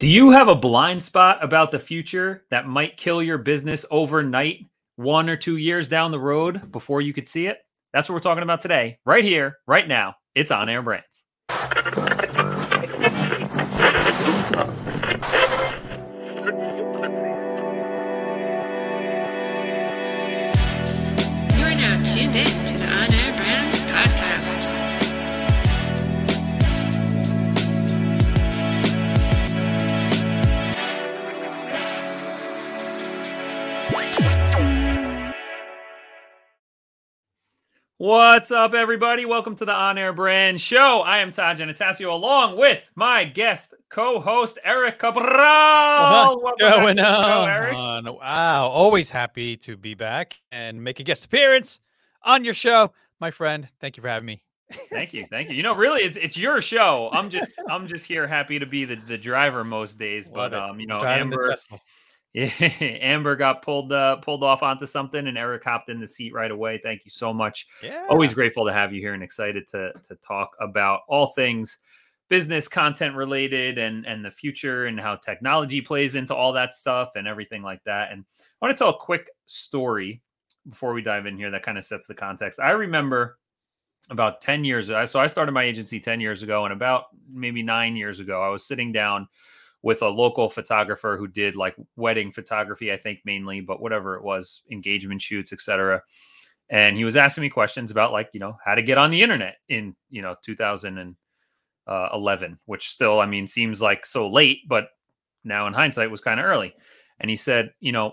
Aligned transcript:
Do 0.00 0.06
you 0.06 0.30
have 0.30 0.46
a 0.46 0.54
blind 0.54 1.02
spot 1.02 1.42
about 1.42 1.72
the 1.72 1.78
future 1.80 2.44
that 2.52 2.68
might 2.68 2.96
kill 2.96 3.20
your 3.20 3.36
business 3.36 3.84
overnight, 3.90 4.64
one 4.94 5.28
or 5.28 5.36
two 5.36 5.56
years 5.56 5.88
down 5.88 6.12
the 6.12 6.20
road 6.20 6.70
before 6.70 7.00
you 7.00 7.12
could 7.12 7.28
see 7.28 7.48
it? 7.48 7.58
That's 7.92 8.08
what 8.08 8.14
we're 8.14 8.20
talking 8.20 8.44
about 8.44 8.60
today, 8.60 9.00
right 9.04 9.24
here, 9.24 9.56
right 9.66 9.88
now. 9.88 10.14
It's 10.36 10.52
On 10.52 10.68
Air 10.68 10.82
Brands. 10.82 11.24
What's 38.00 38.52
up, 38.52 38.74
everybody? 38.74 39.24
Welcome 39.24 39.56
to 39.56 39.64
the 39.64 39.72
On 39.72 39.98
Air 39.98 40.12
Brand 40.12 40.60
Show. 40.60 41.00
I 41.00 41.18
am 41.18 41.32
Todd 41.32 41.58
Genatasio, 41.58 42.12
along 42.12 42.56
with 42.56 42.88
my 42.94 43.24
guest 43.24 43.74
co-host 43.88 44.56
Eric 44.62 45.00
Cabral. 45.00 46.40
What's 46.40 46.62
Welcome 46.62 46.80
going 46.84 47.00
on? 47.00 47.48
Eric. 47.50 47.74
Wow, 47.74 48.68
always 48.68 49.10
happy 49.10 49.56
to 49.56 49.76
be 49.76 49.94
back 49.94 50.36
and 50.52 50.84
make 50.84 51.00
a 51.00 51.02
guest 51.02 51.24
appearance 51.24 51.80
on 52.22 52.44
your 52.44 52.54
show, 52.54 52.92
my 53.18 53.32
friend. 53.32 53.66
Thank 53.80 53.96
you 53.96 54.00
for 54.00 54.08
having 54.08 54.26
me. 54.26 54.44
Thank 54.90 55.12
you, 55.12 55.24
thank 55.24 55.50
you. 55.50 55.56
You 55.56 55.64
know, 55.64 55.74
really, 55.74 56.02
it's 56.02 56.16
it's 56.16 56.36
your 56.36 56.60
show. 56.60 57.10
I'm 57.12 57.30
just 57.30 57.60
I'm 57.68 57.88
just 57.88 58.06
here, 58.06 58.28
happy 58.28 58.60
to 58.60 58.66
be 58.66 58.84
the, 58.84 58.94
the 58.94 59.18
driver 59.18 59.64
most 59.64 59.98
days. 59.98 60.28
But 60.28 60.54
um, 60.54 60.78
you 60.78 60.86
know, 60.86 61.00
Driving 61.00 61.30
the 61.30 61.36
Amber, 61.36 61.56
Amber 62.80 63.36
got 63.36 63.62
pulled 63.62 63.92
uh, 63.92 64.16
pulled 64.16 64.44
off 64.44 64.62
onto 64.62 64.86
something, 64.86 65.26
and 65.26 65.36
Eric 65.36 65.64
hopped 65.64 65.88
in 65.88 66.00
the 66.00 66.06
seat 66.06 66.32
right 66.32 66.50
away. 66.50 66.78
Thank 66.82 67.04
you 67.04 67.10
so 67.10 67.32
much. 67.32 67.66
Yeah. 67.82 68.06
Always 68.08 68.34
grateful 68.34 68.64
to 68.66 68.72
have 68.72 68.92
you 68.92 69.00
here, 69.00 69.14
and 69.14 69.22
excited 69.22 69.66
to 69.68 69.92
to 70.06 70.14
talk 70.16 70.52
about 70.60 71.00
all 71.08 71.28
things 71.28 71.78
business 72.28 72.68
content 72.68 73.16
related, 73.16 73.78
and 73.78 74.06
and 74.06 74.24
the 74.24 74.30
future, 74.30 74.86
and 74.86 75.00
how 75.00 75.16
technology 75.16 75.80
plays 75.80 76.14
into 76.14 76.34
all 76.34 76.52
that 76.52 76.74
stuff, 76.74 77.10
and 77.16 77.26
everything 77.26 77.62
like 77.62 77.82
that. 77.84 78.12
And 78.12 78.24
I 78.40 78.66
want 78.66 78.76
to 78.76 78.78
tell 78.78 78.90
a 78.90 78.98
quick 78.98 79.30
story 79.46 80.22
before 80.68 80.92
we 80.92 81.02
dive 81.02 81.26
in 81.26 81.36
here 81.36 81.50
that 81.50 81.62
kind 81.62 81.78
of 81.78 81.84
sets 81.84 82.06
the 82.06 82.14
context. 82.14 82.60
I 82.60 82.70
remember 82.70 83.38
about 84.10 84.40
10 84.40 84.64
years 84.64 84.88
ago. 84.88 85.04
So 85.06 85.20
I 85.20 85.26
started 85.26 85.52
my 85.52 85.64
agency 85.64 86.00
10 86.00 86.20
years 86.20 86.42
ago, 86.42 86.64
and 86.64 86.72
about 86.72 87.06
maybe 87.30 87.62
nine 87.62 87.96
years 87.96 88.20
ago, 88.20 88.42
I 88.42 88.48
was 88.48 88.66
sitting 88.66 88.92
down 88.92 89.28
with 89.82 90.02
a 90.02 90.08
local 90.08 90.48
photographer 90.48 91.16
who 91.16 91.28
did 91.28 91.54
like 91.54 91.76
wedding 91.96 92.32
photography, 92.32 92.92
I 92.92 92.96
think 92.96 93.20
mainly, 93.24 93.60
but 93.60 93.80
whatever 93.80 94.16
it 94.16 94.24
was, 94.24 94.62
engagement 94.70 95.22
shoots, 95.22 95.52
etc. 95.52 96.02
And 96.70 96.96
he 96.96 97.04
was 97.04 97.16
asking 97.16 97.42
me 97.42 97.48
questions 97.48 97.90
about 97.90 98.12
like, 98.12 98.30
you 98.32 98.40
know, 98.40 98.54
how 98.64 98.74
to 98.74 98.82
get 98.82 98.98
on 98.98 99.10
the 99.10 99.22
internet 99.22 99.56
in, 99.68 99.94
you 100.10 100.22
know, 100.22 100.34
2011, 100.44 101.16
uh, 101.86 102.56
which 102.66 102.90
still, 102.90 103.20
I 103.20 103.26
mean, 103.26 103.46
seems 103.46 103.80
like 103.80 104.04
so 104.04 104.28
late, 104.28 104.68
but 104.68 104.88
now 105.44 105.66
in 105.66 105.72
hindsight 105.72 106.10
was 106.10 106.20
kind 106.20 106.40
of 106.40 106.46
early. 106.46 106.74
And 107.20 107.30
he 107.30 107.36
said, 107.36 107.72
you 107.80 107.92
know, 107.92 108.12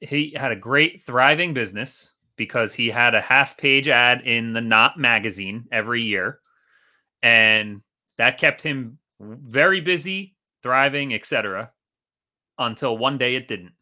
he 0.00 0.34
had 0.36 0.52
a 0.52 0.56
great 0.56 1.02
thriving 1.02 1.54
business 1.54 2.12
because 2.36 2.74
he 2.74 2.88
had 2.88 3.14
a 3.14 3.20
half 3.20 3.56
page 3.56 3.88
ad 3.88 4.22
in 4.22 4.52
the 4.52 4.60
Knot 4.60 4.98
magazine 4.98 5.66
every 5.70 6.02
year. 6.02 6.40
And 7.22 7.82
that 8.18 8.38
kept 8.38 8.62
him 8.62 8.98
very 9.20 9.80
busy, 9.80 10.33
thriving, 10.64 11.12
etc. 11.12 11.70
until 12.58 12.96
one 12.96 13.18
day 13.18 13.36
it 13.36 13.46
didn't. 13.46 13.74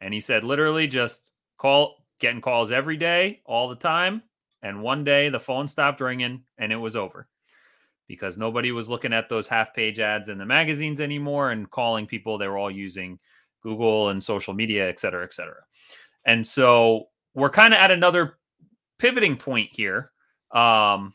And 0.00 0.14
he 0.14 0.20
said 0.20 0.42
literally 0.42 0.86
just 0.86 1.28
call 1.58 2.06
getting 2.18 2.40
calls 2.40 2.72
every 2.72 2.96
day, 2.96 3.42
all 3.44 3.68
the 3.68 3.76
time, 3.76 4.22
and 4.62 4.82
one 4.82 5.04
day 5.04 5.28
the 5.28 5.38
phone 5.38 5.68
stopped 5.68 6.00
ringing 6.00 6.44
and 6.56 6.72
it 6.72 6.76
was 6.76 6.96
over. 6.96 7.28
Because 8.08 8.38
nobody 8.38 8.72
was 8.72 8.88
looking 8.88 9.12
at 9.12 9.28
those 9.28 9.46
half 9.46 9.74
page 9.74 10.00
ads 10.00 10.30
in 10.30 10.38
the 10.38 10.46
magazines 10.46 10.98
anymore 10.98 11.50
and 11.50 11.70
calling 11.70 12.06
people 12.06 12.38
they 12.38 12.48
were 12.48 12.58
all 12.58 12.70
using 12.70 13.18
Google 13.62 14.08
and 14.08 14.22
social 14.22 14.54
media, 14.54 14.88
et 14.88 14.98
cetera, 14.98 15.24
et 15.24 15.34
cetera. 15.34 15.62
And 16.24 16.46
so 16.46 17.08
we're 17.34 17.50
kind 17.50 17.74
of 17.74 17.80
at 17.80 17.90
another 17.90 18.38
pivoting 18.98 19.36
point 19.36 19.68
here 19.70 20.10
um, 20.52 21.12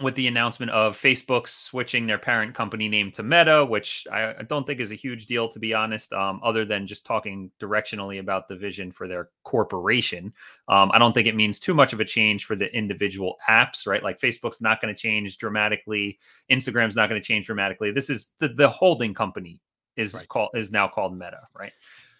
with 0.00 0.14
the 0.14 0.26
announcement 0.26 0.70
of 0.70 0.96
Facebook 0.96 1.46
switching 1.46 2.06
their 2.06 2.18
parent 2.18 2.54
company 2.54 2.88
name 2.88 3.10
to 3.12 3.22
Meta, 3.22 3.64
which 3.64 4.06
I 4.10 4.42
don't 4.48 4.66
think 4.66 4.80
is 4.80 4.90
a 4.90 4.94
huge 4.94 5.26
deal, 5.26 5.48
to 5.50 5.58
be 5.58 5.74
honest, 5.74 6.14
um, 6.14 6.40
other 6.42 6.64
than 6.64 6.86
just 6.86 7.04
talking 7.04 7.50
directionally 7.60 8.18
about 8.18 8.48
the 8.48 8.56
vision 8.56 8.90
for 8.90 9.06
their 9.06 9.28
corporation. 9.44 10.32
Um, 10.68 10.90
I 10.94 10.98
don't 10.98 11.12
think 11.12 11.28
it 11.28 11.36
means 11.36 11.60
too 11.60 11.74
much 11.74 11.92
of 11.92 12.00
a 12.00 12.06
change 12.06 12.46
for 12.46 12.56
the 12.56 12.74
individual 12.74 13.36
apps, 13.50 13.86
right? 13.86 14.02
Like 14.02 14.18
Facebook's 14.18 14.62
not 14.62 14.80
going 14.80 14.94
to 14.94 14.98
change 14.98 15.36
dramatically, 15.36 16.18
Instagram's 16.50 16.96
not 16.96 17.10
going 17.10 17.20
to 17.20 17.26
change 17.26 17.46
dramatically. 17.46 17.90
This 17.92 18.08
is 18.08 18.30
the, 18.38 18.48
the 18.48 18.70
holding 18.70 19.12
company 19.12 19.60
is 19.96 20.14
Right. 20.14 20.26
called 20.26 20.50
is 20.54 20.72
now 20.72 20.88
called 20.88 21.12
Meta, 21.18 21.40
right? 21.54 21.72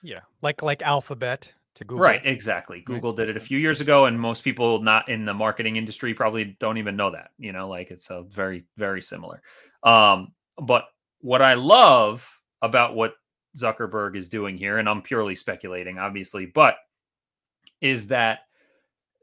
Yeah. 0.03 0.21
Like 0.43 0.63
like 0.63 0.83
Alphabet 0.83 1.55
to 1.75 1.85
Google. 1.85 2.03
Right, 2.05 2.21
exactly. 2.25 2.81
Google 2.81 3.13
did 3.13 3.29
it 3.29 3.37
a 3.37 3.41
few 3.41 3.59
years 3.59 3.81
ago, 3.81 4.07
and 4.07 4.19
most 4.19 4.45
people 4.45 4.81
not 4.83 5.09
in 5.09 5.25
the 5.25 5.35
marketing 5.35 5.77
industry 5.77 6.15
probably 6.15 6.57
don't 6.61 6.79
even 6.79 6.97
know 6.97 7.11
that. 7.11 7.31
You 7.39 7.53
know, 7.53 7.69
like 7.69 7.91
it's 7.91 8.11
a 8.11 8.23
very, 8.23 8.65
very 8.77 9.03
similar. 9.03 9.43
Um, 9.83 10.33
but 10.61 10.85
what 11.21 11.43
I 11.43 11.55
love 11.55 12.29
about 12.61 12.95
what 12.95 13.15
Zuckerberg 13.57 14.17
is 14.17 14.29
doing 14.29 14.57
here, 14.57 14.79
and 14.79 14.89
I'm 14.89 15.03
purely 15.03 15.35
speculating, 15.35 15.99
obviously, 15.99 16.47
but 16.47 16.77
is 17.81 18.09
that 18.09 18.41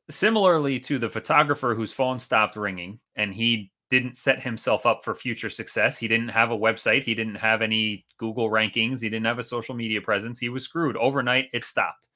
similarly 0.10 0.80
to 0.80 1.00
the 1.00 1.10
photographer 1.10 1.76
whose 1.76 1.94
phone 1.94 2.20
stopped 2.20 2.56
ringing 2.56 3.00
and 3.16 3.34
he 3.34 3.72
didn't 3.90 4.18
set 4.18 4.40
himself 4.40 4.86
up 4.86 5.04
for 5.04 5.16
future 5.16 5.50
success. 5.50 5.98
He 5.98 6.08
didn't 6.08 6.30
have 6.30 6.52
a 6.52 6.58
website. 6.58 7.04
He 7.04 7.16
didn't 7.16 7.36
have 7.36 7.62
any 7.62 8.06
Google 8.18 8.50
rankings. 8.50 9.02
He 9.02 9.10
didn't 9.10 9.26
have 9.26 9.40
a 9.40 9.44
social 9.44 9.74
media 9.74 10.00
presence. 10.02 10.40
He 10.40 10.50
was 10.50 10.64
screwed. 10.64 10.96
Overnight, 10.98 11.50
it 11.54 11.64
stopped. 11.64 12.09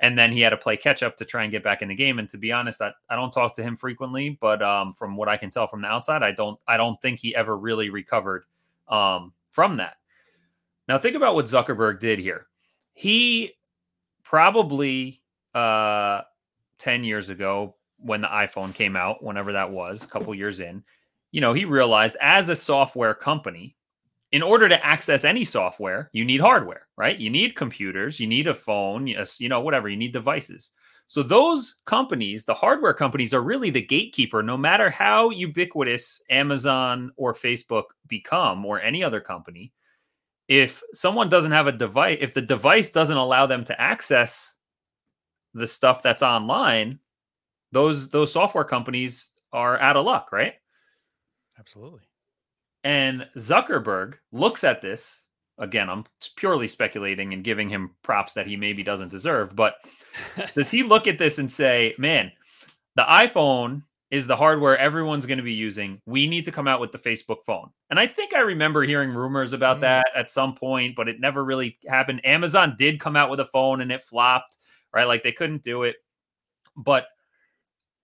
And 0.00 0.18
then 0.18 0.32
he 0.32 0.40
had 0.40 0.50
to 0.50 0.56
play 0.56 0.76
catch 0.76 1.02
up 1.02 1.16
to 1.18 1.24
try 1.24 1.44
and 1.44 1.52
get 1.52 1.62
back 1.62 1.80
in 1.80 1.88
the 1.88 1.94
game. 1.94 2.18
And 2.18 2.28
to 2.30 2.36
be 2.36 2.52
honest, 2.52 2.82
I, 2.82 2.92
I 3.08 3.16
don't 3.16 3.30
talk 3.30 3.54
to 3.56 3.62
him 3.62 3.76
frequently, 3.76 4.36
but 4.40 4.60
um, 4.62 4.92
from 4.92 5.16
what 5.16 5.28
I 5.28 5.36
can 5.36 5.50
tell 5.50 5.66
from 5.66 5.82
the 5.82 5.88
outside, 5.88 6.22
I 6.22 6.32
don't 6.32 6.58
I 6.66 6.76
don't 6.76 7.00
think 7.00 7.20
he 7.20 7.34
ever 7.34 7.56
really 7.56 7.90
recovered 7.90 8.44
um, 8.88 9.32
from 9.50 9.76
that. 9.76 9.96
Now 10.88 10.98
think 10.98 11.16
about 11.16 11.34
what 11.34 11.46
Zuckerberg 11.46 12.00
did 12.00 12.18
here. 12.18 12.46
He 12.92 13.52
probably 14.22 15.22
uh, 15.54 16.22
10 16.78 17.04
years 17.04 17.28
ago 17.28 17.76
when 17.98 18.20
the 18.20 18.28
iPhone 18.28 18.74
came 18.74 18.96
out, 18.96 19.22
whenever 19.22 19.52
that 19.52 19.70
was, 19.70 20.02
a 20.02 20.08
couple 20.08 20.34
years 20.34 20.60
in, 20.60 20.82
you 21.30 21.40
know, 21.40 21.52
he 21.52 21.64
realized 21.64 22.16
as 22.20 22.48
a 22.48 22.56
software 22.56 23.14
company, 23.14 23.74
in 24.34 24.42
order 24.42 24.68
to 24.68 24.84
access 24.84 25.22
any 25.22 25.44
software, 25.44 26.10
you 26.12 26.24
need 26.24 26.40
hardware, 26.40 26.88
right? 26.96 27.20
You 27.20 27.30
need 27.30 27.54
computers, 27.54 28.18
you 28.18 28.26
need 28.26 28.48
a 28.48 28.54
phone, 28.54 29.06
you 29.06 29.48
know, 29.48 29.60
whatever, 29.60 29.88
you 29.88 29.96
need 29.96 30.12
devices. 30.12 30.70
So 31.06 31.22
those 31.22 31.76
companies, 31.86 32.44
the 32.44 32.52
hardware 32.52 32.94
companies 32.94 33.32
are 33.32 33.42
really 33.42 33.70
the 33.70 33.80
gatekeeper 33.80 34.42
no 34.42 34.56
matter 34.56 34.90
how 34.90 35.30
ubiquitous 35.30 36.20
Amazon 36.30 37.12
or 37.16 37.32
Facebook 37.32 37.84
become 38.08 38.66
or 38.66 38.80
any 38.80 39.04
other 39.04 39.20
company. 39.20 39.72
If 40.48 40.82
someone 40.94 41.28
doesn't 41.28 41.52
have 41.52 41.68
a 41.68 41.72
device, 41.72 42.18
if 42.20 42.34
the 42.34 42.42
device 42.42 42.90
doesn't 42.90 43.16
allow 43.16 43.46
them 43.46 43.64
to 43.66 43.80
access 43.80 44.56
the 45.52 45.68
stuff 45.68 46.02
that's 46.02 46.24
online, 46.24 46.98
those 47.70 48.08
those 48.08 48.32
software 48.32 48.64
companies 48.64 49.30
are 49.52 49.78
out 49.78 49.96
of 49.96 50.04
luck, 50.04 50.32
right? 50.32 50.54
Absolutely. 51.56 52.00
And 52.84 53.26
Zuckerberg 53.36 54.14
looks 54.30 54.62
at 54.62 54.82
this 54.82 55.22
again. 55.58 55.88
I'm 55.88 56.04
purely 56.36 56.68
speculating 56.68 57.32
and 57.32 57.42
giving 57.42 57.68
him 57.68 57.96
props 58.02 58.34
that 58.34 58.46
he 58.46 58.56
maybe 58.56 58.82
doesn't 58.82 59.10
deserve. 59.10 59.56
But 59.56 59.76
does 60.54 60.70
he 60.70 60.82
look 60.82 61.06
at 61.06 61.18
this 61.18 61.38
and 61.38 61.50
say, 61.50 61.94
"Man, 61.98 62.30
the 62.96 63.04
iPhone 63.04 63.82
is 64.10 64.26
the 64.26 64.36
hardware 64.36 64.76
everyone's 64.76 65.26
going 65.26 65.38
to 65.38 65.42
be 65.44 65.54
using. 65.54 66.00
We 66.06 66.26
need 66.26 66.44
to 66.44 66.52
come 66.52 66.68
out 66.68 66.80
with 66.80 66.92
the 66.92 66.98
Facebook 66.98 67.44
phone." 67.46 67.70
And 67.88 67.98
I 67.98 68.06
think 68.06 68.34
I 68.34 68.40
remember 68.40 68.82
hearing 68.82 69.10
rumors 69.10 69.54
about 69.54 69.78
Mm. 69.78 69.80
that 69.80 70.06
at 70.14 70.30
some 70.30 70.54
point, 70.54 70.94
but 70.94 71.08
it 71.08 71.20
never 71.20 71.42
really 71.42 71.78
happened. 71.88 72.24
Amazon 72.26 72.76
did 72.78 73.00
come 73.00 73.16
out 73.16 73.30
with 73.30 73.40
a 73.40 73.46
phone 73.46 73.80
and 73.80 73.90
it 73.90 74.02
flopped, 74.02 74.56
right? 74.92 75.04
Like 75.04 75.22
they 75.22 75.32
couldn't 75.32 75.64
do 75.64 75.84
it. 75.84 75.96
But 76.76 77.06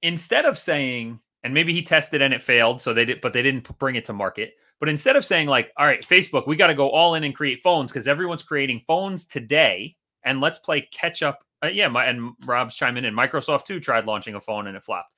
instead 0.03 0.47
of 0.47 0.59
saying, 0.59 1.21
and 1.43 1.55
maybe 1.55 1.73
he 1.73 1.83
tested 1.83 2.23
and 2.23 2.35
it 2.35 2.43
failed, 2.43 2.81
so 2.81 2.93
they 2.93 3.05
did, 3.05 3.21
but 3.21 3.33
they 3.33 3.43
didn't 3.43 3.79
bring 3.79 3.97
it 3.97 4.05
to 4.07 4.13
market. 4.13 4.55
But 4.79 4.89
instead 4.89 5.17
of 5.17 5.25
saying 5.25 5.49
like, 5.49 5.73
all 5.77 5.87
right, 5.87 6.03
Facebook, 6.05 6.47
we 6.47 6.57
got 6.57 6.69
to 6.69 6.75
go 6.75 6.91
all 6.91 7.15
in 7.15 7.25
and 7.25 7.35
create 7.35 7.63
phones 7.63 7.93
because 7.93 8.09
everyone's 8.09 8.43
creating 8.43 8.83
phones 8.87 9.27
today, 9.27 9.97
and 10.25 10.41
let's 10.41 10.59
play 10.59 10.83
catch 10.93 11.23
up. 11.23 11.45
Uh, 11.63 11.69
yeah, 11.69 11.89
my, 11.89 12.07
and 12.07 12.33
Rob's 12.47 12.75
chiming 12.75 13.05
in. 13.05 13.15
Microsoft 13.15 13.65
too 13.65 13.81
tried 13.81 14.07
launching 14.07 14.35
a 14.35 14.41
phone 14.41 14.67
and 14.67 14.77
it 14.77 14.83
flopped. 14.83 15.15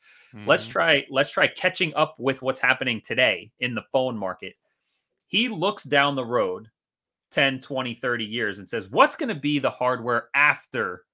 Let's 0.46 0.66
Mhm. 0.66 0.70
try. 0.70 1.06
Let's 1.10 1.30
try 1.30 1.46
catching 1.46 1.94
up 1.94 2.18
with 2.18 2.40
what's 2.40 2.60
happening 2.60 3.00
today 3.02 3.52
in 3.60 3.74
the 3.74 3.84
phone 3.92 4.16
market. 4.16 4.56
He 5.26 5.48
looks 5.48 5.84
down 5.84 6.16
the 6.16 6.24
road 6.24 6.70
10, 7.30 7.60
20, 7.60 7.94
30 7.94 8.24
years 8.24 8.58
and 8.58 8.68
says, 8.68 8.88
what's 8.88 9.14
going 9.14 9.28
to 9.28 9.34
be 9.34 9.58
the 9.58 9.70
hardware 9.70 10.28
after 10.34 11.04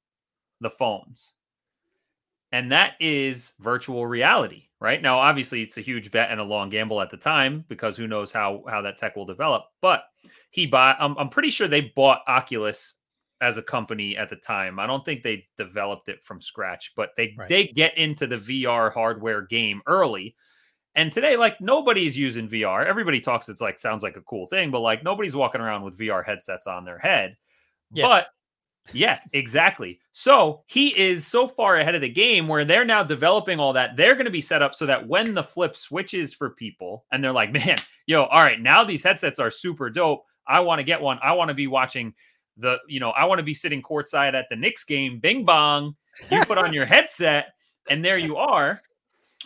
the 0.61 0.71
phones? 0.71 1.35
And 2.53 2.73
that 2.73 2.95
is 3.01 3.55
virtual 3.59 4.07
reality, 4.07 4.68
right? 4.81 5.01
Now, 5.01 5.19
obviously, 5.19 5.63
it's 5.63 5.77
a 5.77 5.83
huge 5.83 6.11
bet 6.11 6.31
and 6.31 6.41
a 6.41 6.45
long 6.45 6.71
gamble 6.71 7.01
at 7.01 7.11
the 7.11 7.17
time 7.17 7.65
because 7.69 7.97
who 7.97 8.07
knows 8.07 8.33
how 8.33 8.65
how 8.69 8.83
that 8.83 8.99
tech 8.99 9.17
will 9.17 9.27
develop. 9.27 9.65
But 9.81 10.05
he 10.51 10.67
bought. 10.67 10.97
I'm, 11.01 11.17
I'm 11.19 11.29
pretty 11.29 11.51
sure 11.51 11.69
they 11.69 11.93
bought 11.95 12.23
Oculus 12.27 12.97
as 13.41 13.57
a 13.57 13.63
company 13.63 14.17
at 14.17 14.29
the 14.29 14.37
time. 14.37 14.79
I 14.79 14.87
don't 14.87 15.05
think 15.05 15.23
they 15.23 15.47
developed 15.57 16.09
it 16.09 16.25
from 16.25 16.41
scratch, 16.41 16.93
but 16.97 17.11
they 17.17 17.35
Right. 17.39 17.49
they 17.49 17.67
get 17.69 17.97
into 17.97 18.27
the 18.27 18.37
VR 18.37 18.93
hardware 18.93 19.43
game 19.43 19.81
early. 19.87 20.35
And 20.95 21.13
today, 21.13 21.37
like 21.37 21.61
nobody's 21.61 22.19
using 22.19 22.49
VR. 22.49 22.85
Everybody 22.85 23.21
talks 23.21 23.49
it's 23.49 23.61
like 23.61 23.79
sounds 23.79 24.03
like 24.03 24.17
a 24.17 24.23
cool 24.23 24.49
thing, 24.49 24.71
but 24.71 24.81
like 24.81 25.05
nobody's 25.05 25.37
walking 25.37 25.61
around 25.61 25.85
with 25.85 25.99
VR 25.99 26.25
headsets 26.25 26.67
on 26.67 26.85
their 26.85 26.99
head. 26.99 27.37
Yet. 27.93 28.03
But 28.03 28.27
yet, 28.93 29.25
exactly. 29.33 30.01
So 30.13 30.63
he 30.67 30.99
is 30.99 31.27
so 31.27 31.47
far 31.47 31.77
ahead 31.77 31.95
of 31.95 32.01
the 32.01 32.09
game 32.09 32.49
where 32.49 32.65
they're 32.65 32.85
now 32.85 33.03
developing 33.03 33.61
all 33.61 33.73
that. 33.75 33.97
They're 33.97 34.15
going 34.15 34.27
to 34.27 34.31
be 34.31 34.41
set 34.41 34.63
up 34.63 34.75
so 34.75 34.87
that 34.87 35.07
when 35.07 35.35
the 35.35 35.43
flip 35.43 35.77
switches 35.77 36.35
for 36.35 36.51
people 36.51 37.05
and 37.13 37.23
they're 37.23 37.33
like, 37.33 37.53
man, 37.53 37.77
yo, 38.07 38.25
all 38.25 38.43
right, 38.43 38.61
now 38.61 38.85
these 38.85 39.03
headsets 39.03 39.39
are 39.39 39.51
super 39.51 39.91
dope. 39.91 40.25
I 40.47 40.61
want 40.61 40.79
to 40.79 40.85
get 40.85 41.01
one. 41.01 41.19
I 41.23 41.33
want 41.33 41.49
to 41.49 41.55
be 41.55 41.67
watching 41.67 42.15
the, 42.57 42.79
you 42.89 43.01
know, 43.01 43.11
I 43.11 43.25
want 43.27 43.39
to 43.39 43.45
be 43.45 43.55
sitting 43.55 43.83
courtside 43.83 44.35
at 44.35 44.47
the 44.51 44.57
Knicks 44.57 44.85
game. 44.85 45.21
Bing 45.21 45.45
bong. 45.45 45.95
You 46.31 46.45
put 46.45 46.59
on 46.59 46.73
your 46.73 46.87
headset 46.87 47.55
and 47.89 48.05
there 48.05 48.19
you 48.19 48.37
are. 48.37 48.81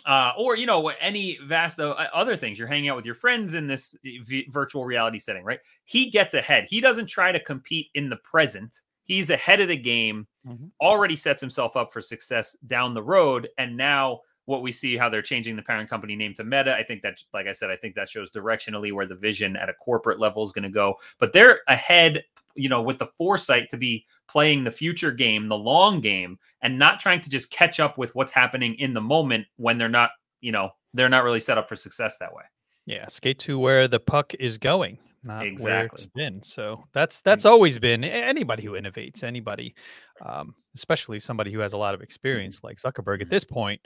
Uh, 0.05 0.33
or 0.37 0.57
you 0.57 0.65
know 0.65 0.89
any 0.99 1.39
vast 1.45 1.79
uh, 1.79 1.95
other 2.13 2.35
things 2.35 2.59
you're 2.59 2.67
hanging 2.67 2.89
out 2.89 2.97
with 2.97 3.05
your 3.05 3.15
friends 3.15 3.53
in 3.53 3.67
this 3.67 3.95
v- 4.03 4.45
virtual 4.49 4.83
reality 4.83 5.17
setting 5.17 5.45
right 5.45 5.59
he 5.85 6.09
gets 6.09 6.33
ahead 6.33 6.65
he 6.69 6.81
doesn't 6.81 7.05
try 7.05 7.31
to 7.31 7.39
compete 7.39 7.87
in 7.93 8.09
the 8.09 8.17
present 8.17 8.81
he's 9.05 9.29
ahead 9.29 9.59
of 9.61 9.67
the 9.67 9.77
game 9.77 10.27
Mhm. 10.47 10.71
already 10.81 11.15
sets 11.15 11.39
himself 11.41 11.75
up 11.77 11.93
for 11.93 12.01
success 12.01 12.53
down 12.67 12.93
the 12.93 13.03
road. 13.03 13.47
And 13.57 13.77
now 13.77 14.21
what 14.45 14.61
we 14.61 14.71
see 14.73 14.97
how 14.97 15.07
they're 15.07 15.21
changing 15.21 15.55
the 15.55 15.61
parent 15.61 15.89
company 15.89 16.17
name 16.17 16.33
to 16.33 16.43
meta 16.43 16.75
i 16.75 16.83
think 16.83 17.01
that 17.01 17.17
like 17.33 17.47
i 17.47 17.53
said 17.53 17.69
i 17.71 17.77
think 17.77 17.95
that 17.95 18.09
shows 18.09 18.29
directionally 18.29 18.91
where 18.91 19.05
the 19.05 19.15
vision 19.15 19.55
at 19.55 19.69
a 19.69 19.73
corporate 19.75 20.19
level 20.19 20.43
is 20.43 20.51
going 20.51 20.63
to 20.63 20.69
go. 20.69 20.95
But 21.17 21.31
they're 21.31 21.61
ahead 21.69 22.25
you 22.55 22.67
know 22.67 22.81
with 22.81 22.97
the 22.97 23.07
foresight 23.17 23.69
to 23.69 23.77
be 23.77 24.05
playing 24.27 24.65
the 24.65 24.69
future 24.71 25.11
game 25.13 25.47
the 25.47 25.55
long 25.57 26.01
game 26.01 26.37
and 26.61 26.77
not 26.77 26.99
trying 26.99 27.21
to 27.21 27.29
just 27.29 27.51
catch 27.51 27.79
up 27.79 27.97
with 27.97 28.13
what's 28.15 28.33
happening 28.33 28.75
in 28.75 28.93
the 28.93 28.99
moment 28.99 29.47
when 29.55 29.77
they're 29.77 29.87
not 29.87 30.11
you 30.41 30.51
know 30.51 30.71
they're 30.93 31.07
not 31.07 31.23
really 31.23 31.39
set 31.39 31.57
up 31.57 31.69
for 31.69 31.77
success 31.77 32.17
that 32.17 32.33
way. 32.33 32.43
Yeah, 32.85 33.07
skate 33.07 33.39
to 33.39 33.57
where 33.57 33.87
the 33.87 34.01
puck 34.01 34.33
is 34.41 34.57
going, 34.57 34.99
not 35.23 35.49
where 35.55 35.85
it's 35.85 36.05
Exactly. 36.05 36.07
been. 36.07 36.43
So 36.43 36.83
that's 36.93 37.21
that's 37.21 37.45
always 37.45 37.79
been 37.79 38.03
anybody 38.03 38.63
who 38.63 38.73
innovates, 38.73 39.23
anybody, 39.23 39.75
um, 40.21 40.55
especially 40.75 41.19
somebody 41.19 41.51
who 41.51 41.59
has 41.59 41.73
a 41.73 41.77
lot 41.77 41.93
of 41.95 42.01
experience 42.01 42.63
like 42.63 42.77
Zuckerberg. 42.77 43.21
At 43.21 43.29
Mhm. 43.29 43.29
this 43.29 43.43
point, 43.43 43.81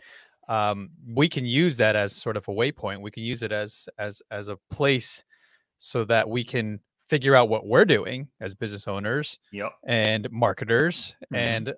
um, 0.49 0.89
we 1.07 1.29
can 1.29 1.45
use 1.45 1.77
that 1.77 1.95
as 1.95 2.13
sort 2.15 2.37
of 2.37 2.47
a 2.47 2.51
waypoint. 2.51 3.01
We 3.01 3.11
can 3.11 3.23
use 3.23 3.43
it 3.43 3.51
as 3.51 3.89
as 3.97 4.21
as 4.31 4.49
a 4.49 4.57
place 4.71 5.23
so 5.79 6.05
that 6.05 6.29
we 6.29 6.43
can 6.43 6.81
figure 7.09 7.35
out 7.35 7.49
what 7.49 7.67
we're 7.67 7.85
doing 7.85 8.29
as 8.41 8.55
business 8.55 8.87
owners 8.87 9.39
yep 9.51 9.77
and 9.85 10.29
marketers, 10.31 11.15
Mhm. 11.31 11.37
and 11.39 11.73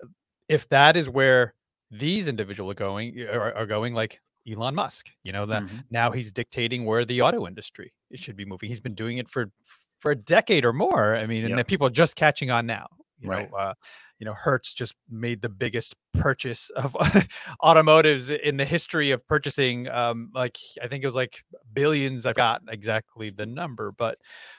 if 0.49 0.67
that 0.69 0.97
is 0.97 1.09
where 1.09 1.55
these 1.91 2.27
individuals 2.27 2.71
are 2.71 2.75
going, 2.75 3.19
are, 3.21 3.53
are 3.55 3.65
going 3.67 3.93
like 3.93 4.21
Elon 4.51 4.75
Musk, 4.75 5.09
you 5.23 5.31
know 5.31 5.45
that 5.47 5.63
Mhm. 5.63 5.83
now 5.91 6.11
he's 6.11 6.31
dictating 6.31 6.85
where 6.85 7.05
the 7.05 7.21
auto 7.21 7.45
industry 7.47 7.93
it 8.09 8.19
should 8.19 8.35
be 8.35 8.45
moving. 8.45 8.67
He's 8.69 8.79
been 8.81 8.95
doing 8.95 9.17
it 9.17 9.29
for 9.29 9.51
for 9.99 10.11
a 10.11 10.15
decade 10.15 10.63
or 10.65 10.71
more. 10.73 11.15
I 11.15 11.25
mean, 11.27 11.41
and 11.43 11.49
Yep. 11.49 11.57
then 11.57 11.65
people 11.65 11.87
are 11.87 11.91
just 11.91 12.15
catching 12.15 12.49
on 12.49 12.65
now. 12.65 12.87
You 13.21 13.29
Right. 13.29 13.51
know, 13.51 13.57
uh, 13.57 13.73
you 14.17 14.25
know, 14.25 14.33
Hertz 14.33 14.73
just 14.73 14.95
made 15.09 15.41
the 15.41 15.49
biggest 15.49 15.95
purchase 16.13 16.69
of 16.71 16.95
automotives 17.61 18.29
in 18.31 18.57
the 18.57 18.65
history 18.65 19.11
of 19.11 19.25
purchasing. 19.27 19.89
Um, 19.89 20.31
like 20.33 20.57
I 20.81 20.87
think 20.87 21.03
it 21.03 21.07
was 21.07 21.15
like 21.15 21.43
billions. 21.73 22.25
I've 22.25 22.35
got 22.35 22.61
exactly 22.69 23.29
the 23.29 23.45
number, 23.45 23.91
but 23.91 24.17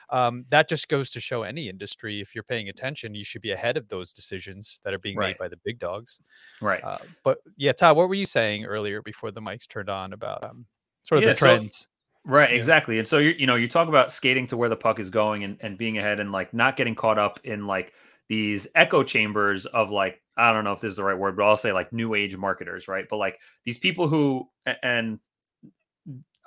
um, 0.09 0.45
that 0.49 0.67
just 0.69 0.87
goes 0.87 1.11
to 1.11 1.19
show 1.19 1.43
any 1.43 1.69
industry. 1.69 2.21
If 2.21 2.35
you're 2.35 2.43
paying 2.43 2.69
attention, 2.69 3.15
you 3.15 3.23
should 3.23 3.41
be 3.41 3.51
ahead 3.51 3.77
of 3.77 3.87
those 3.87 4.11
decisions 4.13 4.79
that 4.83 4.93
are 4.93 4.99
being 4.99 5.17
Right. 5.17 5.29
made 5.29 5.37
by 5.37 5.47
the 5.47 5.57
big 5.57 5.79
dogs. 5.79 6.19
right 6.61 6.83
Uh, 6.83 6.97
but 7.23 7.39
yeah, 7.57 7.71
Todd, 7.71 7.97
what 7.97 8.07
were 8.09 8.15
you 8.15 8.25
saying 8.25 8.65
earlier 8.65 9.01
before 9.01 9.31
the 9.31 9.41
mics 9.41 9.67
turned 9.67 9.89
on 9.89 10.13
about 10.13 10.43
um, 10.45 10.65
sort 11.03 11.19
of 11.19 11.23
Yeah, 11.23 11.29
the 11.31 11.35
so- 11.35 11.45
trends? 11.45 11.87
Right, 12.23 12.51
Yeah. 12.51 12.55
exactly. 12.57 12.99
And 12.99 13.07
so 13.07 13.17
you 13.17 13.31
you 13.31 13.47
know, 13.47 13.55
you 13.55 13.67
talk 13.67 13.87
about 13.87 14.11
skating 14.13 14.45
to 14.47 14.57
where 14.57 14.69
the 14.69 14.75
puck 14.75 14.99
is 14.99 15.09
going 15.09 15.43
and, 15.43 15.57
and 15.61 15.75
being 15.75 15.97
ahead 15.97 16.19
and 16.19 16.31
like 16.31 16.53
not 16.53 16.77
getting 16.77 16.93
caught 16.93 17.17
up 17.17 17.39
in 17.43 17.65
like 17.65 17.93
these 18.31 18.65
echo 18.75 19.03
chambers 19.03 19.65
of 19.65 19.91
like 19.91 20.21
I 20.37 20.53
don't 20.53 20.63
know 20.63 20.71
if 20.71 20.79
this 20.79 20.91
is 20.91 20.95
the 20.95 21.03
right 21.03 21.17
word, 21.17 21.35
but 21.35 21.43
I'll 21.43 21.57
say 21.57 21.73
like 21.73 21.91
new 21.91 22.13
age 22.15 22.37
marketers, 22.37 22.87
right? 22.87 23.03
But 23.09 23.17
like 23.17 23.37
these 23.65 23.77
people 23.77 24.07
who 24.07 24.47
and 24.81 25.19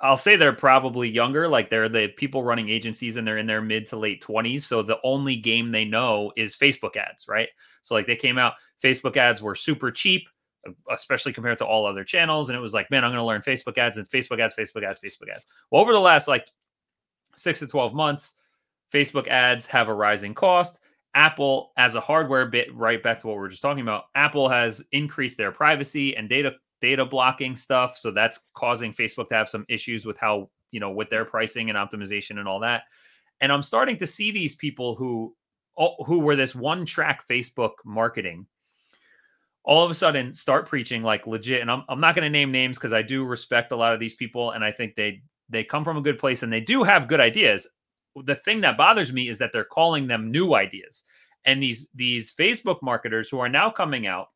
I'll 0.01 0.17
say 0.17 0.35
they're 0.35 0.51
probably 0.51 1.07
younger, 1.07 1.47
like 1.47 1.69
they're 1.69 1.87
the 1.87 2.07
people 2.07 2.43
running 2.43 2.69
agencies 2.69 3.17
and 3.17 3.27
they're 3.27 3.37
in 3.37 3.45
their 3.45 3.61
mid 3.61 3.85
to 3.87 3.97
late 3.97 4.23
20s. 4.23 4.63
So 4.63 4.81
the 4.81 4.97
only 5.03 5.35
game 5.35 5.71
they 5.71 5.85
know 5.85 6.31
is 6.35 6.55
Facebook 6.55 6.95
ads, 6.95 7.27
right? 7.27 7.49
So 7.83 7.93
like 7.93 8.07
they 8.07 8.15
came 8.15 8.39
out, 8.39 8.53
Facebook 8.83 9.15
ads 9.15 9.39
were 9.39 9.53
super 9.53 9.91
cheap, 9.91 10.27
especially 10.89 11.33
compared 11.33 11.59
to 11.59 11.67
all 11.67 11.85
other 11.85 12.03
channels. 12.03 12.49
And 12.49 12.57
it 12.57 12.61
was 12.61 12.73
like, 12.73 12.89
man, 12.89 13.03
I'm 13.03 13.11
going 13.11 13.21
to 13.21 13.25
learn 13.25 13.43
Facebook 13.43 13.77
ads 13.77 13.97
and 13.97 14.09
Facebook 14.09 14.39
ads, 14.39 14.55
Facebook 14.55 14.83
ads, 14.83 15.01
Facebook 15.01 15.29
ads. 15.31 15.45
Well, 15.69 15.83
over 15.83 15.93
the 15.93 15.99
last 15.99 16.27
like 16.27 16.51
six 17.35 17.59
to 17.59 17.67
12 17.67 17.93
months, 17.93 18.33
Facebook 18.91 19.27
ads 19.27 19.67
have 19.67 19.87
a 19.87 19.93
rising 19.93 20.33
cost. 20.33 20.79
Apple, 21.15 21.71
as 21.77 21.95
a 21.95 22.01
hardware 22.01 22.45
bit, 22.45 22.73
right 22.75 23.01
back 23.01 23.19
to 23.21 23.27
what 23.27 23.37
we 23.37 23.39
were 23.39 23.49
just 23.49 23.61
talking 23.61 23.81
about, 23.81 24.03
Apple 24.15 24.49
has 24.49 24.83
increased 24.91 25.37
their 25.37 25.51
privacy 25.51 26.15
and 26.15 26.29
data 26.29 26.53
data 26.81 27.05
blocking 27.05 27.55
stuff. 27.55 27.97
So 27.97 28.11
that's 28.11 28.39
causing 28.53 28.93
Facebook 28.93 29.29
to 29.29 29.35
have 29.35 29.49
some 29.49 29.65
issues 29.69 30.05
with 30.05 30.17
how, 30.17 30.49
you 30.71 30.79
know, 30.79 30.91
with 30.91 31.09
their 31.09 31.25
pricing 31.25 31.69
and 31.69 31.77
optimization 31.77 32.37
and 32.37 32.47
all 32.47 32.59
that. 32.59 32.83
And 33.41 33.51
I'm 33.51 33.63
starting 33.63 33.97
to 33.97 34.07
see 34.07 34.31
these 34.31 34.55
people 34.55 34.95
who 34.95 35.35
who 36.05 36.19
were 36.19 36.35
this 36.35 36.53
one 36.55 36.85
track 36.85 37.27
Facebook 37.27 37.71
marketing 37.83 38.45
all 39.65 39.83
of 39.83 39.91
a 39.91 39.95
sudden 39.95 40.33
start 40.33 40.69
preaching 40.69 41.01
like 41.03 41.27
legit 41.27 41.61
and 41.61 41.71
I'm, 41.71 41.83
I'm 41.89 41.99
not 41.99 42.15
going 42.15 42.23
to 42.23 42.29
name 42.29 42.51
names 42.51 42.77
because 42.77 42.93
I 42.93 43.01
do 43.01 43.25
respect 43.25 43.71
a 43.71 43.75
lot 43.75 43.93
of 43.93 43.99
these 43.99 44.15
people 44.15 44.51
and 44.51 44.63
I 44.63 44.71
think 44.71 44.95
they 44.95 45.21
they 45.49 45.63
come 45.63 45.83
from 45.83 45.97
a 45.97 46.01
good 46.01 46.17
place 46.17 46.43
and 46.43 46.51
they 46.51 46.61
do 46.61 46.83
have 46.83 47.07
good 47.07 47.19
ideas. 47.19 47.67
The 48.23 48.35
thing 48.35 48.61
that 48.61 48.77
bothers 48.77 49.11
me 49.11 49.27
is 49.29 49.37
that 49.39 49.51
they're 49.51 49.63
calling 49.65 50.07
them 50.07 50.31
new 50.31 50.53
ideas. 50.55 51.03
And 51.45 51.61
these 51.61 51.87
these 51.93 52.33
Facebook 52.33 52.81
marketers 52.81 53.29
who 53.29 53.39
are 53.39 53.49
now 53.49 53.69
coming 53.69 54.07
out 54.07 54.29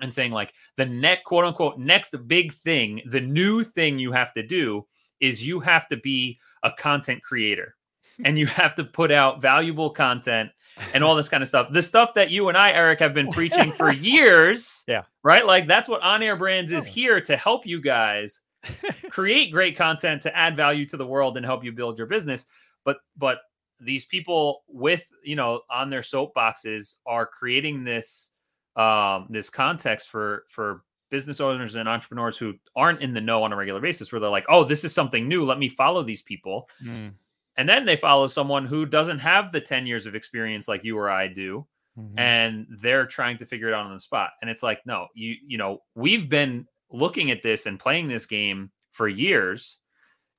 and 0.00 0.12
saying 0.12 0.32
like 0.32 0.52
the 0.76 0.86
next 0.86 1.24
quote 1.24 1.44
unquote 1.44 1.78
next 1.78 2.14
big 2.26 2.52
thing, 2.54 3.02
the 3.06 3.20
new 3.20 3.62
thing 3.62 3.98
you 3.98 4.12
have 4.12 4.32
to 4.34 4.42
do 4.42 4.86
is 5.20 5.46
you 5.46 5.60
have 5.60 5.86
to 5.88 5.96
be 5.96 6.38
a 6.62 6.70
content 6.72 7.22
creator 7.22 7.76
and 8.24 8.38
you 8.38 8.46
have 8.46 8.74
to 8.76 8.84
put 8.84 9.10
out 9.12 9.40
valuable 9.40 9.90
content 9.90 10.50
and 10.94 11.04
all 11.04 11.14
this 11.14 11.28
kind 11.28 11.42
of 11.42 11.48
stuff. 11.48 11.70
The 11.70 11.82
stuff 11.82 12.14
that 12.14 12.30
you 12.30 12.48
and 12.48 12.56
I, 12.56 12.70
Eric, 12.72 13.00
have 13.00 13.12
been 13.12 13.30
preaching 13.30 13.70
for 13.70 13.92
years. 13.92 14.82
Yeah. 14.88 15.02
Right. 15.22 15.44
Like 15.44 15.66
that's 15.68 15.88
what 15.88 16.02
On 16.02 16.22
Air 16.22 16.36
Brands 16.36 16.72
is 16.72 16.88
Oh. 16.88 16.90
here 16.90 17.20
to 17.20 17.36
help 17.36 17.66
you 17.66 17.80
guys 17.82 18.40
create 19.10 19.52
great 19.52 19.76
content 19.76 20.22
to 20.22 20.36
add 20.36 20.56
value 20.56 20.86
to 20.86 20.96
the 20.96 21.06
world 21.06 21.36
and 21.36 21.44
help 21.46 21.62
you 21.64 21.72
build 21.72 21.98
your 21.98 22.06
business. 22.06 22.46
But 22.84 22.98
but 23.16 23.38
these 23.80 24.06
people 24.06 24.62
with 24.68 25.06
you 25.24 25.36
know 25.36 25.62
on 25.70 25.90
their 25.90 26.02
soapboxes 26.02 26.96
are 27.06 27.26
creating 27.26 27.84
this 27.84 28.30
um 28.76 29.26
this 29.30 29.50
context 29.50 30.08
for 30.08 30.44
for 30.48 30.84
business 31.10 31.40
owners 31.40 31.74
and 31.74 31.88
entrepreneurs 31.88 32.38
who 32.38 32.54
aren't 32.76 33.00
in 33.00 33.12
the 33.12 33.20
know 33.20 33.42
on 33.42 33.52
a 33.52 33.56
regular 33.56 33.80
basis 33.80 34.12
where 34.12 34.20
they're 34.20 34.30
like 34.30 34.46
oh 34.48 34.64
this 34.64 34.84
is 34.84 34.94
something 34.94 35.26
new. 35.26 35.44
Let 35.44 35.58
me 35.58 35.68
follow 35.68 36.02
these 36.02 36.22
people. 36.22 36.68
Mm, 36.84 37.12
and 37.56 37.68
then 37.68 37.84
they 37.84 37.96
follow 37.96 38.26
someone 38.26 38.66
who 38.66 38.86
doesn't 38.86 39.18
have 39.18 39.50
the 39.50 39.60
10 39.60 39.86
years 39.86 40.06
of 40.06 40.14
experience 40.14 40.68
like 40.68 40.84
you 40.84 40.96
or 40.96 41.10
I 41.10 41.26
do 41.26 41.66
mhm. 41.98 42.18
and 42.18 42.66
they're 42.80 43.06
trying 43.06 43.38
to 43.38 43.46
figure 43.46 43.68
it 43.68 43.74
out 43.74 43.86
on 43.86 43.94
the 43.94 44.00
spot. 44.00 44.30
And 44.40 44.50
it's 44.50 44.62
like 44.62 44.80
no 44.84 45.08
you 45.14 45.36
you 45.46 45.58
know 45.58 45.82
we've 45.94 46.28
been 46.28 46.66
looking 46.90 47.30
at 47.30 47.42
this 47.42 47.66
and 47.66 47.78
playing 47.78 48.08
this 48.08 48.26
game 48.26 48.70
for 48.92 49.08
years 49.08 49.78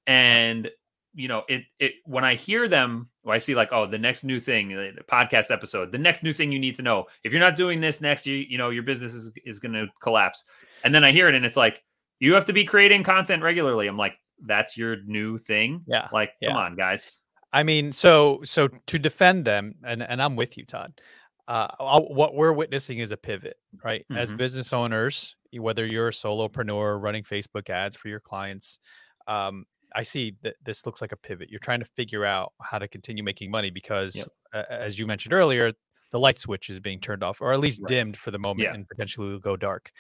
and 0.08 0.70
you 1.14 1.28
know 1.28 1.44
it 1.50 1.64
it 1.80 1.94
when 2.06 2.24
i 2.24 2.36
hear 2.36 2.68
them 2.68 3.10
i 3.28 3.38
see 3.38 3.54
like 3.54 3.70
oh 3.72 3.86
the 3.86 3.98
next 3.98 4.24
new 4.24 4.40
thing 4.40 4.70
the 4.70 5.04
podcast 5.10 5.52
episode 5.52 5.92
the 5.92 5.98
next 5.98 6.24
new 6.24 6.34
thing 6.34 6.52
you 6.52 6.60
need 6.60 6.76
to 6.76 6.82
know 6.82 7.06
if 7.24 7.32
you're 7.34 7.42
not 7.42 7.56
doing 7.56 7.82
this 7.82 8.02
next 8.02 8.26
you 8.26 8.36
you 8.36 8.58
know 8.58 8.70
your 8.70 8.84
business 8.84 9.14
is, 9.14 9.32
is 9.46 9.60
going 9.60 9.74
to 9.74 9.88
collapse 10.02 10.46
and 10.84 10.96
then 10.96 11.04
i 11.04 11.12
hear 11.12 11.28
it 11.28 11.36
and 11.36 11.46
it's 11.46 11.58
like 11.58 11.84
you 12.20 12.34
have 12.34 12.46
to 12.46 12.54
be 12.54 12.64
creating 12.64 13.04
content 13.04 13.44
regularly 13.44 13.88
i'm 13.88 13.98
like 13.98 14.14
that's 14.46 14.78
your 14.78 15.04
new 15.04 15.38
thing 15.38 15.82
Yeah, 15.86 16.08
like 16.12 16.32
come 16.44 16.56
on 16.56 16.76
guys 16.76 17.18
I 17.54 17.64
mean, 17.64 17.92
so 17.92 18.40
so 18.44 18.70
to 18.88 18.98
defend 18.98 19.44
them, 19.44 19.76
and 19.84 20.02
and 20.02 20.22
I'm 20.22 20.38
with 20.38 20.58
you, 20.58 20.66
Todd. 20.66 20.94
Uh, 21.50 21.68
what 21.80 22.34
we're 22.34 22.54
witnessing 22.54 23.00
is 23.00 23.12
a 23.12 23.18
pivot, 23.18 23.58
right? 23.84 24.06
As 24.16 24.32
Mhm. 24.32 24.38
business 24.38 24.72
owners, 24.72 25.36
whether 25.52 25.86
you're 25.86 26.08
a 26.08 26.12
solopreneur 26.12 27.02
running 27.02 27.24
Facebook 27.24 27.70
ads 27.70 27.98
for 27.98 28.08
your 28.08 28.22
clients, 28.22 28.80
um, 29.28 29.66
I 29.96 30.04
see 30.04 30.36
that 30.44 30.56
this 30.64 30.86
looks 30.86 31.02
like 31.02 31.12
a 31.12 31.18
pivot. 31.18 31.50
You're 31.50 31.60
trying 31.60 31.80
to 31.80 31.86
figure 31.98 32.26
out 32.26 32.54
how 32.62 32.80
to 32.80 32.88
continue 32.88 33.24
making 33.24 33.52
money 33.52 33.70
because, 33.70 34.16
Yep. 34.16 34.28
uh, 34.54 34.64
as 34.70 34.98
you 35.00 35.06
mentioned 35.08 35.34
earlier, 35.34 35.72
the 36.12 36.20
light 36.20 36.38
switch 36.40 36.70
is 36.70 36.80
being 36.80 37.00
turned 37.00 37.24
off 37.24 37.42
or 37.42 37.54
at 37.54 37.60
least 37.60 37.82
Right. 37.82 37.88
dimmed 37.88 38.18
for 38.18 38.32
the 38.32 38.40
moment 38.40 38.68
Yeah. 38.68 38.74
and 38.74 38.88
potentially 38.88 39.30
will 39.32 39.40
go 39.40 39.56
dark. 39.56 39.92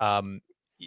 Um, 0.00 0.40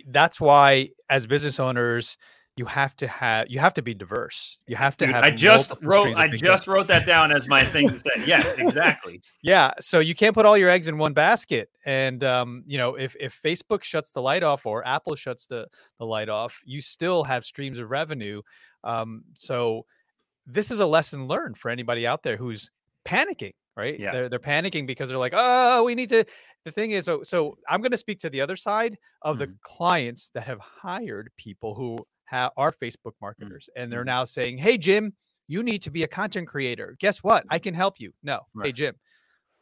that's 0.07 0.39
why, 0.41 0.89
as 1.09 1.27
business 1.27 1.59
owners, 1.59 2.17
you 2.55 2.65
have 2.65 2.95
to 2.97 3.07
have 3.07 3.49
you 3.49 3.59
have 3.59 3.73
to 3.73 3.81
be 3.81 3.93
diverse. 3.95 4.59
You 4.67 4.75
have 4.75 4.95
to 4.97 5.05
Dude, 5.07 5.15
have. 5.15 5.23
I 5.23 5.31
just 5.31 5.73
wrote 5.81 6.15
I 6.17 6.27
just 6.27 6.67
wrote 6.67 6.87
that 6.87 7.05
down 7.05 7.31
as 7.31 7.47
my 7.47 7.65
thing 7.65 7.89
to 7.89 7.97
say. 7.99 8.11
Yes, 8.27 8.57
exactly. 8.57 9.19
Yeah, 9.41 9.71
so 9.79 9.99
you 9.99 10.13
can't 10.15 10.33
put 10.35 10.45
all 10.45 10.57
your 10.57 10.69
eggs 10.69 10.87
in 10.87 10.97
one 10.97 11.13
basket. 11.13 11.69
And 11.85 12.23
um, 12.23 12.63
you 12.67 12.77
know, 12.77 12.95
if 12.95 13.15
if 13.19 13.39
Facebook 13.41 13.83
shuts 13.83 14.11
the 14.11 14.21
light 14.21 14.43
off 14.43 14.65
or 14.65 14.85
Apple 14.87 15.15
shuts 15.15 15.47
the 15.47 15.67
the 15.97 16.05
light 16.05 16.29
off, 16.29 16.61
you 16.63 16.79
still 16.79 17.23
have 17.23 17.43
streams 17.43 17.79
of 17.79 17.89
revenue. 17.89 18.41
Um, 18.83 19.23
so 19.33 19.85
this 20.45 20.69
is 20.71 20.79
a 20.79 20.85
lesson 20.85 21.27
learned 21.27 21.57
for 21.57 21.71
anybody 21.71 22.05
out 22.05 22.21
there 22.21 22.37
who's 22.37 22.69
panicking, 23.05 23.53
right? 23.75 23.99
Yeah. 23.99 24.11
They're 24.11 24.29
they're 24.29 24.39
panicking 24.39 24.85
because 24.85 25.09
they're 25.09 25.17
like, 25.17 25.33
oh, 25.35 25.83
we 25.83 25.95
need 25.95 26.09
to. 26.09 26.23
The 26.65 26.71
thing 26.71 26.91
is, 26.91 27.05
so 27.05 27.23
so 27.23 27.57
I'm 27.67 27.81
going 27.81 27.91
to 27.91 27.97
speak 27.97 28.19
to 28.19 28.29
the 28.29 28.41
other 28.41 28.55
side 28.55 28.97
of 29.23 29.39
the 29.39 29.47
Mhm. 29.47 29.59
clients 29.61 30.29
that 30.35 30.43
have 30.43 30.59
hired 30.59 31.31
people 31.35 31.75
who 31.75 31.97
ha- 32.33 32.51
are 32.57 32.71
Facebook 32.71 33.13
Mm, 33.13 33.21
marketers, 33.21 33.69
and 33.75 33.91
they're 33.91 34.03
mhm. 34.03 34.07
now 34.17 34.23
saying, 34.25 34.57
hey, 34.57 34.77
Jim. 34.77 35.13
You 35.47 35.61
need 35.61 35.81
to 35.81 35.91
be 35.91 36.03
a 36.03 36.07
content 36.07 36.47
creator. 36.47 36.95
Guess 36.99 37.17
what? 37.21 37.43
I 37.49 37.59
can 37.59 37.73
help 37.73 37.99
you. 37.99 38.13
No. 38.23 38.39
Hey, 38.61 38.71
Jim, 38.71 38.95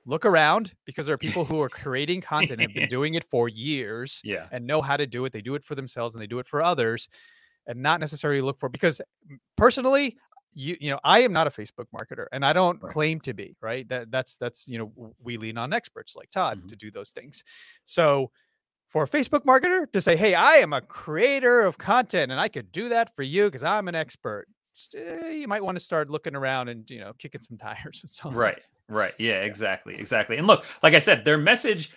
look 0.05 0.25
around 0.27 0.75
because 0.85 1.07
there 1.07 1.15
are 1.15 1.17
people 1.17 1.43
who 1.43 1.59
are 1.59 1.69
creating 1.69 2.21
content 2.21 2.61
and 2.61 2.69
have 2.69 2.75
been 2.75 2.87
doing 2.99 3.15
it 3.15 3.23
for 3.23 3.49
years 3.49 4.21
Yeah. 4.23 4.47
and 4.51 4.67
know 4.67 4.83
how 4.83 4.95
to 4.95 5.07
do 5.07 5.25
it. 5.25 5.33
They 5.33 5.41
do 5.41 5.55
it 5.55 5.63
for 5.63 5.73
themselves 5.73 6.13
and 6.13 6.21
they 6.21 6.27
do 6.27 6.37
it 6.37 6.45
for 6.47 6.61
others 6.61 7.09
and 7.65 7.81
not 7.81 7.99
necessarily 7.99 8.41
look 8.41 8.59
for 8.59 8.69
because 8.69 9.01
mm, 9.27 9.37
personally, 9.57 10.17
you 10.53 10.77
you 10.79 10.91
know, 10.91 10.99
I 11.03 11.21
am 11.21 11.33
not 11.33 11.47
a 11.47 11.49
Facebook 11.49 11.87
marketer 11.93 12.27
and 12.31 12.45
I 12.45 12.53
don't 12.53 12.81
Right. 12.81 12.91
claim 12.93 13.19
to 13.21 13.33
be, 13.33 13.55
right? 13.59 13.87
That 13.89 14.11
that's 14.11 14.37
that's 14.37 14.67
you 14.67 14.77
know, 14.77 15.15
we 15.19 15.37
lean 15.37 15.57
on 15.57 15.73
experts 15.73 16.15
like 16.15 16.29
Todd 16.29 16.61
Mhm. 16.61 16.67
to 16.67 16.75
do 16.75 16.91
those 16.91 17.11
things. 17.11 17.43
So 17.85 18.29
for 18.91 19.03
a 19.03 19.07
Facebook 19.07 19.45
marketer 19.45 19.91
to 19.93 20.01
say, 20.01 20.15
"Hey, 20.15 20.33
I 20.35 20.55
am 20.55 20.73
a 20.73 20.81
creator 20.81 21.61
of 21.61 21.77
content 21.77 22.31
and 22.31 22.39
I 22.39 22.47
could 22.49 22.71
do 22.71 22.89
that 22.89 23.15
for 23.15 23.23
you 23.23 23.45
because 23.45 23.63
I'm 23.63 23.87
an 23.87 23.95
expert." 23.95 24.47
eh, 24.95 25.29
You 25.31 25.47
might 25.47 25.63
want 25.63 25.77
to 25.77 25.83
start 25.83 26.09
looking 26.09 26.35
around 26.35 26.69
and 26.69 26.89
you 26.89 26.99
know 26.99 27.13
kicking 27.17 27.41
some 27.41 27.57
tires 27.65 28.01
and 28.03 28.09
so 28.09 28.29
on. 28.29 28.35
Right. 28.35 28.63
Right. 28.89 29.13
Yeah, 29.17 29.41
exactly. 29.43 29.95
Exactly. 29.95 30.37
And 30.37 30.47
look, 30.47 30.65
like 30.83 30.93
I 30.93 30.99
said, 30.99 31.25
their 31.25 31.37
message 31.37 31.91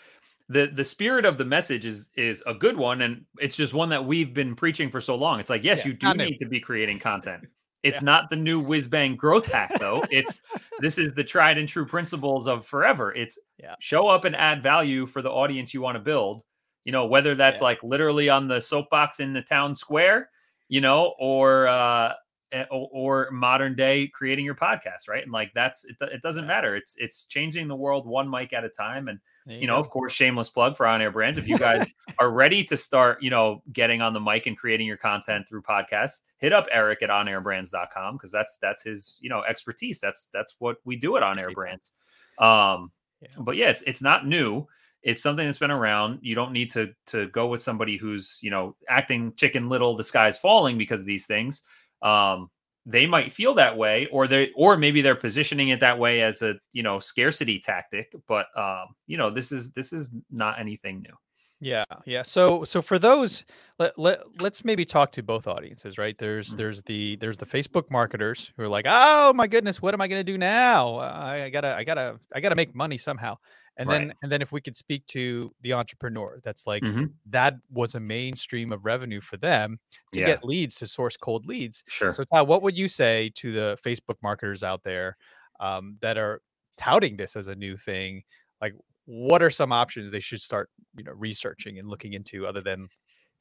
the 0.50 0.66
the 0.66 0.84
spirit 0.84 1.24
of 1.24 1.38
the 1.38 1.44
message 1.44 1.86
is 1.86 2.10
is 2.16 2.42
a 2.46 2.52
good 2.54 2.76
one 2.76 3.00
and 3.02 3.24
it's 3.38 3.56
just 3.56 3.72
one 3.72 3.88
that 3.88 4.04
we've 4.04 4.34
been 4.34 4.54
preaching 4.54 4.90
for 4.90 5.00
so 5.00 5.14
long. 5.14 5.40
It's 5.40 5.48
like, 5.50 5.64
yes, 5.64 5.78
Yeah, 5.80 5.86
you 5.86 5.92
do 5.94 6.14
need 6.14 6.38
to 6.38 6.46
be 6.46 6.60
creating 6.60 6.98
content. 7.00 7.44
It's 7.84 7.98
Yeah. 8.00 8.04
not 8.06 8.30
the 8.30 8.36
new 8.36 8.60
whiz 8.60 8.86
bang 8.88 9.14
growth 9.14 9.44
hack 9.44 9.70
though. 9.78 10.02
It's 10.10 10.40
this 10.80 10.96
is 10.98 11.12
the 11.14 11.22
tried 11.24 11.58
and 11.58 11.68
true 11.68 11.84
principles 11.86 12.46
of 12.48 12.66
forever. 12.66 13.12
It's 13.12 13.38
Yeah. 13.62 13.74
show 13.78 14.06
up 14.08 14.24
and 14.24 14.34
add 14.34 14.62
value 14.62 15.04
for 15.06 15.20
the 15.22 15.30
audience 15.30 15.74
you 15.74 15.82
want 15.82 15.96
to 15.96 16.00
build. 16.00 16.42
You 16.84 16.92
know, 16.92 17.06
whether 17.06 17.34
that's 17.34 17.60
Yeah. 17.60 17.64
like 17.64 17.82
literally 17.82 18.28
on 18.28 18.46
the 18.48 18.60
soapbox 18.60 19.20
in 19.20 19.32
the 19.32 19.42
town 19.42 19.74
square, 19.74 20.30
you 20.68 20.80
know, 20.80 21.14
or 21.18 21.66
uh 21.68 22.14
eh, 22.52 22.64
or, 22.70 22.88
or 22.92 23.30
modern 23.30 23.74
day 23.74 24.06
creating 24.08 24.44
your 24.44 24.54
podcast, 24.54 25.08
right? 25.08 25.22
And 25.22 25.32
like 25.32 25.52
that's 25.54 25.84
it, 25.86 25.96
it 26.00 26.22
doesn't 26.22 26.44
Yeah. 26.44 26.48
matter. 26.48 26.76
It's 26.76 26.94
it's 26.98 27.26
changing 27.26 27.68
the 27.68 27.76
world 27.76 28.06
one 28.06 28.28
mic 28.30 28.52
at 28.52 28.64
a 28.64 28.68
time. 28.68 29.08
And 29.08 29.18
There 29.46 29.56
you 29.58 29.66
know, 29.66 29.76
go. 29.76 29.80
of 29.80 29.88
course, 29.90 30.12
shameless 30.12 30.50
plug 30.50 30.76
for 30.76 30.86
on 30.86 31.00
air 31.02 31.10
brands. 31.10 31.38
If 31.38 31.48
you 31.48 31.58
guys 31.58 31.86
are 32.18 32.30
ready 32.30 32.62
to 32.64 32.76
start, 32.76 33.22
you 33.22 33.30
know, 33.30 33.62
getting 33.72 34.00
on 34.02 34.12
the 34.12 34.20
mic 34.20 34.46
and 34.46 34.56
creating 34.56 34.86
your 34.86 34.96
content 34.98 35.48
through 35.48 35.62
podcasts, 35.62 36.20
hit 36.38 36.52
up 36.52 36.66
Eric 36.70 37.02
at 37.02 37.08
onairbrands.com 37.10 38.16
because 38.16 38.30
that's 38.30 38.56
that's 38.58 38.82
his, 38.82 39.18
you 39.22 39.28
know, 39.30 39.42
expertise. 39.44 40.00
That's 40.00 40.28
that's 40.32 40.54
what 40.58 40.76
we 40.84 40.96
do 40.96 41.16
at 41.16 41.22
On 41.22 41.38
Air 41.38 41.50
Brands. 41.52 41.92
Um, 42.38 42.92
Yeah. 43.20 43.28
but 43.38 43.56
yeah, 43.56 43.68
it's 43.70 43.82
it's 43.82 44.02
not 44.02 44.26
new. 44.26 44.66
It's 45.04 45.22
something 45.22 45.46
that's 45.46 45.58
been 45.58 45.70
around. 45.70 46.20
You 46.22 46.34
don't 46.34 46.52
need 46.52 46.70
to 46.72 46.92
to 47.08 47.28
go 47.28 47.46
with 47.48 47.62
somebody 47.62 47.96
who's, 47.96 48.38
you 48.42 48.50
know, 48.50 48.76
acting 48.88 49.34
chicken 49.36 49.68
little, 49.68 49.96
the 49.96 50.04
sky's 50.04 50.38
falling 50.38 50.78
because 50.78 51.00
of 51.00 51.06
these 51.06 51.26
things. 51.26 51.62
Um, 52.02 52.50
they 52.86 53.06
might 53.06 53.32
feel 53.32 53.54
that 53.54 53.76
way 53.78 54.06
or 54.12 54.26
they 54.28 54.50
or 54.56 54.76
maybe 54.76 55.02
they're 55.02 55.14
positioning 55.16 55.68
it 55.70 55.80
that 55.80 55.98
way 55.98 56.22
as 56.22 56.42
a 56.42 56.56
you 56.72 56.82
know 56.82 56.98
scarcity 56.98 57.58
tactic 57.58 58.12
but 58.28 58.46
um 58.58 58.88
you 59.06 59.16
know 59.16 59.30
this 59.30 59.50
is 59.52 59.72
this 59.72 59.90
is 59.90 60.14
not 60.30 60.60
anything 60.60 61.00
new 61.00 61.14
Yeah, 61.60 61.84
yeah. 62.04 62.22
So 62.22 62.64
so 62.64 62.82
for 62.82 62.98
those 62.98 63.44
let, 63.78 63.98
let 63.98 64.20
let's 64.40 64.64
maybe 64.64 64.84
talk 64.84 65.12
to 65.12 65.22
both 65.22 65.46
audiences, 65.46 65.96
right? 65.96 66.16
There's 66.18 66.52
Mhm. 66.52 66.56
there's 66.56 66.82
the 66.82 67.16
there's 67.16 67.38
the 67.38 67.46
Facebook 67.46 67.90
marketers 67.90 68.52
who 68.56 68.64
are 68.64 68.68
like, 68.68 68.84
"Oh 68.88 69.32
my 69.32 69.46
goodness, 69.46 69.80
what 69.80 69.94
am 69.94 70.00
I 70.00 70.08
going 70.08 70.20
to 70.20 70.30
do 70.32 70.36
now? 70.36 70.96
I, 70.96 71.44
I 71.44 71.50
got 71.50 71.62
to 71.62 71.74
I 71.74 71.84
got 71.84 71.94
to 71.94 72.20
I 72.34 72.40
got 72.40 72.50
to 72.50 72.54
make 72.56 72.74
money 72.74 72.98
somehow." 72.98 73.38
And 73.76 73.88
Right. 73.88 73.98
then 74.08 74.14
and 74.22 74.30
then 74.30 74.40
if 74.42 74.52
we 74.52 74.60
could 74.60 74.76
speak 74.76 75.04
to 75.08 75.52
the 75.62 75.72
entrepreneur, 75.72 76.40
that's 76.44 76.66
like 76.66 76.82
Mhm. 76.84 77.12
that 77.26 77.54
was 77.70 77.94
a 77.94 78.00
mainstream 78.00 78.72
of 78.72 78.84
revenue 78.84 79.20
for 79.20 79.36
them 79.36 79.78
to 80.12 80.20
Yeah. 80.20 80.26
get 80.26 80.44
leads 80.44 80.76
to 80.76 80.86
source 80.86 81.16
cold 81.16 81.46
leads. 81.46 81.82
sure 81.88 82.12
So 82.12 82.24
Todd, 82.24 82.46
what 82.48 82.62
would 82.62 82.76
you 82.78 82.88
say 82.88 83.30
to 83.36 83.52
the 83.52 83.78
Facebook 83.84 84.16
marketers 84.22 84.62
out 84.62 84.82
there 84.84 85.16
um, 85.60 85.98
that 86.00 86.18
are 86.18 86.40
touting 86.76 87.16
this 87.16 87.36
as 87.36 87.48
a 87.48 87.54
new 87.54 87.76
thing? 87.76 88.22
Like, 88.60 88.74
what 89.06 89.42
are 89.42 89.50
some 89.50 89.72
options 89.72 90.10
they 90.10 90.20
should 90.20 90.40
start, 90.40 90.70
you 90.96 91.04
know, 91.04 91.12
researching 91.12 91.78
and 91.78 91.88
looking 91.88 92.12
into 92.14 92.46
other 92.46 92.60
than 92.60 92.88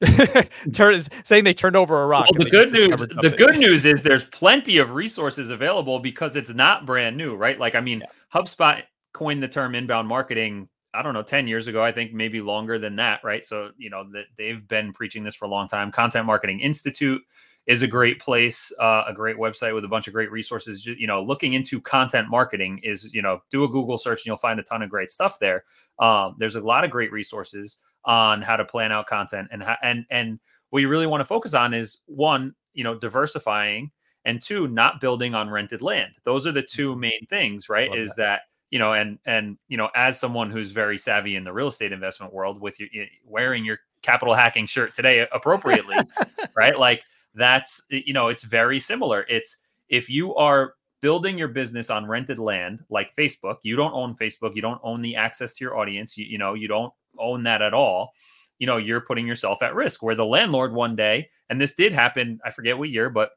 turn 0.74 0.98
saying 1.24 1.44
they 1.44 1.54
turned 1.54 1.76
over 1.76 2.02
a 2.02 2.06
rock? 2.06 2.26
well, 2.30 2.44
the 2.44 2.50
good 2.50 2.72
news 2.72 2.96
the 2.98 3.30
good 3.36 3.56
news 3.56 3.84
is 3.86 4.02
there's 4.02 4.24
plenty 4.26 4.78
of 4.78 4.90
resources 4.90 5.50
available 5.50 5.98
because 6.00 6.34
it's 6.36 6.52
not 6.54 6.84
brand 6.86 7.16
new 7.16 7.34
right 7.36 7.58
like 7.60 7.74
i 7.76 7.80
mean 7.80 8.02
hubspot 8.34 8.82
coined 9.14 9.42
the 9.42 9.48
term 9.48 9.74
inbound 9.74 10.06
marketing 10.06 10.68
i 10.92 11.02
don't 11.02 11.14
know 11.14 11.22
10 11.22 11.48
years 11.48 11.66
ago 11.66 11.82
i 11.82 11.90
think 11.90 12.12
maybe 12.12 12.40
longer 12.40 12.78
than 12.78 12.96
that 12.96 13.14
right? 13.24 13.44
So 13.44 13.70
you 13.76 13.90
know 13.90 14.04
that 14.12 14.26
they've 14.36 14.66
been 14.68 14.92
preaching 14.92 15.24
this 15.24 15.34
for 15.34 15.46
a 15.46 15.48
long 15.48 15.66
time. 15.68 15.90
Content 15.90 16.26
marketing 16.26 16.60
institute 16.60 17.22
is 17.66 17.80
a 17.80 17.86
great 17.86 18.20
place 18.20 18.70
uh, 18.78 19.04
a 19.08 19.12
great 19.14 19.36
website 19.36 19.74
with 19.74 19.84
a 19.84 19.88
bunch 19.88 20.06
of 20.06 20.12
great 20.12 20.30
resources. 20.30 20.86
You 20.86 21.06
know 21.06 21.22
looking 21.22 21.54
into 21.54 21.80
content 21.80 22.28
marketing 22.28 22.80
is 22.82 23.12
you 23.14 23.22
know 23.22 23.40
do 23.50 23.64
a 23.64 23.68
google 23.68 23.98
search 23.98 24.20
and 24.20 24.26
you'll 24.26 24.36
find 24.36 24.60
a 24.60 24.62
ton 24.62 24.82
of 24.82 24.90
great 24.90 25.10
stuff 25.10 25.38
there. 25.38 25.64
Um, 25.98 26.36
there's 26.38 26.56
a 26.56 26.60
lot 26.60 26.84
of 26.84 26.90
great 26.90 27.10
resources 27.10 27.78
on 28.04 28.42
how 28.42 28.56
to 28.56 28.64
plan 28.64 28.92
out 28.92 29.06
content 29.06 29.48
and 29.50 29.62
how, 29.62 29.76
and 29.82 30.04
and 30.10 30.38
what 30.70 30.80
you 30.80 30.88
really 30.88 31.06
want 31.06 31.20
to 31.20 31.24
focus 31.24 31.54
on 31.54 31.72
is 31.72 31.98
one 32.06 32.54
you 32.74 32.84
know 32.84 32.98
diversifying 32.98 33.90
and 34.26 34.40
two 34.40 34.68
not 34.68 35.00
building 35.00 35.34
on 35.34 35.50
rented 35.50 35.82
land. 35.82 36.12
Those 36.24 36.46
are 36.46 36.52
the 36.52 36.62
two 36.62 36.96
main 36.96 37.26
things 37.28 37.68
right. 37.68 37.90
Love 37.90 37.98
is 37.98 38.14
that 38.16 38.42
you 38.70 38.78
know 38.78 38.92
and 38.92 39.18
and 39.26 39.56
you 39.68 39.76
know 39.76 39.88
as 39.94 40.18
someone 40.18 40.50
who's 40.50 40.72
very 40.72 40.98
savvy 40.98 41.36
in 41.36 41.44
the 41.44 41.52
real 41.52 41.68
estate 41.68 41.92
investment 41.92 42.32
world 42.32 42.60
with 42.60 42.78
your 42.80 42.88
wearing 43.24 43.64
your 43.64 43.78
capital 44.02 44.34
hacking 44.34 44.66
shirt 44.66 44.94
today 44.94 45.26
appropriately 45.32 45.96
right? 46.56 46.78
Like 46.78 47.02
that's 47.34 47.82
you 47.88 48.12
know 48.12 48.28
it's 48.28 48.44
very 48.44 48.78
similar. 48.78 49.24
It's 49.28 49.58
if 49.88 50.08
you 50.08 50.34
are 50.36 50.74
building 51.00 51.36
your 51.36 51.48
business 51.48 51.90
on 51.90 52.06
rented 52.06 52.38
land 52.38 52.82
like 52.88 53.14
facebook 53.14 53.56
you 53.62 53.76
don't 53.76 53.92
own 53.92 54.14
facebook 54.14 54.56
you 54.56 54.62
don't 54.62 54.80
own 54.82 55.02
the 55.02 55.14
access 55.14 55.52
to 55.52 55.62
your 55.62 55.76
audience 55.76 56.16
you, 56.16 56.24
you 56.24 56.38
know 56.38 56.54
you 56.54 56.66
don't 56.66 56.94
own 57.18 57.42
that 57.42 57.60
at 57.60 57.74
all 57.74 58.14
you 58.58 58.66
know 58.66 58.78
you're 58.78 59.02
putting 59.02 59.26
yourself 59.26 59.62
at 59.62 59.74
risk. 59.74 60.02
Where 60.02 60.14
the 60.14 60.24
landlord 60.24 60.72
one 60.72 60.96
day 60.96 61.28
and 61.50 61.60
this 61.60 61.74
did 61.74 61.92
happen 61.92 62.40
i 62.42 62.50
forget 62.50 62.78
what 62.78 62.88
year 62.88 63.10
but 63.10 63.32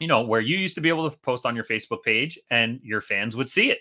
you 0.00 0.08
know 0.08 0.22
where 0.22 0.40
you 0.40 0.56
used 0.56 0.74
to 0.74 0.80
be 0.80 0.88
able 0.88 1.08
to 1.08 1.16
post 1.18 1.46
on 1.46 1.54
your 1.54 1.64
facebook 1.64 2.02
page 2.04 2.40
and 2.50 2.80
your 2.82 3.00
fans 3.00 3.36
would 3.36 3.48
see 3.48 3.70
it 3.70 3.78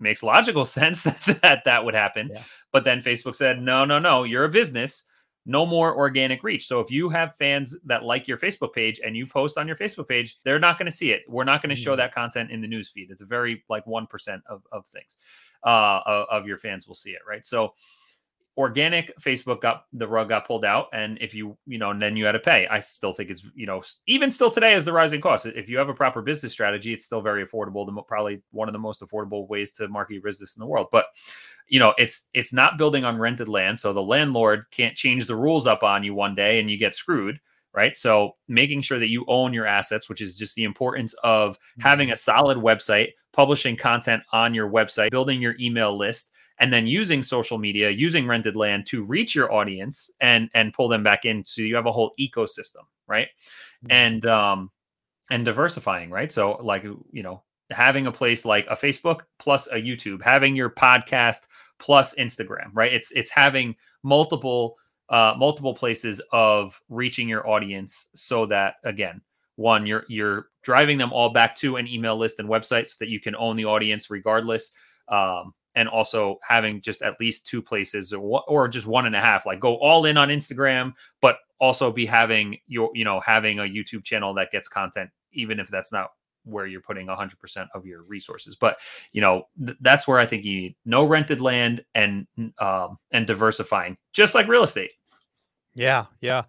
makes 0.00 0.22
logical 0.22 0.64
sense 0.78 1.02
that 1.04 1.40
that, 1.42 1.64
that 1.64 1.84
would 1.84 1.94
happen. 1.94 2.30
Yeah. 2.32 2.42
but 2.72 2.84
then 2.84 3.00
facebook 3.00 3.34
said 3.36 3.60
no 3.62 3.84
no 3.84 3.98
no 3.98 4.24
you're 4.24 4.44
a 4.44 4.48
business. 4.48 5.04
No 5.48 5.64
more 5.64 5.96
organic 5.96 6.42
reach. 6.42 6.66
So 6.66 6.80
if 6.80 6.90
you 6.90 7.08
have 7.10 7.36
fans 7.36 7.76
that 7.84 8.02
like 8.02 8.26
your 8.26 8.36
facebook 8.36 8.72
page 8.72 9.00
and 9.04 9.16
you 9.16 9.28
post 9.28 9.56
on 9.56 9.68
your 9.68 9.76
facebook 9.76 10.08
page 10.08 10.38
they're 10.44 10.58
not 10.58 10.76
going 10.76 10.86
to 10.90 10.96
see 10.96 11.12
it. 11.12 11.22
We're 11.28 11.44
not 11.44 11.62
going 11.62 11.70
to 11.74 11.80
show 11.80 11.94
Mhm. 11.94 11.98
that 11.98 12.12
content 12.12 12.50
in 12.50 12.60
the 12.60 12.66
news 12.66 12.88
feed. 12.88 13.12
It's 13.12 13.20
a 13.20 13.26
very 13.26 13.62
like 13.68 13.84
1% 13.86 14.40
of, 14.48 14.62
of 14.72 14.86
things 14.86 15.16
uh 15.64 16.00
of, 16.04 16.26
of 16.30 16.46
your 16.48 16.58
fans 16.58 16.86
will 16.88 16.96
see 16.96 17.10
it 17.10 17.20
right? 17.28 17.46
So 17.46 17.74
organic 18.56 19.12
facebook 19.20 19.60
got 19.60 19.84
the 19.92 20.08
rug 20.08 20.30
got 20.30 20.46
pulled 20.46 20.64
out 20.64 20.88
and 20.94 21.18
if 21.20 21.34
you 21.34 21.56
you 21.66 21.78
know 21.78 21.90
and 21.90 22.00
then 22.00 22.16
you 22.16 22.24
had 22.24 22.32
to 22.32 22.38
pay. 22.38 22.66
I 22.68 22.80
still 22.80 23.12
think 23.12 23.30
it's 23.30 23.44
you 23.54 23.66
know 23.66 23.82
even 24.06 24.30
still 24.30 24.50
today 24.50 24.74
is 24.74 24.84
the 24.84 24.92
rising 24.92 25.20
cost. 25.20 25.46
If 25.46 25.68
you 25.68 25.76
have 25.78 25.88
a 25.88 25.94
proper 25.94 26.22
business 26.22 26.52
strategy 26.52 26.92
it's 26.92 27.04
still 27.04 27.20
very 27.20 27.46
affordable 27.46 27.86
the 27.86 28.02
probably 28.02 28.42
one 28.50 28.68
of 28.68 28.72
the 28.72 28.78
most 28.78 29.02
affordable 29.02 29.46
ways 29.48 29.72
to 29.72 29.88
market 29.88 30.14
your 30.14 30.22
business 30.22 30.56
in 30.56 30.60
the 30.60 30.66
world. 30.66 30.88
But 30.90 31.06
you 31.68 31.78
know 31.78 31.92
it's 31.98 32.28
it's 32.32 32.52
not 32.52 32.78
building 32.78 33.04
on 33.04 33.18
rented 33.18 33.48
land 33.48 33.78
so 33.78 33.92
the 33.92 34.02
landlord 34.02 34.64
can't 34.70 34.96
change 34.96 35.26
the 35.26 35.36
rules 35.36 35.66
up 35.66 35.82
on 35.82 36.02
you 36.02 36.14
one 36.14 36.34
day 36.34 36.58
and 36.58 36.70
you 36.70 36.78
get 36.78 36.94
screwed 36.94 37.38
right? 37.74 37.98
So 37.98 38.36
making 38.48 38.80
sure 38.80 38.98
that 38.98 39.10
you 39.10 39.26
own 39.28 39.52
your 39.52 39.66
assets 39.66 40.08
which 40.08 40.22
is 40.22 40.38
just 40.38 40.54
the 40.54 40.64
importance 40.64 41.14
of 41.22 41.56
mm-hmm. 41.58 41.82
having 41.82 42.10
a 42.10 42.16
solid 42.16 42.56
website 42.56 43.10
publishing 43.34 43.76
content 43.76 44.22
on 44.32 44.54
your 44.54 44.70
website 44.70 45.10
building 45.10 45.42
your 45.42 45.56
email 45.60 45.94
list 45.96 46.32
and 46.58 46.72
then 46.72 46.86
using 46.86 47.22
social 47.22 47.58
media 47.58 47.90
using 47.90 48.26
rented 48.26 48.56
land 48.56 48.86
to 48.86 49.02
reach 49.02 49.34
your 49.34 49.52
audience 49.52 50.10
and 50.20 50.50
and 50.54 50.72
pull 50.72 50.88
them 50.88 51.02
back 51.02 51.24
in 51.24 51.44
so 51.44 51.62
you 51.62 51.74
have 51.74 51.86
a 51.86 51.92
whole 51.92 52.12
ecosystem 52.18 52.84
right 53.06 53.28
and 53.90 54.26
um 54.26 54.70
and 55.30 55.44
diversifying, 55.44 56.10
right? 56.10 56.30
So, 56.30 56.58
like, 56.62 56.84
you 56.84 57.22
know, 57.22 57.42
having 57.70 58.06
a 58.06 58.12
place 58.12 58.44
like 58.44 58.66
a 58.68 58.76
Facebook 58.76 59.22
plus 59.38 59.66
a 59.68 59.74
YouTube, 59.74 60.22
having 60.22 60.54
your 60.54 60.70
podcast 60.70 61.42
plus 61.78 62.14
Instagram, 62.14 62.70
right? 62.74 62.92
It's 62.92 63.10
it's 63.12 63.30
having 63.30 63.74
multiple 64.02 64.76
uh 65.08 65.34
multiple 65.36 65.74
places 65.74 66.20
of 66.32 66.80
reaching 66.88 67.28
your 67.28 67.48
audience 67.48 68.08
so 68.14 68.46
that 68.46 68.74
again, 68.84 69.20
one 69.56 69.86
you're 69.86 70.04
you're 70.08 70.48
driving 70.62 70.98
them 70.98 71.12
all 71.12 71.30
back 71.30 71.56
to 71.56 71.76
an 71.76 71.86
email 71.88 72.16
list 72.16 72.38
and 72.38 72.48
website 72.48 72.86
so 72.88 72.96
that 73.00 73.08
you 73.08 73.20
can 73.20 73.34
own 73.36 73.56
the 73.56 73.64
audience 73.64 74.10
regardless. 74.10 74.72
Um 75.08 75.54
and 75.76 75.88
also 75.88 76.38
having 76.42 76.80
just 76.80 77.02
at 77.02 77.20
least 77.20 77.46
two 77.46 77.62
places 77.62 78.12
or, 78.12 78.42
or 78.48 78.66
just 78.66 78.86
one 78.86 79.06
and 79.06 79.14
a 79.14 79.20
half 79.20 79.46
like 79.46 79.60
go 79.60 79.76
all 79.76 80.06
in 80.06 80.16
on 80.16 80.28
instagram 80.28 80.92
but 81.22 81.36
also 81.60 81.92
be 81.92 82.04
having 82.04 82.58
your 82.66 82.90
you 82.94 83.04
know 83.04 83.20
having 83.20 83.60
a 83.60 83.62
youtube 83.62 84.02
channel 84.02 84.34
that 84.34 84.50
gets 84.50 84.68
content 84.68 85.08
even 85.32 85.60
if 85.60 85.68
that's 85.68 85.92
not 85.92 86.10
where 86.44 86.66
you're 86.66 86.80
putting 86.80 87.08
100% 87.08 87.66
of 87.74 87.86
your 87.86 88.02
resources 88.04 88.56
but 88.56 88.76
you 89.12 89.20
know 89.20 89.44
th- 89.64 89.78
that's 89.80 90.08
where 90.08 90.18
i 90.18 90.26
think 90.26 90.44
you 90.44 90.60
need 90.62 90.76
no 90.84 91.04
rented 91.04 91.40
land 91.40 91.84
and 91.94 92.26
um 92.58 92.98
and 93.12 93.26
diversifying 93.26 93.96
just 94.12 94.34
like 94.34 94.48
real 94.48 94.62
estate 94.62 94.92
Yeah, 95.76 96.06
yeah. 96.22 96.44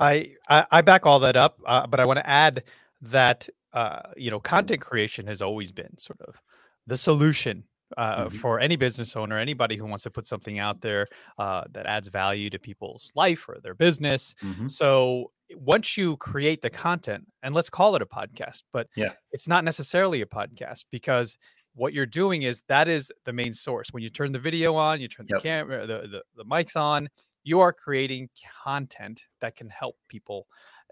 I 0.00 0.32
I, 0.48 0.66
I 0.70 0.80
back 0.82 1.06
all 1.06 1.20
that 1.20 1.36
up, 1.36 1.60
uh, 1.64 1.86
but 1.86 2.00
I 2.00 2.04
want 2.04 2.18
to 2.18 2.28
add 2.28 2.64
that 3.02 3.48
uh, 3.72 4.00
you 4.16 4.30
know 4.30 4.40
content 4.40 4.80
creation 4.80 5.26
has 5.28 5.40
always 5.40 5.70
been 5.70 5.96
sort 5.98 6.20
of 6.20 6.42
the 6.86 6.96
solution 6.96 7.64
uh, 7.96 8.28
Mhm. 8.28 8.32
for 8.32 8.60
any 8.60 8.76
business 8.76 9.16
owner, 9.16 9.38
anybody 9.38 9.76
who 9.76 9.86
wants 9.86 10.04
to 10.04 10.10
put 10.10 10.26
something 10.26 10.58
out 10.58 10.80
there 10.80 11.06
uh, 11.38 11.64
that 11.70 11.86
adds 11.86 12.08
value 12.08 12.50
to 12.50 12.58
people's 12.58 13.10
life 13.14 13.48
or 13.48 13.58
their 13.62 13.74
business. 13.74 14.34
Mhm. 14.42 14.70
So 14.70 15.32
once 15.56 15.96
you 15.96 16.16
create 16.18 16.62
the 16.62 16.70
content, 16.70 17.26
and 17.42 17.54
let's 17.54 17.70
call 17.70 17.94
it 17.96 18.02
a 18.02 18.06
podcast, 18.06 18.62
but 18.72 18.88
Yeah. 18.96 19.14
it's 19.32 19.48
not 19.48 19.64
necessarily 19.64 20.20
a 20.22 20.26
podcast 20.26 20.84
because 20.90 21.36
what 21.74 21.92
you're 21.94 22.06
doing 22.06 22.42
is 22.42 22.62
that 22.68 22.88
is 22.88 23.10
the 23.24 23.32
main 23.32 23.54
source. 23.54 23.88
When 23.92 24.02
you 24.02 24.10
turn 24.10 24.32
the 24.32 24.38
video 24.38 24.74
on, 24.76 25.00
you 25.00 25.08
turn 25.08 25.26
the 25.26 25.34
Yep. 25.34 25.42
camera, 25.42 25.86
the, 25.86 26.08
the 26.08 26.22
the 26.36 26.44
mics 26.44 26.76
on, 26.76 27.08
you 27.44 27.60
are 27.60 27.72
creating 27.72 28.28
content 28.64 29.26
that 29.40 29.56
can 29.56 29.68
help 29.70 29.96
people. 30.08 30.46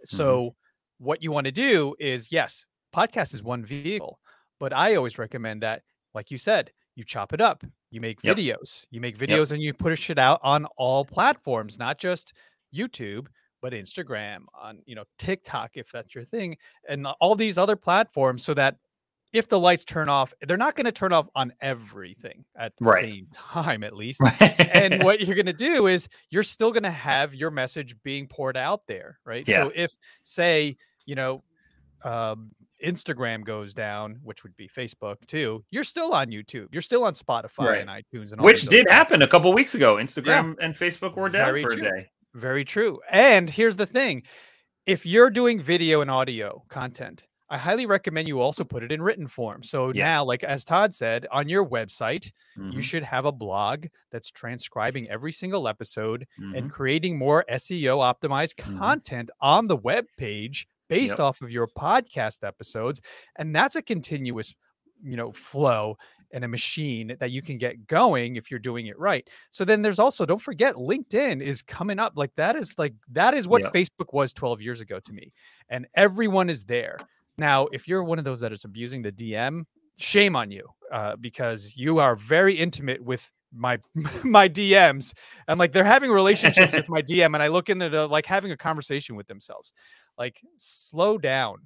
So 0.04 0.56
what 0.98 1.22
you 1.22 1.32
want 1.32 1.44
to 1.46 1.52
do 1.52 1.94
is 1.98 2.32
yes, 2.32 2.66
podcast 2.94 3.34
is 3.34 3.42
one 3.42 3.64
vehicle, 3.64 4.20
but 4.58 4.72
I 4.72 4.94
always 4.96 5.18
recommend 5.18 5.62
that, 5.62 5.82
like 6.14 6.30
you 6.30 6.38
said, 6.38 6.72
you 7.00 7.04
chop 7.04 7.32
it 7.32 7.40
up. 7.40 7.64
You 7.90 8.00
make 8.02 8.22
Yep. 8.22 8.36
videos. 8.36 8.84
You 8.90 9.00
make 9.00 9.16
videos 9.16 9.52
and 9.52 9.62
you 9.62 9.72
push 9.72 10.10
it 10.10 10.18
out 10.18 10.38
on 10.42 10.66
all 10.76 11.02
platforms, 11.04 11.78
not 11.78 11.96
just 11.98 12.34
YouTube, 12.74 13.26
but 13.62 13.72
Instagram, 13.72 14.40
on 14.54 14.80
you 14.84 14.94
know 14.94 15.04
TikTok 15.18 15.72
if 15.78 15.90
that's 15.90 16.14
your 16.14 16.24
thing, 16.26 16.58
and 16.86 17.06
all 17.20 17.34
these 17.34 17.56
other 17.56 17.74
platforms, 17.76 18.44
so 18.44 18.52
that 18.54 18.76
if 19.32 19.48
the 19.48 19.58
lights 19.58 19.84
turn 19.84 20.08
off, 20.10 20.34
they're 20.42 20.56
not 20.58 20.74
going 20.76 20.84
to 20.84 20.92
turn 20.92 21.12
off 21.12 21.26
on 21.34 21.52
everything 21.62 22.44
at 22.58 22.76
the 22.76 22.84
Right. 22.84 23.00
same 23.04 23.28
time, 23.32 23.82
at 23.82 23.94
least 23.96 24.20
right 24.20 24.54
and 24.58 24.98
what 25.02 25.20
you're 25.20 25.36
going 25.36 25.46
to 25.46 25.52
do 25.52 25.86
is 25.86 26.06
you're 26.30 26.42
still 26.42 26.70
going 26.72 26.82
to 26.82 26.90
have 26.90 27.34
your 27.34 27.50
message 27.50 27.96
being 28.02 28.26
poured 28.28 28.56
out 28.56 28.82
there 28.86 29.18
right 29.24 29.46
Yeah. 29.48 29.64
so 29.64 29.72
if 29.74 29.96
say 30.24 30.76
you 31.06 31.14
know 31.14 31.42
um, 32.04 32.50
instagram 32.84 33.44
goes 33.44 33.74
down 33.74 34.18
which 34.22 34.42
would 34.42 34.56
be 34.56 34.68
facebook 34.68 35.16
too 35.26 35.64
you're 35.70 35.84
still 35.84 36.12
on 36.12 36.28
youtube 36.28 36.66
you're 36.72 36.82
still 36.82 37.04
on 37.04 37.14
spotify 37.14 37.66
Right. 37.68 37.80
and 37.80 37.90
itunes 37.90 38.32
and 38.32 38.40
all 38.40 38.44
which 38.46 38.62
did 38.66 38.86
other 38.86 38.94
happen 38.94 39.22
a 39.22 39.28
couple 39.28 39.52
weeks 39.52 39.74
ago 39.74 39.96
instagram 39.96 40.56
and 40.60 40.74
facebook 40.74 41.16
were 41.16 41.28
down 41.28 41.46
Very 41.46 41.62
for 41.62 41.68
a 41.72 41.76
true. 41.76 41.82
day 41.84 42.10
very 42.34 42.64
true 42.64 43.00
and 43.10 43.50
here's 43.50 43.76
the 43.76 43.86
thing 43.86 44.22
if 44.86 45.04
you're 45.04 45.30
doing 45.30 45.60
video 45.60 46.00
and 46.00 46.10
audio 46.10 46.62
content 46.68 47.26
i 47.50 47.58
highly 47.58 47.84
recommend 47.86 48.28
you 48.28 48.40
also 48.40 48.62
put 48.64 48.82
it 48.84 48.92
in 48.92 49.02
written 49.02 49.26
form 49.26 49.62
so 49.62 49.92
Yeah. 49.92 50.04
now 50.04 50.24
like 50.24 50.44
as 50.44 50.64
todd 50.64 50.94
said 50.94 51.26
on 51.32 51.48
your 51.48 51.66
website 51.66 52.30
you 52.56 52.78
Mhm. 52.78 52.82
should 52.82 53.02
have 53.02 53.24
a 53.24 53.32
blog 53.32 53.86
that's 54.12 54.30
transcribing 54.30 55.08
every 55.10 55.32
single 55.32 55.66
episode 55.66 56.26
Mhm. 56.40 56.56
and 56.56 56.70
creating 56.70 57.18
more 57.18 57.44
SEO 57.48 57.98
optimized 57.98 58.54
Mhm. 58.56 58.78
content 58.78 59.30
on 59.40 59.66
the 59.66 59.76
web 59.76 60.06
page 60.16 60.66
based 60.90 61.12
Yep. 61.12 61.20
off 61.20 61.40
of 61.40 61.50
your 61.50 61.66
podcast 61.66 62.46
episodes 62.46 63.00
and 63.36 63.54
that's 63.56 63.76
a 63.76 63.82
continuous 63.82 64.54
you 65.02 65.16
know 65.16 65.32
flow 65.32 65.96
and 66.32 66.44
a 66.44 66.48
machine 66.48 67.16
that 67.20 67.30
you 67.30 67.40
can 67.42 67.56
get 67.58 67.86
going 67.86 68.36
if 68.36 68.50
you're 68.50 68.60
doing 68.60 68.86
it 68.86 68.98
right 68.98 69.28
so 69.50 69.64
then 69.64 69.80
there's 69.82 69.98
also 69.98 70.26
don't 70.26 70.42
forget 70.42 70.74
linkedin 70.74 71.40
is 71.42 71.62
coming 71.62 71.98
up 71.98 72.12
like 72.16 72.34
that 72.34 72.54
is 72.56 72.74
like 72.78 72.92
that 73.10 73.32
is 73.34 73.48
what 73.48 73.62
Yep. 73.62 73.72
facebook 73.72 74.12
was 74.12 74.32
12 74.34 74.60
years 74.60 74.80
ago 74.80 75.00
to 75.00 75.12
me 75.12 75.32
and 75.70 75.86
everyone 75.94 76.50
is 76.50 76.64
there 76.64 76.98
now 77.38 77.66
if 77.72 77.88
you're 77.88 78.04
one 78.04 78.18
of 78.18 78.24
those 78.26 78.40
that 78.40 78.52
is 78.52 78.64
abusing 78.64 79.00
the 79.02 79.12
dm 79.12 79.64
shame 79.96 80.36
on 80.36 80.50
you 80.50 80.66
uh, 80.92 81.14
because 81.16 81.76
you 81.76 81.98
are 81.98 82.16
very 82.16 82.54
intimate 82.54 83.02
with 83.02 83.30
my 83.52 83.78
my 84.24 84.48
DMs 84.48 85.12
and 85.48 85.58
like 85.58 85.72
they're 85.72 85.84
having 85.84 86.10
relationships 86.10 86.72
with 86.72 86.88
my 86.96 87.02
DM 87.02 87.34
and 87.34 87.42
I 87.42 87.48
look 87.48 87.68
in 87.68 87.78
there 87.78 88.06
like 88.06 88.24
having 88.24 88.52
a 88.52 88.56
conversation 88.56 89.16
with 89.16 89.26
themselves. 89.26 89.72
Like 90.20 90.40
slow 90.58 91.18
down. 91.18 91.58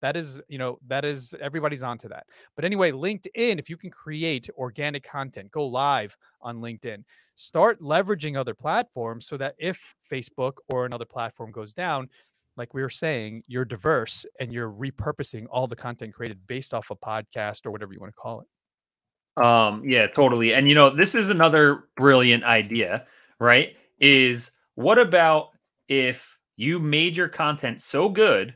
That 0.00 0.16
is, 0.16 0.40
you 0.48 0.58
know, 0.58 0.78
that 0.86 1.04
is 1.04 1.34
everybody's 1.40 1.82
onto 1.82 2.08
that. 2.08 2.26
But 2.56 2.64
anyway, 2.64 2.90
LinkedIn, 2.90 3.58
if 3.58 3.68
you 3.68 3.76
can 3.76 3.90
create 3.90 4.48
organic 4.56 5.04
content, 5.04 5.50
go 5.50 5.66
live 5.66 6.16
on 6.40 6.60
LinkedIn, 6.60 7.04
start 7.34 7.80
leveraging 7.82 8.36
other 8.36 8.54
platforms 8.54 9.26
so 9.26 9.36
that 9.36 9.54
if 9.58 9.80
Facebook 10.10 10.54
or 10.70 10.86
another 10.86 11.04
platform 11.04 11.50
goes 11.50 11.74
down, 11.74 12.08
like 12.56 12.74
we 12.74 12.82
were 12.82 12.88
saying, 12.88 13.42
you're 13.46 13.64
diverse 13.64 14.24
and 14.40 14.52
you're 14.52 14.70
repurposing 14.70 15.46
all 15.50 15.66
the 15.66 15.76
content 15.76 16.14
created 16.14 16.38
based 16.46 16.72
off 16.72 16.90
a 16.90 16.96
podcast 16.96 17.66
or 17.66 17.70
whatever 17.70 17.92
you 17.92 18.00
want 18.00 18.12
to 18.14 18.20
call 18.20 18.40
it. 18.40 19.42
Um, 19.42 19.82
yeah, 19.84 20.06
totally. 20.06 20.54
And 20.54 20.68
you 20.68 20.74
know, 20.74 20.90
this 20.90 21.14
is 21.14 21.28
another 21.28 21.84
brilliant 21.96 22.44
idea, 22.44 23.06
right? 23.38 23.76
Is 24.00 24.52
what 24.74 24.98
about 24.98 25.50
if 25.88 26.37
you 26.58 26.78
made 26.78 27.16
your 27.16 27.28
content 27.28 27.80
so 27.80 28.10
good 28.10 28.54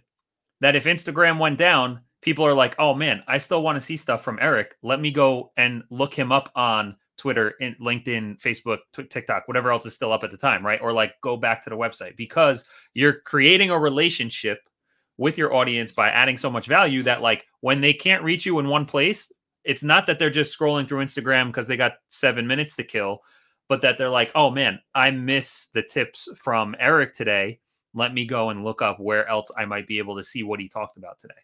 that 0.61 0.77
if 0.77 0.85
Instagram 0.85 1.39
went 1.39 1.57
down, 1.57 2.01
people 2.21 2.45
are 2.45 2.53
like, 2.53 2.75
"Oh 2.79 2.93
man, 2.93 3.23
I 3.27 3.39
still 3.39 3.63
want 3.63 3.77
to 3.77 3.87
see 3.87 3.97
stuff 3.97 4.23
from 4.23 4.39
Eric. 4.43 4.75
Let 4.83 5.01
me 5.01 5.11
go 5.11 5.53
and 5.57 5.85
look 5.89 6.13
him 6.13 6.33
up 6.33 6.51
on 6.55 6.97
Twitter, 7.17 7.51
in 7.61 7.77
LinkedIn, 7.81 8.41
Facebook, 8.41 8.79
TikTok, 9.09 9.47
whatever 9.47 9.71
else 9.71 9.87
is 9.87 9.95
still 9.95 10.13
up 10.13 10.25
at 10.25 10.33
the 10.33 10.37
time, 10.37 10.67
right? 10.67 10.81
Or 10.83 10.93
like 10.93 11.15
go 11.21 11.37
back 11.37 11.63
to 11.63 11.71
the 11.71 11.77
website 11.77 12.17
because 12.17 12.65
you're 12.95 13.21
creating 13.21 13.71
a 13.71 13.79
relationship 13.79 14.59
with 15.19 15.39
your 15.39 15.55
audience 15.55 15.93
by 15.93 16.09
adding 16.09 16.37
so 16.37 16.51
much 16.51 16.67
value 16.67 17.05
that 17.05 17.23
like 17.23 17.47
when 17.61 17.81
they 17.81 17.93
can't 17.93 18.25
reach 18.25 18.45
you 18.45 18.59
in 18.59 18.67
one 18.67 18.87
place, 18.87 19.31
it's 19.63 19.85
not 19.85 20.09
that 20.09 20.19
they're 20.19 20.31
just 20.31 20.59
scrolling 20.59 20.89
through 20.89 21.05
Instagram 21.05 21.47
because 21.47 21.69
they 21.69 21.77
got 21.77 21.93
seven 22.09 22.45
minutes 22.47 22.75
to 22.75 22.83
kill, 22.83 23.21
but 23.69 23.83
that 23.83 23.99
they're 23.99 24.11
like, 24.11 24.33
oh 24.35 24.51
man, 24.51 24.81
I 24.93 25.13
miss 25.13 25.69
the 25.75 25.83
tips 25.83 26.29
from 26.35 26.75
Eric 26.81 27.15
today. 27.15 27.61
Let 27.95 28.15
me 28.15 28.25
go 28.25 28.51
and 28.51 28.65
look 28.65 28.83
up 28.83 28.99
where 29.01 29.27
else 29.29 29.51
I 29.57 29.65
might 29.65 29.87
be 29.87 29.99
able 29.99 30.17
to 30.17 30.25
see 30.25 30.43
what 30.43 30.61
he 30.61 30.69
talked 30.69 30.97
about 30.97 31.19
today. 31.19 31.35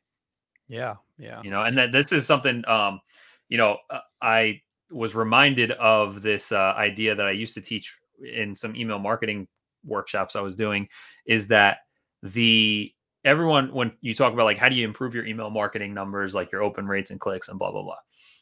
Yeah. 0.69 0.97
Yeah. 1.19 1.43
You 1.43 1.51
know, 1.51 1.63
and 1.63 1.77
that 1.79 1.93
this 1.93 2.13
is 2.13 2.27
something, 2.27 2.67
um, 2.69 3.01
you 3.49 3.59
know, 3.59 3.79
uh, 3.91 4.01
I 4.21 4.63
was 4.91 5.15
reminded 5.15 5.73
of 5.73 6.23
this 6.23 6.53
uh, 6.53 6.75
idea 6.77 7.15
that 7.15 7.27
I 7.27 7.33
used 7.33 7.55
to 7.55 7.61
teach 7.61 7.95
in 8.23 8.55
some 8.55 8.75
email 8.77 8.99
marketing 8.99 9.49
workshops 9.85 10.37
I 10.37 10.41
was 10.41 10.57
doing 10.57 10.89
is 11.27 11.49
that 11.49 11.79
the 12.23 12.93
everyone 13.25 13.73
when 13.73 13.93
you 14.01 14.15
talk 14.15 14.33
about 14.33 14.45
like 14.45 14.59
how 14.59 14.69
do 14.69 14.77
you 14.77 14.85
improve 14.85 15.15
your 15.15 15.27
email 15.27 15.51
marketing 15.51 15.95
numbers 15.95 16.35
like 16.35 16.51
your 16.51 16.63
open 16.63 16.87
rates 16.87 17.11
and 17.11 17.21
clicks 17.21 17.49
and 17.49 17.59
blah 17.59 17.71
blah 17.71 17.83
blah 17.83 17.97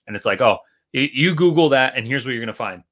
and 0.06 0.16
it's 0.16 0.24
like 0.24 0.40
oh 0.40 0.58
you 0.92 1.34
google 1.34 1.68
that 1.68 1.94
and 1.96 2.06
here's 2.06 2.24
what 2.24 2.32
you're 2.32 2.40
going 2.40 2.46
to 2.46 2.52
find 2.54 2.82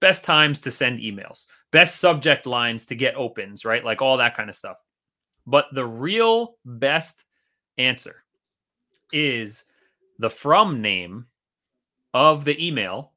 best 0.00 0.24
times 0.24 0.60
to 0.60 0.70
send 0.70 1.00
emails 1.00 1.46
best 1.70 1.98
subject 2.00 2.46
lines 2.46 2.86
to 2.86 2.94
get 2.94 3.14
opens 3.16 3.64
right 3.64 3.84
like 3.84 4.00
all 4.02 4.16
that 4.16 4.36
kind 4.36 4.48
of 4.48 4.56
stuff 4.56 4.78
but 5.46 5.66
the 5.72 5.86
real 5.86 6.56
best 6.64 7.24
answer 7.78 8.24
is 9.12 9.64
the 10.18 10.30
from 10.30 10.80
name 10.82 11.26
of 12.14 12.44
the 12.44 12.66
email 12.66 13.12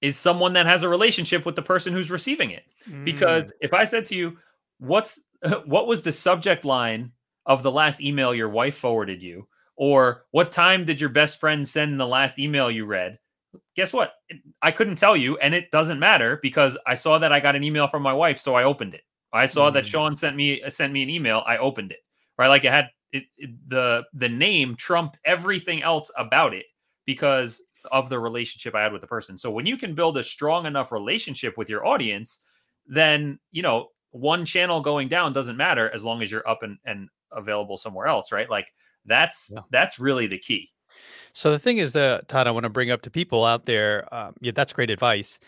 is 0.00 0.18
someone 0.18 0.52
that 0.54 0.66
has 0.66 0.82
a 0.82 0.88
relationship 0.88 1.46
with 1.46 1.56
the 1.56 1.62
person 1.62 1.92
who's 1.92 2.10
receiving 2.10 2.50
it 2.50 2.64
Mm. 2.86 3.02
because 3.04 3.50
if 3.62 3.72
I 3.72 3.84
said 3.84 4.04
to 4.06 4.14
you, 4.14 4.36
"What's 4.76 5.18
what 5.64 5.86
was 5.86 6.02
the 6.02 6.12
subject 6.12 6.66
line 6.66 7.12
of 7.46 7.62
the 7.62 7.70
last 7.70 8.02
email 8.02 8.34
your 8.34 8.50
wife 8.50 8.76
forwarded 8.76 9.22
you?" 9.22 9.48
or 9.76 10.26
"What 10.32 10.52
time 10.52 10.84
did 10.84 11.00
your 11.00 11.08
best 11.08 11.40
friend 11.40 11.66
send 11.66 11.98
the 11.98 12.06
last 12.06 12.38
email 12.38 12.70
you 12.70 12.84
read?" 12.84 13.18
Guess 13.76 13.92
what? 13.92 14.12
I 14.62 14.70
couldn't 14.70 14.96
tell 14.96 15.16
you, 15.16 15.36
and 15.38 15.54
it 15.54 15.70
doesn't 15.70 15.98
matter 15.98 16.38
because 16.42 16.76
I 16.86 16.94
saw 16.94 17.18
that 17.18 17.32
I 17.32 17.40
got 17.40 17.56
an 17.56 17.64
email 17.64 17.88
from 17.88 18.02
my 18.02 18.12
wife, 18.12 18.38
so 18.38 18.54
I 18.54 18.64
opened 18.64 18.94
it. 18.94 19.02
I 19.32 19.46
saw 19.46 19.70
that 19.70 19.84
Mm. 19.84 19.88
Sean 19.88 20.16
sent 20.16 20.36
me 20.36 20.62
sent 20.68 20.92
me 20.92 21.02
an 21.02 21.10
email. 21.10 21.42
I 21.46 21.56
opened 21.58 21.92
it. 21.92 22.00
Right, 22.38 22.48
like 22.48 22.64
it 22.64 22.70
had 22.72 22.90
it, 23.12 23.24
it- 23.36 23.68
the 23.68 24.04
the 24.14 24.28
name 24.28 24.76
trumped 24.76 25.18
everything 25.24 25.82
else 25.82 26.10
about 26.16 26.54
it 26.54 26.66
because 27.06 27.62
of 27.92 28.08
the 28.08 28.18
relationship 28.18 28.74
I 28.74 28.82
had 28.82 28.92
with 28.92 29.02
the 29.02 29.06
person. 29.06 29.36
So 29.38 29.50
when 29.50 29.66
you 29.66 29.76
can 29.76 29.94
build 29.94 30.16
a 30.18 30.22
strong 30.24 30.66
enough 30.66 30.90
relationship 30.92 31.56
with 31.58 31.68
your 31.68 31.84
audience, 31.86 32.40
then 32.86 33.38
you 33.52 33.62
know 33.62 33.88
one 34.10 34.44
channel 34.44 34.80
going 34.80 35.08
down 35.08 35.32
doesn't 35.32 35.56
matter 35.56 35.90
as 35.90 36.04
long 36.04 36.22
as 36.22 36.30
you're 36.30 36.48
up 36.48 36.62
and, 36.62 36.78
and 36.84 37.08
available 37.32 37.76
somewhere 37.76 38.06
else, 38.06 38.30
right? 38.32 38.48
Like 38.48 38.68
That's 39.06 39.50
Yeah. 39.54 39.60
that's 39.70 39.98
really 39.98 40.26
the 40.26 40.38
key. 40.38 40.70
So 41.32 41.50
the 41.50 41.58
thing 41.58 41.78
is, 41.78 41.96
uh, 41.96 42.20
Todd, 42.28 42.46
I 42.46 42.50
want 42.52 42.64
to 42.64 42.70
bring 42.70 42.90
up 42.90 43.02
to 43.02 43.10
people 43.10 43.44
out 43.44 43.64
there. 43.64 44.12
Um, 44.14 44.34
yeah, 44.40 44.52
that's 44.54 44.72
great 44.72 44.90
advice, 44.90 45.40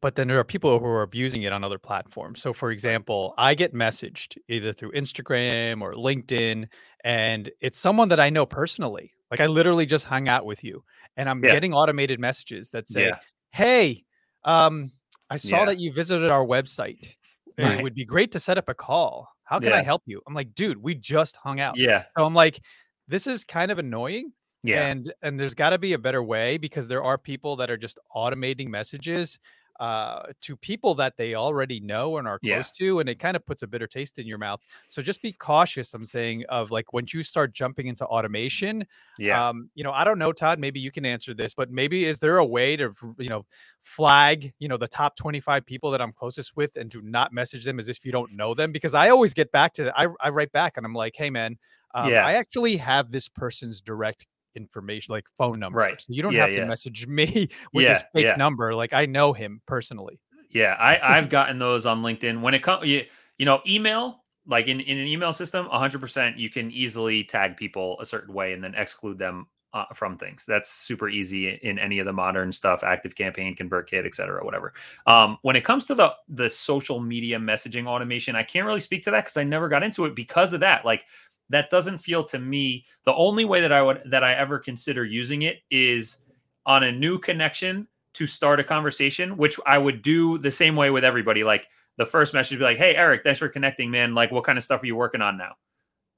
but 0.00 0.14
then 0.16 0.28
there 0.28 0.38
are 0.38 0.44
people 0.44 0.78
who 0.78 0.86
are 0.86 1.02
abusing 1.02 1.42
it 1.42 1.52
on 1.52 1.62
other 1.62 1.78
platforms. 1.78 2.40
So, 2.42 2.52
for 2.52 2.70
example, 2.70 3.34
I 3.38 3.54
get 3.54 3.74
messaged 3.74 4.38
either 4.48 4.72
through 4.72 4.92
Instagram 4.92 5.82
or 5.82 5.94
LinkedIn, 5.94 6.66
and 7.04 7.50
it's 7.60 7.78
someone 7.78 8.08
that 8.08 8.20
I 8.20 8.30
know 8.30 8.46
personally. 8.46 9.12
Like 9.30 9.40
I 9.40 9.46
literally 9.46 9.86
just 9.86 10.06
hung 10.06 10.28
out 10.28 10.44
with 10.44 10.64
you, 10.64 10.82
and 11.16 11.28
I'm 11.28 11.44
Yeah. 11.44 11.52
getting 11.52 11.72
automated 11.72 12.18
messages 12.18 12.70
that 12.70 12.88
say, 12.88 13.06
Yeah. 13.08 13.18
"Hey, 13.52 14.04
um, 14.44 14.90
I 15.28 15.36
saw 15.36 15.60
Yeah. 15.60 15.66
that 15.66 15.78
you 15.78 15.92
visited 15.92 16.30
our 16.32 16.44
website. 16.44 17.14
Right. 17.56 17.78
It 17.78 17.82
would 17.82 17.94
be 17.94 18.04
great 18.04 18.32
to 18.32 18.40
set 18.40 18.58
up 18.58 18.68
a 18.68 18.74
call. 18.74 19.28
How 19.44 19.60
can 19.60 19.72
I 19.72 19.82
help 19.82 20.02
you?" 20.06 20.20
I'm 20.26 20.34
like, 20.34 20.54
"Dude, 20.54 20.78
we 20.82 20.94
just 20.96 21.36
hung 21.36 21.60
out." 21.60 21.76
Yeah. 21.76 22.06
So 22.16 22.24
I'm 22.24 22.34
like, 22.34 22.60
"This 23.06 23.26
is 23.28 23.44
kind 23.44 23.70
of 23.70 23.78
annoying." 23.78 24.32
Yeah. 24.62 24.86
and 24.88 25.12
and 25.22 25.38
there's 25.40 25.54
got 25.54 25.70
to 25.70 25.78
be 25.78 25.92
a 25.94 25.98
better 25.98 26.22
way 26.22 26.58
because 26.58 26.88
there 26.88 27.02
are 27.02 27.16
people 27.18 27.56
that 27.56 27.70
are 27.70 27.76
just 27.78 27.98
automating 28.14 28.68
messages 28.68 29.38
uh, 29.80 30.24
to 30.42 30.56
people 30.58 30.94
that 30.94 31.16
they 31.16 31.34
already 31.34 31.80
know 31.80 32.18
and 32.18 32.28
are 32.28 32.38
Yeah. 32.42 32.56
close 32.56 32.70
to 32.72 33.00
and 33.00 33.08
it 33.08 33.18
kind 33.18 33.34
of 33.34 33.46
puts 33.46 33.62
a 33.62 33.66
bitter 33.66 33.86
taste 33.86 34.18
in 34.18 34.26
your 34.26 34.36
mouth 34.36 34.60
so 34.88 35.00
just 35.00 35.22
be 35.22 35.32
cautious 35.32 35.94
i'm 35.94 36.04
saying 36.04 36.44
of 36.50 36.70
like 36.70 36.92
once 36.92 37.14
you 37.14 37.22
start 37.22 37.54
jumping 37.54 37.86
into 37.86 38.04
automation 38.04 38.84
yeah. 39.18 39.48
um 39.48 39.70
you 39.74 39.82
know 39.82 39.92
i 39.92 40.04
don't 40.04 40.18
know 40.18 40.32
todd 40.32 40.58
maybe 40.58 40.78
you 40.80 40.90
can 40.92 41.06
answer 41.06 41.32
this 41.32 41.54
but 41.54 41.70
maybe 41.70 42.04
is 42.04 42.18
there 42.18 42.36
a 42.36 42.44
way 42.44 42.76
to 42.76 42.92
you 43.18 43.30
know 43.30 43.46
flag 43.80 44.52
you 44.58 44.68
know 44.68 44.76
the 44.76 44.86
top 44.86 45.16
25 45.16 45.64
people 45.64 45.90
that 45.90 46.02
i'm 46.02 46.12
closest 46.12 46.54
with 46.56 46.76
and 46.76 46.90
do 46.90 47.00
not 47.00 47.32
message 47.32 47.64
them 47.64 47.78
as 47.78 47.88
if 47.88 48.04
you 48.04 48.12
don't 48.12 48.32
know 48.32 48.52
them 48.52 48.72
because 48.72 48.92
i 48.92 49.08
always 49.08 49.32
get 49.32 49.50
back 49.50 49.72
to 49.72 49.90
i, 49.98 50.06
I 50.20 50.28
write 50.28 50.52
back 50.52 50.76
and 50.76 50.84
i'm 50.84 50.94
like 50.94 51.16
hey 51.16 51.30
man 51.30 51.56
um, 51.94 52.10
Yeah. 52.10 52.26
i 52.26 52.34
actually 52.34 52.76
have 52.76 53.10
this 53.10 53.30
person's 53.30 53.80
direct 53.80 54.26
information 54.56 55.12
like 55.12 55.26
phone 55.38 55.58
number 55.58 55.78
Right. 55.78 56.00
so 56.00 56.06
you 56.12 56.22
don't 56.22 56.32
Yeah, 56.32 56.42
have 56.46 56.54
to 56.54 56.60
yeah. 56.60 56.66
message 56.66 57.06
me 57.18 57.48
with 57.72 57.86
this 57.86 58.04
fake 58.14 58.24
yeah. 58.24 58.36
number 58.36 58.74
like 58.74 58.92
i 58.92 59.06
know 59.06 59.32
him 59.32 59.60
personally 59.66 60.18
Yeah, 60.50 60.74
I, 60.78 60.98
I've 61.18 61.28
gotten 61.28 61.58
those 61.58 61.86
on 61.86 62.02
LinkedIn. 62.02 62.40
When 62.40 62.54
it 62.54 62.62
comes, 62.62 62.86
you, 62.86 63.04
you 63.38 63.46
know, 63.46 63.60
email, 63.66 64.24
like 64.46 64.66
in, 64.66 64.80
in 64.80 64.98
an 64.98 65.06
email 65.06 65.32
system, 65.32 65.68
100% 65.68 66.36
you 66.38 66.50
can 66.50 66.72
easily 66.72 67.22
tag 67.22 67.56
people 67.56 67.98
a 68.00 68.06
certain 68.06 68.34
way 68.34 68.52
and 68.52 68.62
then 68.64 68.74
exclude 68.74 69.16
them 69.18 69.46
uh, 69.72 69.84
from 69.94 70.16
things. 70.16 70.44
That's 70.48 70.68
super 70.72 71.08
easy 71.08 71.50
in 71.62 71.78
any 71.78 72.00
of 72.00 72.06
the 72.06 72.12
modern 72.12 72.50
stuff, 72.50 72.82
Active 72.82 73.14
Campaign, 73.14 73.54
ConvertKit, 73.54 74.04
et 74.04 74.16
cetera, 74.16 74.44
whatever. 74.44 74.72
Um, 75.06 75.38
when 75.42 75.54
it 75.54 75.64
comes 75.64 75.86
to 75.86 75.94
the 75.94 76.12
the 76.28 76.50
social 76.50 76.98
media 76.98 77.38
messaging 77.38 77.86
automation, 77.86 78.34
I 78.34 78.42
can't 78.42 78.66
really 78.66 78.80
speak 78.80 79.04
to 79.04 79.12
that 79.12 79.26
because 79.26 79.36
I 79.36 79.44
never 79.44 79.68
got 79.68 79.84
into 79.84 80.04
it 80.06 80.16
because 80.16 80.52
of 80.52 80.60
that. 80.60 80.84
Like 80.84 81.04
that 81.50 81.70
doesn't 81.70 81.98
feel 81.98 82.24
to 82.24 82.38
me 82.38 82.86
the 83.04 83.14
only 83.14 83.44
way 83.44 83.60
that 83.60 83.72
I 83.72 83.82
would 83.82 84.02
that 84.06 84.24
I 84.24 84.34
ever 84.34 84.58
consider 84.58 85.04
using 85.04 85.42
it 85.42 85.58
is 85.70 86.18
on 86.66 86.84
a 86.84 86.92
new 86.92 87.18
connection 87.18 87.86
to 88.14 88.26
start 88.26 88.60
a 88.60 88.64
conversation, 88.64 89.36
which 89.36 89.58
I 89.66 89.78
would 89.78 90.02
do 90.02 90.38
the 90.38 90.50
same 90.50 90.76
way 90.76 90.90
with 90.90 91.04
everybody. 91.04 91.44
Like 91.44 91.66
the 91.96 92.06
first 92.06 92.34
message 92.34 92.58
be 92.58 92.64
like, 92.64 92.78
Hey, 92.78 92.94
Eric, 92.96 93.22
thanks 93.22 93.38
for 93.38 93.48
connecting, 93.48 93.90
man. 93.90 94.14
Like, 94.14 94.30
what 94.30 94.44
kind 94.44 94.58
of 94.58 94.64
stuff 94.64 94.82
are 94.82 94.86
you 94.86 94.96
working 94.96 95.20
on 95.20 95.36
now? 95.36 95.54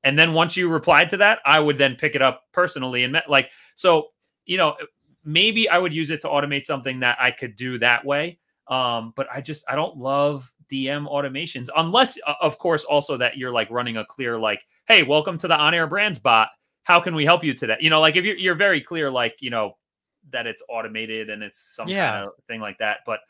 And 0.04 0.18
then 0.18 0.32
once 0.32 0.56
you 0.56 0.68
replied 0.68 1.08
to 1.10 1.16
that, 1.18 1.40
I 1.44 1.60
would 1.60 1.78
then 1.78 1.96
pick 1.96 2.14
it 2.14 2.22
up 2.22 2.44
personally 2.52 3.04
and 3.04 3.12
met 3.12 3.30
like, 3.30 3.50
so, 3.74 4.08
you 4.44 4.58
know, 4.58 4.74
maybe 5.24 5.68
I 5.68 5.78
would 5.78 5.92
use 5.92 6.10
it 6.10 6.20
to 6.22 6.28
automate 6.28 6.64
something 6.64 7.00
that 7.00 7.18
I 7.20 7.30
could 7.30 7.56
do 7.56 7.78
that 7.78 8.04
way. 8.04 8.38
Um, 8.68 9.12
but 9.16 9.28
I 9.32 9.40
just, 9.40 9.64
I 9.68 9.76
don't 9.76 9.96
love 9.96 10.52
DM 10.70 11.08
automations 11.08 11.68
unless, 11.76 12.18
uh, 12.26 12.34
of 12.40 12.58
course, 12.58 12.84
also 12.84 13.16
that 13.16 13.36
you're 13.36 13.52
like 13.52 13.70
running 13.70 13.96
a 13.96 14.04
clear, 14.04 14.38
like, 14.38 14.62
Hey, 14.88 15.04
welcome 15.04 15.38
to 15.38 15.48
the 15.48 15.56
on 15.56 15.74
air 15.74 15.86
brands 15.86 16.18
bot. 16.18 16.48
How 16.82 17.00
can 17.00 17.14
we 17.14 17.24
help 17.24 17.44
you 17.44 17.54
today? 17.54 17.76
You 17.80 17.90
know, 17.90 18.00
like 18.00 18.16
if 18.16 18.24
you're, 18.24 18.36
you're 18.36 18.54
very 18.54 18.80
clear, 18.80 19.10
like, 19.10 19.36
you 19.40 19.50
know, 19.50 19.78
that 20.32 20.46
it's 20.46 20.62
automated 20.68 21.30
and 21.30 21.42
it's 21.42 21.58
some 21.58 21.88
Yeah. 21.88 22.10
kind 22.10 22.26
of 22.26 22.32
thing 22.48 22.60
like 22.60 22.78
that. 22.78 22.98
But 23.06 23.20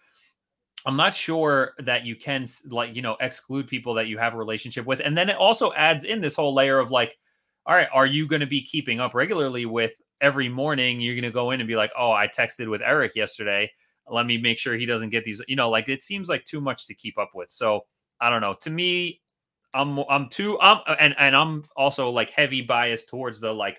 I'm 0.87 0.97
not 0.97 1.15
sure 1.15 1.75
that 1.79 2.05
you 2.05 2.17
can 2.17 2.47
like, 2.69 2.97
you 2.97 3.03
know, 3.03 3.17
exclude 3.21 3.69
people 3.69 3.95
that 3.95 4.09
you 4.09 4.19
have 4.19 4.35
a 4.35 4.39
relationship 4.39 4.87
with. 4.87 5.01
And 5.01 5.17
then 5.17 5.29
it 5.29 5.37
also 5.37 5.73
adds 5.75 6.05
in 6.05 6.21
this 6.21 6.35
whole 6.35 6.55
layer 6.55 6.79
of 6.79 6.91
like, 6.91 7.19
all 7.67 7.77
right, 7.77 7.89
are 7.93 8.07
you 8.07 8.27
going 8.27 8.41
to 8.41 8.47
be 8.47 8.63
keeping 8.63 8.99
up 8.99 9.15
regularly 9.15 9.67
with 9.67 9.93
every 10.21 10.49
morning? 10.49 11.01
You're 11.01 11.15
going 11.15 11.23
to 11.23 11.31
go 11.31 11.53
in 11.53 11.61
and 11.61 11.69
be 11.69 11.77
like, 11.77 11.93
oh, 11.97 12.11
I 12.13 12.27
texted 12.27 12.69
with 12.69 12.83
Eric 12.83 13.15
yesterday. 13.15 13.71
Let 14.09 14.27
me 14.27 14.39
make 14.39 14.59
sure 14.59 14.75
he 14.75 14.87
doesn't 14.87 15.11
get 15.11 15.25
these, 15.25 15.41
you 15.47 15.55
know, 15.55 15.71
like 15.71 15.89
it 15.89 16.03
seems 16.03 16.29
like 16.29 16.45
too 16.45 16.61
much 16.61 16.87
to 16.89 16.95
keep 16.95 17.19
up 17.19 17.31
with. 17.35 17.51
So 17.51 17.83
I 18.21 18.31
don't 18.31 18.41
know. 18.41 18.57
To 18.63 18.71
me, 18.71 19.21
I'm 19.75 19.99
I'm 20.11 20.29
too 20.29 20.59
I'm 20.61 20.81
and 20.99 21.15
and 21.19 21.35
I'm 21.37 21.65
also 21.77 22.11
like 22.11 22.31
heavy 22.31 22.63
biased 22.63 23.09
towards 23.09 23.41
the 23.41 23.53
like 23.53 23.79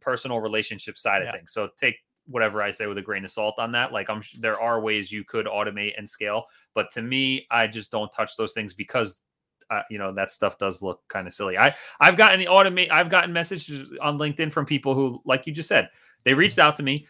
personal 0.00 0.40
relationship 0.40 0.98
side 0.98 1.22
Yeah. 1.22 1.30
of 1.30 1.34
things. 1.34 1.52
So 1.52 1.68
take 1.76 1.96
whatever 2.26 2.62
I 2.62 2.70
say 2.70 2.86
with 2.86 2.98
a 2.98 3.02
grain 3.02 3.24
of 3.24 3.30
salt 3.30 3.56
on 3.58 3.72
that. 3.72 3.92
Like 3.92 4.08
I'm 4.08 4.22
there 4.38 4.60
are 4.60 4.80
ways 4.80 5.10
you 5.10 5.24
could 5.24 5.46
automate 5.46 5.94
and 5.98 6.08
scale, 6.08 6.44
but 6.74 6.90
to 6.92 7.02
me, 7.02 7.46
I 7.50 7.66
just 7.66 7.90
don't 7.90 8.12
touch 8.12 8.36
those 8.36 8.52
things 8.52 8.74
because 8.74 9.22
uh, 9.70 9.82
you 9.90 9.98
know 9.98 10.12
that 10.12 10.30
stuff 10.30 10.58
does 10.58 10.82
look 10.82 11.00
kind 11.08 11.26
of 11.26 11.32
silly. 11.34 11.58
I 11.58 11.74
I've 12.00 12.16
gotten 12.16 12.40
the 12.40 12.46
automate 12.46 12.90
I've 12.90 13.10
gotten 13.10 13.32
messages 13.32 13.90
on 14.00 14.18
LinkedIn 14.18 14.52
from 14.52 14.66
people 14.66 14.94
who 14.94 15.20
like 15.24 15.46
you 15.46 15.52
just 15.52 15.68
said 15.68 15.88
they 16.24 16.34
reached 16.34 16.58
out 16.58 16.74
to 16.76 16.82
me. 16.82 17.06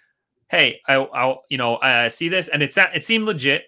Hey, 0.48 0.80
I 0.88 0.96
I 0.96 1.36
you 1.48 1.58
know 1.58 1.78
I 1.78 2.08
see 2.08 2.28
this 2.28 2.48
and 2.48 2.62
it's 2.62 2.76
it 2.76 3.04
seemed 3.04 3.26
legit. 3.26 3.64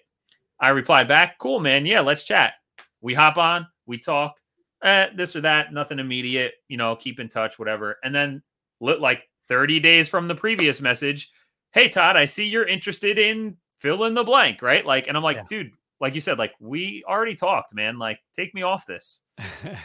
I 0.59 0.69
replied 0.69 1.07
back, 1.07 1.39
cool 1.39 1.59
man, 1.59 1.85
yeah, 1.85 1.99
let's 1.99 2.23
chat. 2.23 2.53
We 3.01 3.13
hop 3.13 3.37
on, 3.37 3.67
we 3.85 3.97
talk, 3.97 4.35
eh, 4.83 5.07
this 5.15 5.35
or 5.35 5.41
that, 5.41 5.73
nothing 5.73 5.99
immediate, 5.99 6.53
you 6.67 6.77
know, 6.77 6.95
keep 6.95 7.19
in 7.19 7.29
touch, 7.29 7.59
whatever. 7.59 7.97
And 8.03 8.13
then 8.13 8.41
like 8.79 9.23
30 9.47 9.79
days 9.79 10.09
from 10.09 10.27
the 10.27 10.35
previous 10.35 10.81
message, 10.81 11.31
hey 11.71 11.89
Todd, 11.89 12.17
I 12.17 12.25
see 12.25 12.45
you're 12.45 12.67
interested 12.67 13.17
in 13.17 13.57
fill 13.77 14.05
in 14.05 14.13
the 14.13 14.23
blank, 14.23 14.61
right? 14.61 14.85
Like, 14.85 15.07
and 15.07 15.17
I'm 15.17 15.23
like, 15.23 15.37
Yeah. 15.37 15.43
dude, 15.49 15.71
like 15.99 16.15
you 16.15 16.21
said, 16.21 16.37
like 16.37 16.53
we 16.59 17.03
already 17.07 17.35
talked, 17.35 17.73
man. 17.73 17.97
Like, 17.97 18.19
take 18.35 18.53
me 18.53 18.61
off 18.61 18.85
this. 18.85 19.21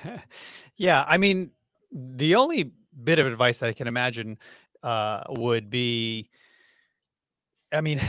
yeah, 0.77 1.05
I 1.07 1.19
mean, 1.19 1.51
the 1.93 2.35
only 2.35 2.73
bit 3.03 3.19
of 3.19 3.27
advice 3.27 3.59
that 3.59 3.69
I 3.69 3.73
can 3.73 3.87
imagine 3.87 4.39
uh, 4.83 5.23
would 5.29 5.71
be, 5.71 6.31
I 7.73 7.81
mean, 7.81 8.01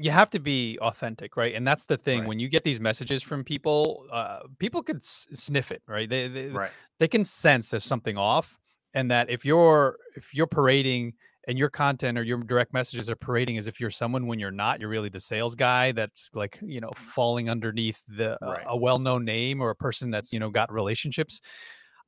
you 0.00 0.10
have 0.10 0.30
to 0.30 0.38
be 0.40 0.78
authentic, 0.80 1.36
right? 1.36 1.54
And 1.54 1.66
that's 1.66 1.84
the 1.84 1.98
thing. 1.98 2.20
Right. 2.20 2.28
When 2.28 2.38
you 2.38 2.48
get 2.48 2.64
these 2.64 2.80
messages 2.80 3.22
from 3.22 3.44
people, 3.44 4.06
uh, 4.10 4.40
people 4.58 4.82
could 4.82 4.96
s- 4.96 5.28
sniff 5.32 5.70
it, 5.70 5.82
right? 5.86 6.08
They, 6.08 6.26
they 6.28 6.48
Right. 6.48 6.70
they 6.98 7.06
can 7.08 7.24
sense 7.24 7.70
there's 7.70 7.84
something 7.84 8.16
off, 8.16 8.58
and 8.94 9.10
that 9.10 9.28
if 9.30 9.44
you're 9.44 9.98
if 10.16 10.34
you're 10.34 10.46
parading 10.46 11.14
and 11.48 11.58
your 11.58 11.68
content 11.70 12.18
or 12.18 12.22
your 12.22 12.38
direct 12.38 12.72
messages 12.72 13.10
are 13.10 13.16
parading 13.16 13.58
as 13.58 13.66
if 13.66 13.80
you're 13.80 13.90
someone 13.90 14.26
when 14.26 14.38
you're 14.38 14.50
not, 14.50 14.80
you're 14.80 14.88
really 14.90 15.08
the 15.08 15.20
sales 15.20 15.54
guy 15.54 15.92
that's 15.92 16.30
like 16.34 16.58
you 16.62 16.80
know 16.80 16.90
falling 16.96 17.50
underneath 17.50 18.02
the 18.08 18.32
uh, 18.44 18.50
Right. 18.52 18.64
a 18.66 18.76
well-known 18.76 19.24
name 19.24 19.60
or 19.60 19.70
a 19.70 19.76
person 19.76 20.10
that's 20.10 20.32
you 20.32 20.40
know 20.40 20.50
got 20.50 20.72
relationships. 20.72 21.40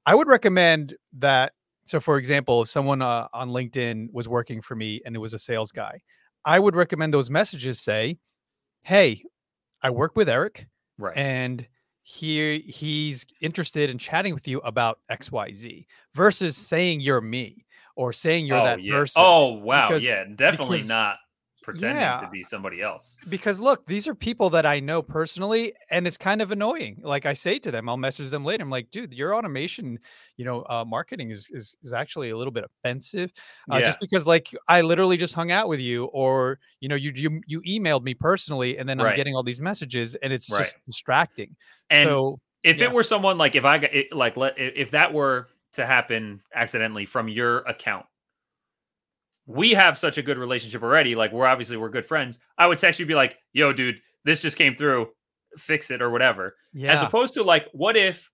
I 0.06 0.14
would 0.14 0.28
recommend 0.28 0.94
that. 1.18 1.52
So, 1.84 2.00
for 2.00 2.16
example, 2.16 2.62
if 2.62 2.68
someone 2.68 3.02
uh, 3.02 3.26
on 3.34 3.50
LinkedIn 3.50 4.08
was 4.12 4.28
working 4.28 4.60
for 4.62 4.76
me 4.76 5.02
and 5.04 5.16
it 5.16 5.18
was 5.18 5.34
a 5.34 5.38
sales 5.38 5.72
guy, 5.72 6.00
I 6.44 6.58
would 6.58 6.74
recommend 6.76 7.14
those 7.14 7.30
messages 7.30 7.80
say, 7.80 8.18
"Hey, 8.82 9.22
I 9.82 9.90
work 9.90 10.16
with 10.16 10.28
Eric, 10.28 10.66
Right. 10.98 11.16
and 11.16 11.66
he 12.02 12.58
he's 12.60 13.24
interested 13.40 13.88
in 13.90 13.98
chatting 13.98 14.34
with 14.34 14.48
you 14.48 14.58
about 14.60 14.98
XYZ 15.10 15.86
versus 16.14 16.56
saying 16.56 17.00
you're 17.00 17.20
me 17.20 17.64
or 17.94 18.12
saying 18.12 18.46
you're 18.46 18.58
oh, 18.58 18.64
that 18.64 18.82
yeah. 18.82 18.92
person. 18.92 19.22
Oh, 19.24 19.48
wow. 19.52 19.88
Because- 19.88 20.04
yeah. 20.04 20.24
Definitely 20.34 20.82
not 20.84 21.18
pretending 21.62 22.26
to 22.26 22.28
be 22.30 22.42
somebody 22.42 22.82
else. 22.82 23.16
Because 23.28 23.60
look, 23.60 23.86
these 23.86 24.08
are 24.08 24.14
people 24.14 24.50
that 24.50 24.66
I 24.66 24.80
know 24.80 25.02
personally, 25.02 25.72
and 25.90 26.06
it's 26.06 26.16
kind 26.16 26.42
of 26.42 26.52
annoying. 26.52 27.00
Like 27.02 27.26
I 27.26 27.32
say 27.32 27.58
to 27.60 27.70
them, 27.70 27.88
I'll 27.88 27.96
message 27.96 28.30
them 28.30 28.44
later. 28.44 28.62
I'm 28.62 28.70
like, 28.70 28.90
dude, 28.90 29.14
your 29.14 29.34
automation, 29.34 29.98
you 30.36 30.44
know, 30.44 30.64
uh, 30.68 30.84
marketing 30.86 31.30
is, 31.30 31.48
is 31.52 31.76
is 31.82 31.92
actually 31.92 32.30
a 32.30 32.36
little 32.36 32.52
bit 32.52 32.64
offensive. 32.64 33.32
Uh, 33.70 33.76
Yeah. 33.76 33.86
Just 33.86 34.00
because, 34.00 34.26
like, 34.26 34.54
I 34.68 34.80
literally 34.80 35.16
just 35.16 35.34
hung 35.34 35.50
out 35.50 35.68
with 35.68 35.80
you, 35.80 36.06
or 36.06 36.58
you 36.80 36.88
know, 36.88 36.96
you 36.96 37.12
you 37.14 37.40
you 37.46 37.60
emailed 37.62 38.02
me 38.02 38.14
personally, 38.14 38.78
and 38.78 38.88
then 38.88 39.00
I'm 39.00 39.16
getting 39.16 39.34
all 39.34 39.42
these 39.42 39.60
messages, 39.60 40.14
and 40.16 40.32
it's 40.32 40.50
Right. 40.50 40.64
just 40.64 40.76
distracting. 40.86 41.56
And 41.90 42.08
so 42.08 42.40
if 42.62 42.78
yeah. 42.78 42.84
it 42.84 42.92
were 42.92 43.02
someone 43.02 43.38
like 43.38 43.54
if 43.54 43.64
I 43.64 43.78
got 43.78 43.94
it, 43.94 44.12
like 44.12 44.36
let 44.36 44.58
if 44.58 44.92
that 44.92 45.12
were 45.12 45.48
to 45.74 45.86
happen 45.86 46.40
accidentally 46.54 47.04
from 47.06 47.28
your 47.28 47.58
account, 47.60 48.06
we 49.46 49.72
have 49.72 49.98
such 49.98 50.18
a 50.18 50.22
good 50.22 50.38
relationship 50.38 50.82
already. 50.82 51.14
Like 51.14 51.32
we're 51.32 51.46
obviously 51.46 51.76
we're 51.76 51.90
good 51.90 52.06
friends. 52.06 52.38
I 52.58 52.66
would 52.66 52.78
text 52.78 53.00
you 53.00 53.06
be 53.06 53.14
like, 53.14 53.36
"Yo, 53.52 53.72
dude, 53.72 54.00
this 54.24 54.40
just 54.40 54.56
came 54.56 54.74
through. 54.74 55.08
Fix 55.56 55.90
it 55.90 56.00
or 56.00 56.10
whatever." 56.10 56.56
yeah, 56.72 56.92
As 56.92 57.02
opposed 57.02 57.34
to 57.34 57.42
like, 57.42 57.68
what 57.72 57.96
if 57.96 58.30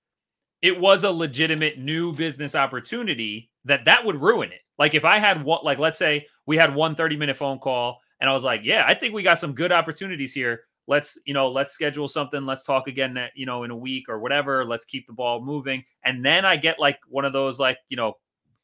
it 0.62 0.78
was 0.78 1.04
a 1.04 1.10
legitimate 1.10 1.78
new 1.78 2.12
business 2.12 2.54
opportunity 2.54 3.50
that 3.64 3.84
that 3.86 4.04
would 4.04 4.20
ruin 4.20 4.52
it? 4.52 4.60
Like 4.78 4.94
if 4.94 5.04
I 5.04 5.18
had 5.18 5.44
what, 5.44 5.64
like 5.64 5.78
let's 5.78 5.98
say 5.98 6.26
we 6.46 6.56
had 6.56 6.74
one 6.74 6.94
30 6.94 7.16
minute 7.16 7.36
phone 7.36 7.58
call 7.58 8.00
and 8.20 8.28
I 8.28 8.32
was 8.32 8.44
like, 8.44 8.62
yeah, 8.64 8.84
I 8.86 8.94
think 8.94 9.14
we 9.14 9.22
got 9.22 9.38
some 9.38 9.52
good 9.52 9.72
opportunities 9.72 10.32
here. 10.32 10.62
Let's, 10.86 11.18
you 11.26 11.34
know, 11.34 11.48
let's 11.48 11.72
schedule 11.72 12.08
something. 12.08 12.46
Let's 12.46 12.64
talk 12.64 12.88
again, 12.88 13.14
that, 13.14 13.32
you 13.34 13.44
know, 13.44 13.64
in 13.64 13.70
a 13.70 13.76
week 13.76 14.08
or 14.08 14.18
whatever. 14.18 14.64
Let's 14.64 14.84
keep 14.84 15.06
the 15.06 15.12
ball 15.12 15.44
moving. 15.44 15.84
And 16.02 16.24
then 16.24 16.44
I 16.44 16.56
get 16.56 16.80
like 16.80 16.98
one 17.08 17.24
of 17.24 17.32
those, 17.32 17.60
like, 17.60 17.78
you 17.88 17.96
know, 17.96 18.14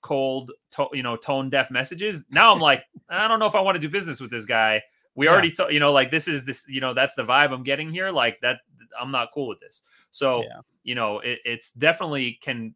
cold, 0.04 0.52
to, 0.72 0.86
you 0.92 1.02
know, 1.02 1.16
tone 1.16 1.48
deaf 1.50 1.70
messages. 1.70 2.24
Now 2.30 2.52
I'm 2.52 2.60
like, 2.60 2.84
I 3.08 3.26
don't 3.26 3.40
know 3.40 3.46
if 3.46 3.54
I 3.54 3.60
want 3.60 3.74
to 3.76 3.80
do 3.80 3.88
business 3.88 4.20
with 4.20 4.30
this 4.30 4.44
guy. 4.44 4.82
We 5.16 5.26
Yeah. 5.26 5.32
already, 5.32 5.54
you 5.70 5.80
know, 5.80 5.92
like 5.92 6.10
this 6.10 6.28
is 6.28 6.44
this, 6.44 6.64
you 6.68 6.80
know, 6.80 6.92
that's 6.92 7.14
the 7.14 7.22
vibe 7.24 7.52
I'm 7.52 7.62
getting 7.64 7.90
here. 7.90 8.10
Like 8.10 8.38
that, 8.42 8.58
I'm 9.00 9.10
not 9.10 9.30
cool 9.32 9.48
with 9.48 9.60
this. 9.60 9.82
So, 10.10 10.42
Yeah. 10.42 10.60
you 10.84 10.94
know, 10.94 11.20
it, 11.20 11.38
it's 11.44 11.72
definitely 11.72 12.38
can, 12.42 12.74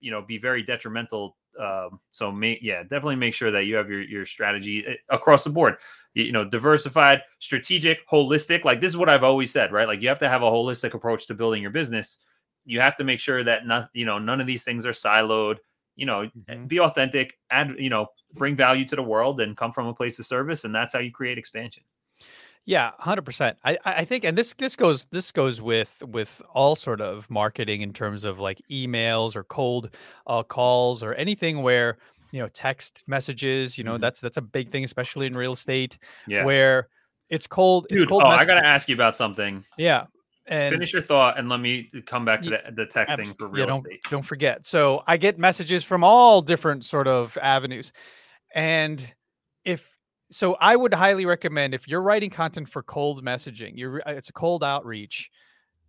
you 0.00 0.10
know, 0.10 0.22
be 0.22 0.38
very 0.38 0.62
detrimental. 0.62 1.36
Um, 1.60 2.00
so, 2.10 2.32
may, 2.32 2.58
yeah, 2.62 2.82
definitely 2.82 3.16
make 3.16 3.34
sure 3.34 3.50
that 3.50 3.64
you 3.66 3.74
have 3.74 3.90
your 3.90 4.00
your 4.02 4.24
strategy 4.24 4.86
uh, 4.86 4.94
across 5.10 5.44
the 5.44 5.50
board. 5.50 5.76
You, 6.14 6.24
you 6.24 6.32
know, 6.32 6.44
diversified, 6.44 7.22
strategic, 7.40 8.08
holistic. 8.08 8.64
Like 8.64 8.80
this 8.80 8.90
is 8.90 8.96
what 8.96 9.08
I've 9.10 9.24
always 9.24 9.50
said, 9.50 9.70
right? 9.72 9.86
Like 9.86 10.00
you 10.00 10.08
have 10.08 10.20
to 10.20 10.28
have 10.28 10.42
a 10.42 10.50
holistic 10.50 10.94
approach 10.94 11.26
to 11.26 11.34
building 11.34 11.60
your 11.60 11.72
business. 11.72 12.18
You 12.64 12.80
have 12.80 12.96
to 12.96 13.04
make 13.04 13.20
sure 13.20 13.42
that 13.44 13.66
not, 13.66 13.90
you 13.92 14.06
know, 14.06 14.18
none 14.18 14.40
of 14.40 14.46
these 14.46 14.62
things 14.64 14.86
are 14.86 14.92
siloed. 14.92 15.56
You 15.96 16.06
know, 16.06 16.30
Mhm. 16.34 16.68
be 16.68 16.80
authentic, 16.80 17.38
and 17.50 17.78
you 17.78 17.90
know, 17.90 18.08
bring 18.34 18.56
value 18.56 18.86
to 18.86 18.96
the 18.96 19.02
world, 19.02 19.40
and 19.40 19.56
come 19.56 19.72
from 19.72 19.86
a 19.86 19.94
place 19.94 20.18
of 20.18 20.26
service, 20.26 20.64
and 20.64 20.74
that's 20.74 20.92
how 20.92 20.98
you 21.00 21.12
create 21.12 21.38
expansion. 21.38 21.84
Yeah, 22.66 22.92
hundred 22.98 23.22
percent. 23.24 23.58
I 23.64 23.78
I 23.84 24.04
think, 24.04 24.24
and 24.24 24.36
this 24.36 24.52
this 24.54 24.76
goes 24.76 25.06
this 25.06 25.32
goes 25.32 25.60
with 25.60 26.02
with 26.06 26.42
all 26.52 26.76
sort 26.76 27.00
of 27.00 27.28
marketing 27.30 27.80
in 27.82 27.92
terms 27.92 28.24
of 28.24 28.38
like 28.38 28.60
emails 28.70 29.34
or 29.34 29.44
cold 29.44 29.94
uh, 30.26 30.42
calls 30.42 31.02
or 31.02 31.14
anything 31.14 31.62
where 31.62 31.98
you 32.32 32.38
know 32.40 32.48
text 32.48 33.02
messages. 33.06 33.78
You 33.78 33.84
know 33.84 33.98
Mhm. 33.98 33.98
that's 33.98 34.20
that's 34.20 34.36
a 34.36 34.42
big 34.42 34.70
thing, 34.70 34.84
especially 34.84 35.26
in 35.26 35.34
real 35.36 35.52
estate 35.52 35.98
Yeah, 36.26 36.44
where 36.44 36.88
it's 37.30 37.46
cold. 37.46 37.86
it's 37.90 38.02
cold. 38.02 38.24
Oh, 38.24 38.30
I 38.30 38.44
got 38.44 38.60
to 38.60 38.66
ask 38.66 38.88
you 38.88 38.94
about 38.94 39.16
something. 39.16 39.64
yeah. 39.76 40.06
And 40.50 40.72
Finish 40.74 40.92
your 40.92 41.00
thought, 41.00 41.38
and 41.38 41.48
let 41.48 41.60
me 41.60 41.90
come 42.06 42.24
back 42.24 42.42
to 42.42 42.50
the, 42.50 42.60
the 42.72 42.86
texting 42.86 43.38
for 43.38 43.46
yeah, 43.46 43.52
real 43.52 43.66
don't, 43.66 43.86
estate. 43.86 44.02
Don't 44.10 44.24
forget. 44.24 44.66
So 44.66 45.04
I 45.06 45.16
get 45.16 45.38
messages 45.38 45.84
from 45.84 46.02
all 46.02 46.42
different 46.42 46.84
sort 46.84 47.06
of 47.06 47.38
avenues. 47.40 47.92
And 48.52 49.14
if 49.64 49.96
so 50.28 50.56
I 50.60 50.74
would 50.74 50.92
highly 50.92 51.24
recommend 51.24 51.72
if 51.72 51.86
you're 51.86 52.02
writing 52.02 52.30
content 52.30 52.68
for 52.68 52.82
cold 52.82 53.24
messaging, 53.24 53.72
you're 53.76 54.02
uh, 54.04 54.12
it's 54.12 54.28
a 54.28 54.32
cold 54.32 54.64
outreach. 54.64 55.30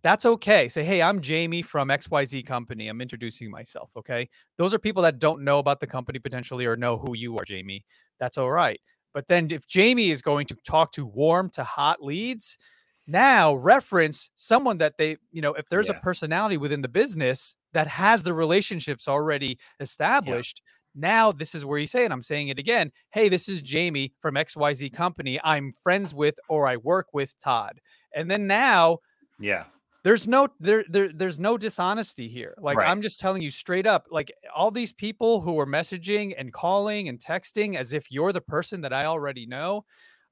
That's 0.04 0.26
okay. 0.26 0.68
Say, 0.68 0.84
hey, 0.84 1.02
I'm 1.02 1.20
Jamie 1.20 1.62
from 1.62 1.88
XYZ 1.88 2.46
company. 2.46 2.88
I'm 2.88 3.00
introducing 3.00 3.50
myself. 3.50 3.90
Okay. 3.96 4.28
Those 4.58 4.74
are 4.74 4.78
people 4.78 5.02
that 5.02 5.18
don't 5.18 5.42
know 5.42 5.58
about 5.58 5.80
the 5.80 5.86
company 5.88 6.20
potentially 6.20 6.66
or 6.66 6.76
know 6.76 6.98
who 6.98 7.14
you 7.14 7.36
are, 7.36 7.44
Jamie. 7.44 7.84
That's 8.18 8.38
all 8.38 8.50
right. 8.50 8.80
But 9.14 9.28
then 9.28 9.48
if 9.50 9.66
Jamie 9.66 10.10
is 10.10 10.22
going 10.22 10.46
to 10.46 10.56
talk 10.64 10.92
to 10.92 11.06
warm 11.06 11.50
to 11.50 11.62
hot 11.62 12.02
leads, 12.02 12.58
now 13.06 13.54
reference 13.54 14.30
someone 14.34 14.78
that 14.78 14.94
they, 14.98 15.16
you 15.30 15.42
know, 15.42 15.54
if 15.54 15.68
there's 15.68 15.88
Yeah. 15.88 15.90
a 15.90 15.94
personality 15.94 16.56
within 16.56 16.82
the 16.82 16.88
business 16.88 17.56
that 17.72 17.86
has 17.88 18.22
the 18.22 18.34
relationships 18.34 19.08
already 19.08 19.58
established, 19.80 20.62
now 20.94 21.32
this 21.32 21.54
is 21.54 21.64
where 21.64 21.78
you 21.78 21.86
say 21.86 22.04
and 22.04 22.12
I'm 22.12 22.22
saying 22.22 22.48
it 22.48 22.58
again. 22.58 22.92
Hey, 23.12 23.28
this 23.28 23.48
is 23.48 23.62
Jamie 23.62 24.14
from 24.20 24.36
XYZ 24.36 24.90
company. 24.90 25.40
I'm 25.42 25.72
friends 25.82 26.14
with 26.14 26.36
or 26.48 26.66
I 26.66 26.76
work 26.76 27.08
with 27.12 27.36
Todd. 27.38 27.80
And 28.14 28.30
then 28.30 28.46
now 28.46 28.98
Yeah, 29.38 29.66
there's 30.04 30.26
no 30.26 30.48
there, 30.58 30.84
there 30.88 31.12
there's 31.12 31.38
no 31.38 31.56
dishonesty 31.56 32.28
here 32.28 32.54
like 32.58 32.80
Right. 32.80 32.84
i'm 32.84 33.02
just 33.02 33.20
telling 33.20 33.40
you 33.42 33.50
straight 33.50 33.86
up 33.86 34.06
like 34.10 34.32
all 34.54 34.70
these 34.70 34.92
people 34.92 35.40
who 35.40 35.58
are 35.60 35.66
messaging 35.66 36.34
and 36.36 36.52
calling 36.52 37.08
and 37.08 37.18
texting 37.20 37.76
as 37.76 37.92
if 37.92 38.10
you're 38.10 38.32
the 38.32 38.40
person 38.40 38.80
that 38.80 38.92
i 38.92 39.04
already 39.04 39.46
know 39.46 39.84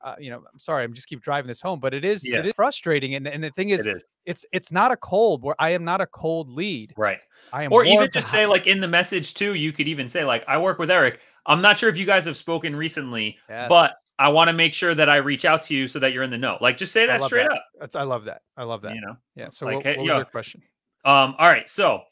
uh, 0.02 0.14
you 0.18 0.30
know 0.30 0.38
i'm 0.52 0.58
sorry 0.58 0.84
i'm 0.84 0.92
just 0.92 1.08
keep 1.08 1.20
driving 1.22 1.48
this 1.48 1.60
home 1.60 1.78
but 1.80 1.92
it 1.94 2.04
is 2.04 2.28
Yeah. 2.28 2.38
it 2.38 2.46
is 2.46 2.52
frustrating 2.54 3.14
and, 3.14 3.26
and 3.26 3.42
the 3.44 3.50
thing 3.50 3.70
is 3.70 3.86
it 3.86 3.96
is 3.96 4.04
it's 4.26 4.44
it's 4.52 4.72
not 4.72 4.90
a 4.92 4.96
cold 4.96 5.42
where 5.42 5.54
i 5.58 5.70
am 5.70 5.84
not 5.84 6.00
a 6.00 6.06
cold 6.06 6.50
lead 6.50 6.92
right. 6.96 7.20
i 7.52 7.64
am 7.64 7.72
Or 7.72 7.84
even 7.84 8.08
just 8.12 8.28
say, 8.28 8.46
like 8.46 8.66
in 8.66 8.80
the 8.80 8.88
message 8.88 9.34
too, 9.34 9.54
you 9.54 9.72
could 9.72 9.88
even 9.88 10.08
say, 10.08 10.24
like, 10.24 10.44
I 10.48 10.58
work 10.58 10.78
with 10.78 10.90
Eric. 10.90 11.20
I'm 11.46 11.60
not 11.62 11.78
sure 11.78 11.88
if 11.88 11.96
you 11.96 12.04
guys 12.06 12.24
have 12.26 12.36
spoken 12.36 12.76
recently, 12.76 13.38
Yes. 13.48 13.68
but 13.68 13.96
I 14.18 14.28
want 14.28 14.48
to 14.48 14.52
make 14.52 14.74
sure 14.74 14.94
that 14.94 15.08
I 15.08 15.16
reach 15.16 15.44
out 15.46 15.62
to 15.62 15.74
you 15.74 15.88
so 15.88 15.98
that 15.98 16.12
you're 16.12 16.22
in 16.22 16.30
the 16.30 16.38
know. 16.38 16.58
Like, 16.60 16.76
just 16.76 16.92
say 16.92 17.06
that 17.06 17.22
straight 17.22 17.48
that. 17.48 17.52
up. 17.56 17.64
That's, 17.80 17.96
i 17.96 18.02
love 18.02 18.24
that 18.26 18.42
i 18.56 18.62
love 18.62 18.82
that 18.82 18.94
You 18.94 19.00
know. 19.00 19.16
yeah 19.34 19.48
so 19.48 19.66
like, 19.66 19.76
what, 19.76 19.84
hey, 19.84 19.96
what 19.96 20.02
was 20.02 20.08
yo, 20.08 20.16
your 20.16 20.24
question 20.26 20.62
Um, 21.04 21.34
all 21.38 21.48
right, 21.48 21.68
so 21.68 22.02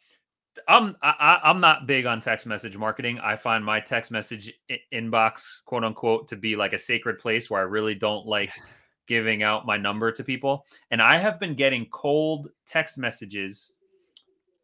I'm 0.66 0.97
I, 1.03 1.14
I- 1.42 1.51
I'm 1.51 1.61
not 1.61 1.87
big 1.87 2.07
on 2.07 2.21
text 2.21 2.47
message 2.47 2.77
marketing. 2.77 3.18
I 3.21 3.37
find 3.37 3.64
my 3.64 3.81
text 3.81 4.11
message 4.11 4.53
i- 4.71 4.79
inbox, 4.92 5.64
quote 5.64 5.85
unquote, 5.85 6.29
to 6.29 6.37
be 6.37 6.57
like 6.57 6.73
a 6.73 6.79
sacred 6.79 7.18
place 7.18 7.49
where 7.51 7.61
I 7.61 7.64
really 7.64 7.94
don't 7.94 8.27
like 8.27 8.51
giving 9.07 9.42
out 9.42 9.66
my 9.66 9.77
number 9.77 10.12
to 10.12 10.23
people. 10.25 10.66
And 10.90 11.01
I 11.01 11.16
have 11.18 11.38
been 11.40 11.55
getting 11.55 11.87
cold 11.87 12.49
text 12.66 12.99
messages 12.99 13.73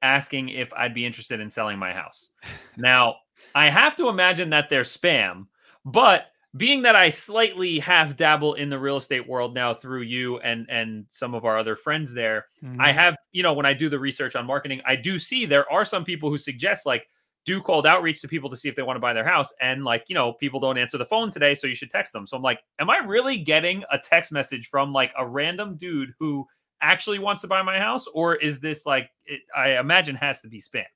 asking 0.02 0.50
if 0.50 0.72
I'd 0.74 0.92
be 0.94 1.06
interested 1.06 1.40
in 1.40 1.48
selling 1.48 1.78
my 1.78 1.92
house. 1.92 2.30
Now, 2.76 3.16
I 3.54 3.68
have 3.68 3.94
to 3.96 4.08
imagine 4.08 4.50
that 4.50 4.68
they're 4.68 4.82
spam, 4.82 5.46
but 5.84 6.26
being 6.56 6.82
that 6.82 6.94
I 6.96 7.08
slightly 7.08 7.78
have 7.80 8.16
dabble 8.16 8.54
in 8.54 8.70
the 8.70 8.78
real 8.78 8.96
estate 8.96 9.28
world 9.28 9.54
now 9.54 9.74
through 9.74 10.02
you 10.02 10.38
and 10.38 10.66
and 10.70 11.06
some 11.08 11.34
of 11.34 11.44
our 11.44 11.58
other 11.58 11.76
friends 11.76 12.14
there, 12.14 12.46
I 12.78 12.90
Mhm. 12.90 12.94
have, 12.94 13.16
you 13.32 13.42
know, 13.42 13.52
when 13.54 13.66
I 13.66 13.72
do 13.72 13.88
the 13.88 13.98
research 13.98 14.36
on 14.36 14.46
marketing, 14.46 14.80
I 14.84 14.96
do 14.96 15.18
see 15.18 15.46
there 15.46 15.70
are 15.70 15.84
some 15.84 16.04
people 16.04 16.30
who 16.30 16.38
suggest 16.38 16.86
like 16.86 17.08
do 17.44 17.60
cold 17.60 17.86
outreach 17.86 18.20
to 18.22 18.28
people 18.28 18.48
to 18.48 18.56
see 18.56 18.68
if 18.68 18.74
they 18.74 18.82
want 18.82 18.96
to 18.96 19.00
buy 19.00 19.12
their 19.12 19.24
house. 19.24 19.52
And 19.60 19.84
like, 19.84 20.04
you 20.08 20.14
know, 20.14 20.32
people 20.32 20.60
don't 20.60 20.78
answer 20.78 20.96
the 20.96 21.04
phone 21.04 21.30
today, 21.30 21.54
so 21.54 21.66
you 21.66 21.74
should 21.74 21.90
text 21.90 22.12
them. 22.12 22.26
So 22.26 22.36
I'm 22.36 22.42
like, 22.42 22.60
am 22.78 22.88
I 22.88 22.98
really 22.98 23.36
getting 23.36 23.84
a 23.90 23.98
text 23.98 24.32
message 24.32 24.68
from 24.68 24.92
like 24.94 25.12
a 25.18 25.26
random 25.26 25.76
dude 25.76 26.14
who 26.18 26.46
actually 26.80 27.18
wants 27.18 27.42
to 27.42 27.46
buy 27.48 27.60
my 27.62 27.78
house? 27.78 28.06
Or 28.14 28.36
is 28.36 28.60
this 28.60 28.86
like, 28.86 29.10
it, 29.26 29.42
I 29.54 29.78
imagine 29.78 30.14
has 30.16 30.40
to 30.40 30.48
be 30.48 30.60
spam? 30.60 30.86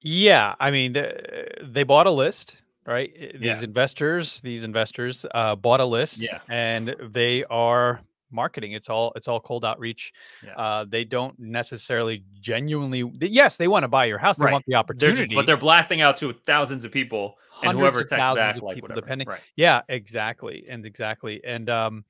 Yeah, 0.00 0.54
I 0.60 0.70
mean, 0.70 0.92
the, 0.92 1.46
they 1.62 1.82
bought 1.82 2.06
a 2.06 2.10
list, 2.10 2.62
right? 2.86 3.12
These 3.34 3.40
Yeah. 3.58 3.62
investors, 3.64 4.40
these 4.42 4.64
investors, 4.64 5.26
uh, 5.34 5.56
bought 5.56 5.80
a 5.80 5.84
list, 5.84 6.18
Yeah. 6.22 6.40
and 6.48 6.94
they 7.00 7.44
are 7.44 8.00
marketing. 8.32 8.72
It's 8.72 8.88
all 8.88 9.12
it's 9.16 9.26
all 9.26 9.40
cold 9.40 9.64
outreach. 9.64 10.12
Yeah. 10.44 10.52
Uh, 10.56 10.84
they 10.88 11.04
don't 11.04 11.36
necessarily 11.38 12.22
genuinely. 12.40 13.02
Yes, 13.20 13.56
they 13.56 13.66
want 13.68 13.82
to 13.82 13.88
buy 13.88 14.04
your 14.04 14.18
house. 14.18 14.36
They 14.38 14.44
Right. 14.44 14.52
want 14.52 14.64
the 14.66 14.72
They're 14.72 14.78
opportunity. 14.78 15.34
but 15.34 15.46
they're 15.46 15.56
blasting 15.56 16.00
out 16.00 16.16
to 16.18 16.32
thousands 16.32 16.84
of 16.84 16.92
people 16.92 17.36
and 17.62 17.76
whoever 17.76 18.04
texts 18.04 18.10
back, 18.36 18.56
of 18.56 18.62
like 18.62 18.76
people, 18.76 18.86
whatever. 18.88 19.00
depending. 19.00 19.28
Right. 19.28 19.40
Yeah, 19.56 19.82
exactly, 19.88 20.64
and 20.68 20.86
exactly, 20.86 21.42
and 21.44 21.68
um, 21.68 22.04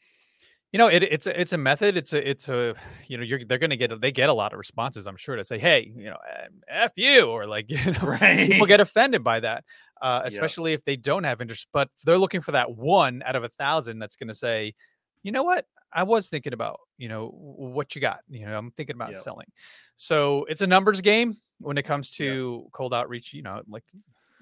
you 0.73 0.79
know, 0.79 0.87
it, 0.87 1.03
it's 1.03 1.27
a, 1.27 1.41
it's 1.41 1.53
a 1.53 1.59
method. 1.59 1.97
It's 1.97 2.13
a 2.13 2.29
it's 2.31 2.49
a 2.49 2.75
you 3.09 3.17
know, 3.17 3.25
you're 3.25 3.45
they're 3.45 3.59
gonna 3.59 3.77
get 3.77 3.99
they 4.01 4.13
get 4.13 4.29
a 4.29 4.33
lot 4.35 4.53
of 4.53 4.59
responses. 4.59 5.07
I'm 5.07 5.17
sure 5.17 5.35
to 5.37 5.43
say, 5.43 5.59
hey, 5.59 5.91
you 5.97 6.05
know, 6.11 6.17
um, 6.17 6.61
f 6.69 6.93
you, 6.97 7.25
or 7.25 7.47
like 7.47 7.69
you 7.71 7.93
know, 7.93 7.99
Right. 8.03 8.49
people 8.51 8.67
get 8.67 8.79
offended 8.81 9.25
by 9.25 9.41
that, 9.41 9.65
uh, 10.01 10.21
Yeah. 10.23 10.29
especially 10.29 10.73
if 10.73 10.85
they 10.85 10.97
don't 10.97 11.25
have 11.25 11.41
interest. 11.41 11.69
But 11.73 11.89
they're 12.05 12.19
looking 12.19 12.41
for 12.41 12.53
that 12.53 12.71
one 12.77 13.23
out 13.25 13.37
of 13.37 13.45
a 13.45 13.49
thousand 13.51 13.99
that's 13.99 14.17
going 14.17 14.29
to 14.29 14.35
say, 14.35 14.75
you 15.23 15.33
know 15.33 15.43
what, 15.43 15.67
I 15.93 16.03
was 16.05 16.29
thinking 16.29 16.53
about, 16.53 16.81
you 16.99 17.09
know, 17.09 17.29
what 17.29 17.95
you 17.95 18.01
got. 18.01 18.21
You 18.29 18.47
know, 18.47 18.57
I'm 18.57 18.71
thinking 18.71 18.95
about 18.97 19.11
selling. 19.21 19.49
So 19.97 20.45
it's 20.49 20.61
a 20.63 20.67
numbers 20.67 21.01
game 21.01 21.37
when 21.59 21.77
it 21.79 21.83
comes 21.85 22.11
to 22.13 22.67
cold 22.73 22.95
outreach. 22.95 23.33
You 23.33 23.43
know, 23.43 23.61
like 23.69 23.85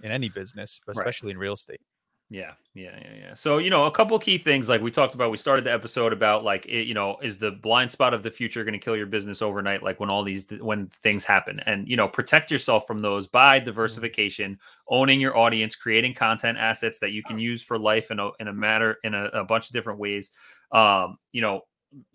in 0.02 0.10
any 0.12 0.28
business, 0.28 0.80
but 0.86 0.96
Right. 0.96 1.02
especially 1.02 1.32
in 1.32 1.38
real 1.38 1.54
estate. 1.54 1.80
Yeah, 2.30 2.52
yeah, 2.74 2.94
yeah, 3.00 3.14
yeah. 3.18 3.34
So, 3.34 3.56
you 3.56 3.70
know, 3.70 3.86
a 3.86 3.90
couple 3.90 4.18
key 4.18 4.36
things 4.36 4.68
like 4.68 4.82
we 4.82 4.90
talked 4.90 5.14
about, 5.14 5.30
we 5.30 5.38
started 5.38 5.64
the 5.64 5.72
episode 5.72 6.12
about 6.12 6.44
like, 6.44 6.66
it, 6.66 6.86
you 6.86 6.92
know, 6.92 7.16
is 7.22 7.38
the 7.38 7.52
blind 7.52 7.90
spot 7.90 8.12
of 8.12 8.22
the 8.22 8.30
future 8.30 8.64
going 8.64 8.74
to 8.74 8.78
kill 8.78 8.96
your 8.98 9.06
business 9.06 9.40
overnight? 9.40 9.82
Like 9.82 9.98
when 9.98 10.10
all 10.10 10.22
these, 10.22 10.46
when 10.60 10.88
things 10.88 11.24
happen 11.24 11.58
and, 11.60 11.88
you 11.88 11.96
know, 11.96 12.06
protect 12.06 12.50
yourself 12.50 12.86
from 12.86 13.00
those 13.00 13.26
by 13.28 13.58
diversification, 13.60 14.58
owning 14.88 15.22
your 15.22 15.38
audience, 15.38 15.74
creating 15.74 16.12
content 16.12 16.58
assets 16.58 16.98
that 16.98 17.12
you 17.12 17.22
can 17.22 17.38
use 17.38 17.62
for 17.62 17.78
life 17.78 18.10
in 18.10 18.18
a, 18.18 18.28
in 18.40 18.48
a 18.48 18.52
matter, 18.52 18.98
in 19.04 19.14
a, 19.14 19.24
a 19.28 19.44
bunch 19.44 19.68
of 19.68 19.72
different 19.72 19.98
ways. 19.98 20.30
Um, 20.70 21.16
you 21.32 21.40
know, 21.40 21.62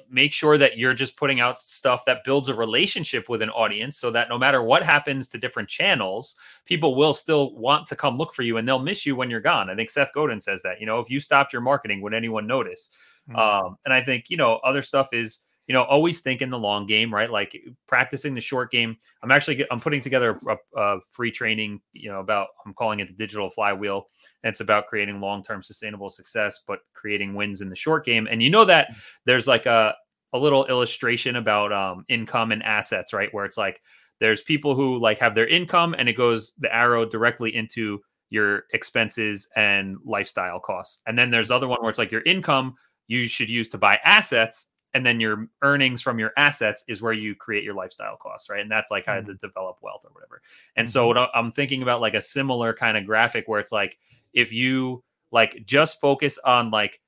make 0.10 0.32
sure 0.32 0.58
that 0.58 0.78
you're 0.78 0.94
just 0.94 1.18
putting 1.18 1.40
out 1.40 1.60
stuff 1.60 2.06
that 2.06 2.24
builds 2.24 2.48
a 2.50 2.54
relationship 2.54 3.28
with 3.30 3.42
an 3.42 3.50
audience 3.50 3.98
so 3.98 4.12
that 4.12 4.30
no 4.30 4.38
matter 4.38 4.62
what 4.62 4.84
happens 4.84 5.28
to 5.28 5.38
different 5.38 5.68
channels, 5.68 6.36
people 6.66 6.96
will 6.96 7.14
still 7.14 7.56
want 7.56 7.88
to 7.88 7.96
come 7.96 8.18
look 8.18 8.34
for 8.34 8.44
you 8.44 8.58
and 8.58 8.68
they'll 8.68 8.80
miss 8.80 9.06
you 9.06 9.16
when 9.16 9.30
you're 9.30 9.40
gone. 9.40 9.70
I 9.70 9.76
think 9.76 9.90
Seth 9.90 10.14
Godin 10.14 10.40
says 10.40 10.62
that, 10.62 10.80
you 10.80 10.86
know, 10.86 11.00
if 11.00 11.10
you 11.10 11.20
stopped 11.20 11.54
your 11.54 11.64
marketing, 11.64 12.02
would 12.02 12.14
anyone 12.14 12.46
notice? 12.46 12.90
Mm. 13.30 13.38
Um, 13.38 13.78
and 13.86 13.94
I 13.94 14.04
think, 14.04 14.26
you 14.30 14.38
know, 14.38 14.60
other 14.64 14.82
stuff 14.82 15.10
is, 15.14 15.40
you 15.68 15.74
know, 15.74 15.84
always 15.84 16.22
think 16.22 16.42
in 16.42 16.50
the 16.50 16.58
long 16.60 16.86
game, 16.86 17.14
right? 17.14 17.32
Like 17.32 17.58
practicing 17.88 18.34
the 18.34 18.42
short 18.42 18.72
game. 18.72 18.98
I'm 19.22 19.32
actually, 19.32 19.66
I'm 19.72 19.80
putting 19.80 20.02
together 20.02 20.40
a, 20.48 20.58
a 20.80 21.00
free 21.12 21.32
training, 21.32 21.80
you 21.94 22.10
know, 22.10 22.20
about, 22.20 22.48
I'm 22.66 22.74
calling 22.74 23.00
it 23.00 23.08
the 23.08 23.14
digital 23.14 23.50
flywheel. 23.50 24.08
And 24.44 24.50
it's 24.50 24.60
about 24.60 24.88
creating 24.88 25.22
long-term 25.22 25.64
sustainable 25.64 26.10
success, 26.10 26.60
but 26.68 26.80
creating 26.94 27.34
wins 27.34 27.62
in 27.62 27.70
the 27.70 27.76
short 27.76 28.06
game. 28.06 28.28
And 28.30 28.44
you 28.44 28.50
know 28.50 28.66
that 28.66 28.90
there's 29.26 29.48
like 29.48 29.66
a, 29.66 29.96
a 30.34 30.38
little 30.38 30.66
illustration 30.66 31.38
about 31.38 31.72
um, 31.72 32.04
income 32.10 32.52
and 32.52 32.62
assets, 32.64 33.14
right? 33.14 33.34
Where 33.34 33.46
it's 33.46 33.58
like, 33.58 33.80
there's 34.20 34.42
people 34.42 34.76
who 34.76 35.00
like 35.00 35.20
have 35.20 35.36
their 35.36 35.48
income 35.48 35.96
and 35.98 36.08
it 36.08 36.14
goes 36.14 36.54
the 36.58 36.74
arrow 36.74 37.06
directly 37.06 37.56
into 37.56 38.02
your 38.30 38.64
expenses 38.74 39.48
and 39.56 39.98
lifestyle 40.06 40.60
costs. 40.60 41.02
And 41.08 41.18
then 41.18 41.30
there's 41.30 41.50
the 41.50 41.56
other 41.56 41.68
one 41.68 41.80
where 41.82 41.90
it's 41.90 42.00
like 42.00 42.12
your 42.12 42.22
income 42.22 42.76
you 43.08 43.28
should 43.28 43.50
use 43.50 43.70
to 43.70 43.78
buy 43.78 44.00
assets 44.06 44.68
and 44.94 45.06
then 45.06 45.20
your 45.20 45.48
earnings 45.62 46.02
from 46.02 46.20
your 46.20 46.32
assets 46.38 46.84
is 46.88 47.02
where 47.02 47.14
you 47.14 47.36
create 47.36 47.64
your 47.64 47.74
lifestyle 47.74 48.18
costs, 48.18 48.50
right? 48.50 48.62
And 48.62 48.70
that's 48.72 48.92
like 48.92 49.06
how 49.06 49.14
Mhm. 49.14 49.26
to 49.28 49.34
develop 49.36 49.78
wealth 49.82 50.06
or 50.06 50.12
whatever. 50.14 50.42
And 50.76 50.90
so 50.90 51.08
what 51.08 51.30
I'm 51.34 51.52
thinking 51.52 51.82
about 51.82 52.02
like 52.02 52.14
a 52.14 52.22
similar 52.22 52.74
kind 52.74 52.98
of 52.98 53.06
graphic 53.06 53.48
where 53.48 53.60
it's 53.60 53.72
like 53.72 53.98
if 54.34 54.54
you 54.54 55.04
like 55.32 55.66
just 55.66 56.00
focus 56.00 56.38
on 56.40 56.70
like 56.72 57.02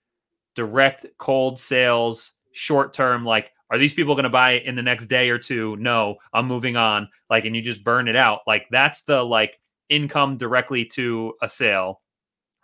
direct 0.55 1.05
cold 1.17 1.59
sales, 1.59 2.33
short 2.53 2.93
term, 2.93 3.25
like 3.25 3.51
are 3.71 3.77
these 3.77 3.93
people 3.93 4.13
going 4.15 4.23
to 4.23 4.29
buy 4.29 4.51
it 4.53 4.63
in 4.65 4.75
the 4.75 4.81
next 4.83 5.07
day 5.07 5.29
or 5.29 5.39
two? 5.39 5.75
No, 5.77 6.17
I'm 6.33 6.45
moving 6.47 6.77
on. 6.77 7.09
Like, 7.29 7.45
and 7.45 7.55
you 7.55 7.61
just 7.61 7.83
burn 7.83 8.07
it 8.07 8.15
out. 8.15 8.41
Like 8.45 8.67
that's 8.69 9.01
the 9.03 9.23
like 9.23 9.59
income 9.89 10.37
directly 10.37 10.85
to 10.85 11.33
a 11.41 11.47
sale 11.47 12.01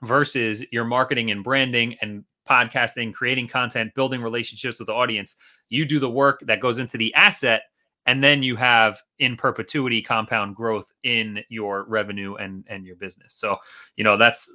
versus 0.04 0.64
your 0.72 0.86
marketing 0.86 1.32
and 1.32 1.44
branding 1.44 1.96
and 2.02 2.24
podcasting, 2.52 3.14
creating 3.14 3.48
content, 3.48 3.96
building 3.96 4.22
relationships 4.22 4.80
with 4.80 4.88
the 4.88 4.94
audience. 4.94 5.38
You 5.70 5.86
do 5.86 6.00
the 6.00 6.10
work 6.10 6.42
that 6.48 6.60
goes 6.60 6.80
into 6.80 6.98
the 6.98 7.14
asset, 7.14 7.64
and 8.06 8.24
then 8.24 8.44
you 8.44 8.56
have 8.58 9.02
in 9.20 9.38
perpetuity 9.38 10.02
compound 10.02 10.56
growth 10.56 10.92
in 11.04 11.40
your 11.50 11.86
revenue 11.88 12.36
and 12.36 12.66
and 12.68 12.86
your 12.86 12.96
business. 12.96 13.34
So, 13.34 13.58
you 13.96 14.04
know, 14.04 14.18
that's 14.18 14.52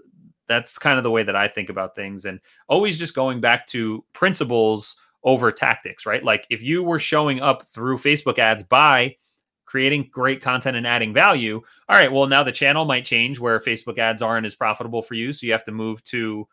that's 0.46 0.78
kind 0.78 0.98
of 0.98 1.04
the 1.04 1.10
way 1.10 1.22
that 1.22 1.36
I 1.36 1.48
think 1.48 1.70
about 1.70 1.94
things 1.94 2.24
and 2.24 2.40
always 2.68 2.98
just 2.98 3.14
going 3.14 3.40
back 3.40 3.66
to 3.68 4.04
principles 4.12 4.96
over 5.24 5.50
tactics, 5.50 6.06
right? 6.06 6.22
Like 6.22 6.46
if 6.50 6.62
you 6.62 6.82
were 6.82 7.00
showing 7.00 7.40
up 7.40 7.66
through 7.66 7.98
Facebook 7.98 8.38
ads 8.38 8.62
by 8.62 9.16
creating 9.64 10.08
great 10.12 10.40
content 10.40 10.76
and 10.76 10.86
adding 10.86 11.12
value, 11.12 11.60
all 11.88 11.98
right, 11.98 12.12
well 12.12 12.28
now 12.28 12.44
the 12.44 12.52
channel 12.52 12.84
might 12.84 13.04
change 13.04 13.40
where 13.40 13.58
Facebook 13.58 13.98
ads 13.98 14.22
aren't 14.22 14.46
as 14.46 14.54
profitable 14.54 15.02
for 15.02 15.14
you, 15.14 15.32
so 15.32 15.46
you 15.46 15.52
have 15.52 15.64
to 15.64 15.72
move 15.72 16.02
to 16.04 16.46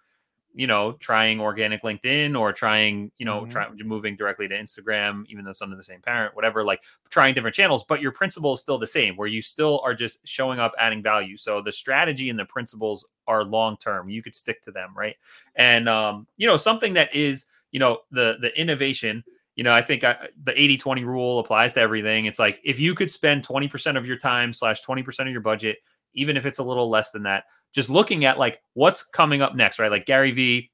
you 0.56 0.68
know, 0.68 0.92
trying 0.94 1.39
organic 1.42 1.82
LinkedIn 1.82 2.39
or 2.39 2.54
trying, 2.54 3.12
you 3.18 3.26
know, 3.26 3.42
Mhm. 3.42 3.50
try, 3.50 3.70
moving 3.84 4.16
directly 4.16 4.48
to 4.48 4.56
Instagram, 4.56 5.26
even 5.28 5.44
though 5.44 5.50
it's 5.52 5.62
under 5.63 5.76
the 5.76 5.82
same 5.84 6.00
parent, 6.00 6.36
whatever, 6.36 6.63
like 6.63 6.84
trying 7.10 7.34
different 7.34 7.56
channels, 7.56 7.84
but 7.84 8.02
your 8.02 8.12
principle 8.12 8.54
is 8.54 8.62
still 8.62 8.78
the 8.78 8.86
same, 8.86 9.16
where 9.16 9.28
you 9.28 9.42
still 9.42 9.82
are 9.84 9.96
just 9.96 10.20
showing 10.28 10.60
up, 10.60 10.74
adding 10.78 11.02
value. 11.02 11.38
So 11.38 11.60
the 11.62 11.72
strategy 11.72 12.30
and 12.30 12.38
the 12.38 12.46
principles 12.46 13.08
are 13.28 13.44
long 13.44 13.78
term. 13.78 14.10
You 14.10 14.22
could 14.22 14.36
stick 14.36 14.62
to 14.63 14.72
them, 14.72 14.94
right? 14.96 15.16
And 15.56 15.89
um, 15.89 16.28
you 16.38 16.48
know, 16.48 16.58
something 16.58 16.94
that 16.94 17.16
is, 17.16 17.48
you 17.72 17.80
know, 17.80 18.02
the 18.12 18.38
the 18.39 18.56
innovation. 18.60 19.24
You 19.56 19.63
know, 19.63 19.72
I 19.72 19.82
think 19.84 20.04
I, 20.04 20.30
the 20.44 20.60
80 20.60 20.78
20 20.78 21.04
rule 21.04 21.39
applies 21.39 21.74
to 21.74 21.80
everything. 21.80 22.26
It's 22.26 22.39
like 22.39 22.60
if 22.63 22.80
you 22.80 22.96
could 22.96 23.10
spend 23.12 23.44
20% 23.44 23.98
of 23.98 24.06
your 24.08 24.18
time 24.18 24.52
slash 24.52 24.84
20% 24.84 25.28
of 25.28 25.32
your 25.32 25.42
budget, 25.42 25.78
even 26.13 26.38
if 26.38 26.46
it's 26.46 26.60
a 26.60 26.63
little 26.63 26.89
less 26.89 27.12
than 27.12 27.24
that, 27.24 27.46
just 27.74 27.90
looking 27.90 28.26
at 28.26 28.40
like 28.40 28.62
what's 28.74 29.04
coming 29.04 29.42
up 29.42 29.56
next, 29.56 29.80
right? 29.80 29.92
Like 29.92 30.06
Gary 30.06 30.32
Vee, 30.32 30.72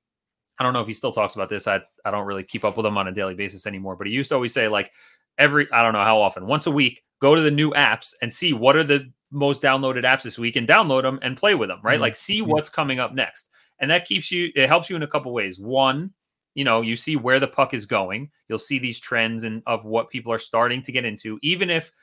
I 0.59 0.63
don't 0.63 0.73
know 0.73 0.81
if 0.81 0.87
he 0.87 0.93
still 0.93 1.13
talks 1.13 1.35
about 1.35 1.49
this. 1.49 1.67
I, 1.67 1.79
I 2.03 2.11
don't 2.11 2.25
really 2.25 2.43
keep 2.43 2.65
up 2.65 2.75
with 2.75 2.85
him 2.85 2.97
on 2.97 3.07
a 3.07 3.13
daily 3.13 3.33
basis 3.33 3.65
anymore, 3.65 3.95
but 3.95 4.07
he 4.07 4.13
used 4.13 4.29
to 4.29 4.35
always 4.35 4.53
say, 4.53 4.67
like, 4.67 4.91
every, 5.37 5.71
I 5.71 5.81
don't 5.81 5.93
know 5.93 6.03
how 6.03 6.19
often, 6.19 6.45
once 6.45 6.67
a 6.67 6.71
week, 6.71 7.01
go 7.21 7.33
to 7.33 7.41
the 7.41 7.51
new 7.51 7.71
apps 7.71 8.13
and 8.21 8.31
see 8.31 8.51
what 8.51 8.75
are 8.75 8.83
the 8.83 9.09
most 9.31 9.61
downloaded 9.61 10.03
apps 10.03 10.23
this 10.23 10.37
week 10.37 10.57
and 10.57 10.67
download 10.67 11.03
them 11.03 11.19
and 11.21 11.37
play 11.37 11.55
with 11.55 11.69
them, 11.69 11.79
right? 11.83 11.97
Mhm. 11.97 12.01
Like, 12.01 12.15
see 12.15 12.41
what's 12.41 12.69
coming 12.69 12.99
up 12.99 13.13
next. 13.13 13.49
And 13.79 13.89
that 13.89 14.05
keeps 14.05 14.31
you, 14.31 14.51
it 14.55 14.67
helps 14.67 14.89
you 14.89 14.97
in 14.97 15.03
a 15.03 15.07
couple 15.07 15.31
ways. 15.31 15.59
One, 15.59 16.13
you 16.55 16.65
know, 16.65 16.81
you 16.81 16.97
see 16.97 17.15
where 17.15 17.39
the 17.39 17.47
puck 17.47 17.73
is 17.73 17.85
going. 17.85 18.29
You'll 18.49 18.59
see 18.59 18.79
these 18.79 18.99
trends 18.99 19.45
and 19.45 19.63
of 19.65 19.85
what 19.85 20.09
people 20.09 20.33
are 20.33 20.39
starting 20.39 20.81
to 20.81 20.91
get 20.91 21.05
into, 21.05 21.39
even 21.41 21.69
if 21.69 21.93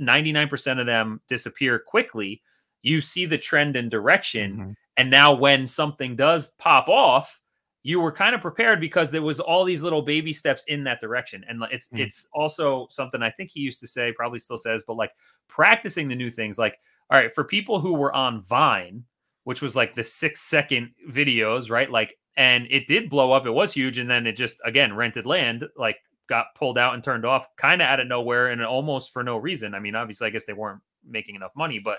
99% 0.00 0.80
of 0.80 0.86
them 0.86 1.20
disappear 1.28 1.78
quickly 1.78 2.42
you 2.82 3.00
see 3.00 3.26
the 3.26 3.38
trend 3.38 3.76
and 3.76 3.90
direction 3.90 4.56
Mhm. 4.56 4.74
and 4.96 5.10
now 5.10 5.32
when 5.32 5.66
something 5.66 6.16
does 6.16 6.50
pop 6.58 6.88
off 6.88 7.38
you 7.84 7.98
were 8.00 8.12
kind 8.12 8.32
of 8.34 8.40
prepared 8.40 8.80
because 8.80 9.10
there 9.10 9.22
was 9.22 9.40
all 9.40 9.64
these 9.64 9.82
little 9.82 10.02
baby 10.02 10.32
steps 10.32 10.62
in 10.68 10.84
that 10.84 11.00
direction 11.00 11.44
and 11.48 11.62
it's 11.72 11.88
Mm. 11.88 12.00
it's 12.00 12.28
also 12.32 12.86
something 12.90 13.22
i 13.22 13.30
think 13.30 13.50
he 13.50 13.60
used 13.60 13.80
to 13.80 13.86
say 13.88 14.12
probably 14.12 14.38
still 14.38 14.58
says 14.58 14.84
but 14.86 14.94
like 14.96 15.10
practicing 15.48 16.08
the 16.08 16.14
new 16.14 16.30
things 16.30 16.58
like 16.58 16.78
all 17.10 17.18
right 17.18 17.32
for 17.32 17.44
people 17.44 17.80
who 17.80 17.94
were 17.94 18.12
on 18.14 18.40
vine 18.42 19.04
which 19.44 19.60
was 19.60 19.74
like 19.74 19.94
the 19.94 20.04
six 20.04 20.40
second 20.40 20.92
videos 21.10 21.70
right 21.70 21.90
like 21.90 22.16
and 22.36 22.66
it 22.70 22.86
did 22.86 23.10
blow 23.10 23.32
up 23.32 23.46
it 23.46 23.50
was 23.50 23.72
huge 23.72 23.98
and 23.98 24.08
then 24.10 24.26
it 24.26 24.36
just 24.36 24.58
again 24.64 24.94
rented 24.94 25.26
land 25.26 25.68
like 25.76 25.98
got 26.28 26.46
pulled 26.54 26.78
out 26.78 26.94
and 26.94 27.02
turned 27.02 27.24
off 27.26 27.48
kind 27.56 27.82
of 27.82 27.86
out 27.88 27.98
of 28.00 28.06
nowhere 28.06 28.48
and 28.48 28.64
almost 28.64 29.12
for 29.12 29.22
no 29.24 29.36
reason 29.36 29.74
i 29.74 29.80
mean 29.80 29.94
obviously 29.96 30.26
i 30.26 30.30
guess 30.30 30.44
they 30.46 30.52
weren't 30.52 30.80
making 31.06 31.34
enough 31.34 31.52
money 31.56 31.78
but 31.78 31.98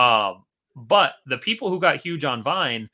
um 0.00 0.44
but 0.74 1.14
the 1.26 1.38
people 1.38 1.70
who 1.70 1.80
got 1.80 1.96
huge 1.96 2.24
on 2.24 2.42
Vine 2.42 2.88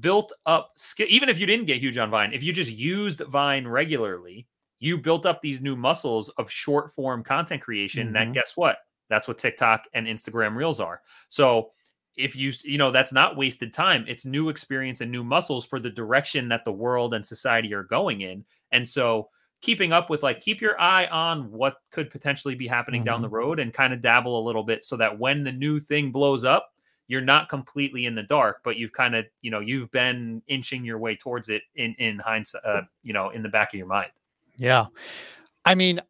built 0.00 0.32
up 0.46 0.72
skill. 0.76 1.06
Even 1.08 1.28
if 1.28 1.38
you 1.38 1.46
didn't 1.46 1.66
get 1.66 1.78
huge 1.78 1.98
on 1.98 2.10
Vine, 2.10 2.32
if 2.32 2.42
you 2.42 2.52
just 2.52 2.70
used 2.70 3.20
Vine 3.20 3.66
regularly, 3.66 4.46
you 4.80 4.98
built 4.98 5.26
up 5.26 5.40
these 5.40 5.60
new 5.60 5.74
muscles 5.74 6.28
of 6.30 6.50
short 6.50 6.94
form 6.94 7.24
content 7.24 7.62
creation. 7.62 8.12
That 8.12 8.28
Mhm. 8.28 8.34
guess 8.34 8.56
what? 8.56 8.78
That's 9.08 9.26
what 9.26 9.38
TikTok 9.38 9.86
and 9.94 10.06
Instagram 10.06 10.54
Reels 10.54 10.78
are. 10.80 11.02
So 11.28 11.72
if 12.16 12.36
you 12.36 12.52
you 12.64 12.78
know 12.78 12.90
that's 12.90 13.12
not 13.12 13.36
wasted 13.36 13.72
time. 13.72 14.04
It's 14.08 14.24
new 14.24 14.48
experience 14.48 15.00
and 15.00 15.10
new 15.10 15.24
muscles 15.24 15.64
for 15.64 15.80
the 15.80 15.90
direction 15.90 16.48
that 16.48 16.64
the 16.64 16.72
world 16.72 17.14
and 17.14 17.24
society 17.24 17.72
are 17.72 17.84
going 17.84 18.20
in. 18.20 18.44
And 18.72 18.86
so 18.88 19.30
keeping 19.60 19.92
up 19.92 20.08
with 20.08 20.22
like 20.22 20.40
keep 20.40 20.60
your 20.60 20.80
eye 20.80 21.06
on 21.06 21.50
what 21.50 21.76
could 21.90 22.10
potentially 22.10 22.54
be 22.54 22.66
happening 22.66 23.02
down 23.04 23.20
the 23.22 23.28
road 23.28 23.58
and 23.58 23.74
kind 23.74 23.92
of 23.92 24.00
dabble 24.00 24.40
a 24.40 24.44
little 24.44 24.62
bit 24.62 24.84
so 24.84 24.96
that 24.96 25.18
when 25.18 25.42
the 25.42 25.52
new 25.52 25.80
thing 25.80 26.12
blows 26.12 26.44
up 26.44 26.72
you're 27.08 27.20
not 27.20 27.48
completely 27.48 28.06
in 28.06 28.14
the 28.14 28.22
dark 28.22 28.60
but 28.62 28.76
you've 28.76 28.92
kind 28.92 29.16
of 29.16 29.26
you 29.42 29.50
know 29.50 29.60
you've 29.60 29.90
been 29.90 30.40
inching 30.46 30.84
your 30.84 30.98
way 30.98 31.16
towards 31.16 31.48
it 31.48 31.62
in 31.74 31.94
in 31.98 32.18
hindsight 32.18 32.62
uh, 32.64 32.82
you 33.02 33.12
know 33.12 33.30
in 33.30 33.42
the 33.42 33.48
back 33.48 33.72
of 33.72 33.78
your 33.78 33.86
mind 33.86 34.10
Yeah. 34.58 34.86
I 35.64 35.74
mean, 35.74 36.00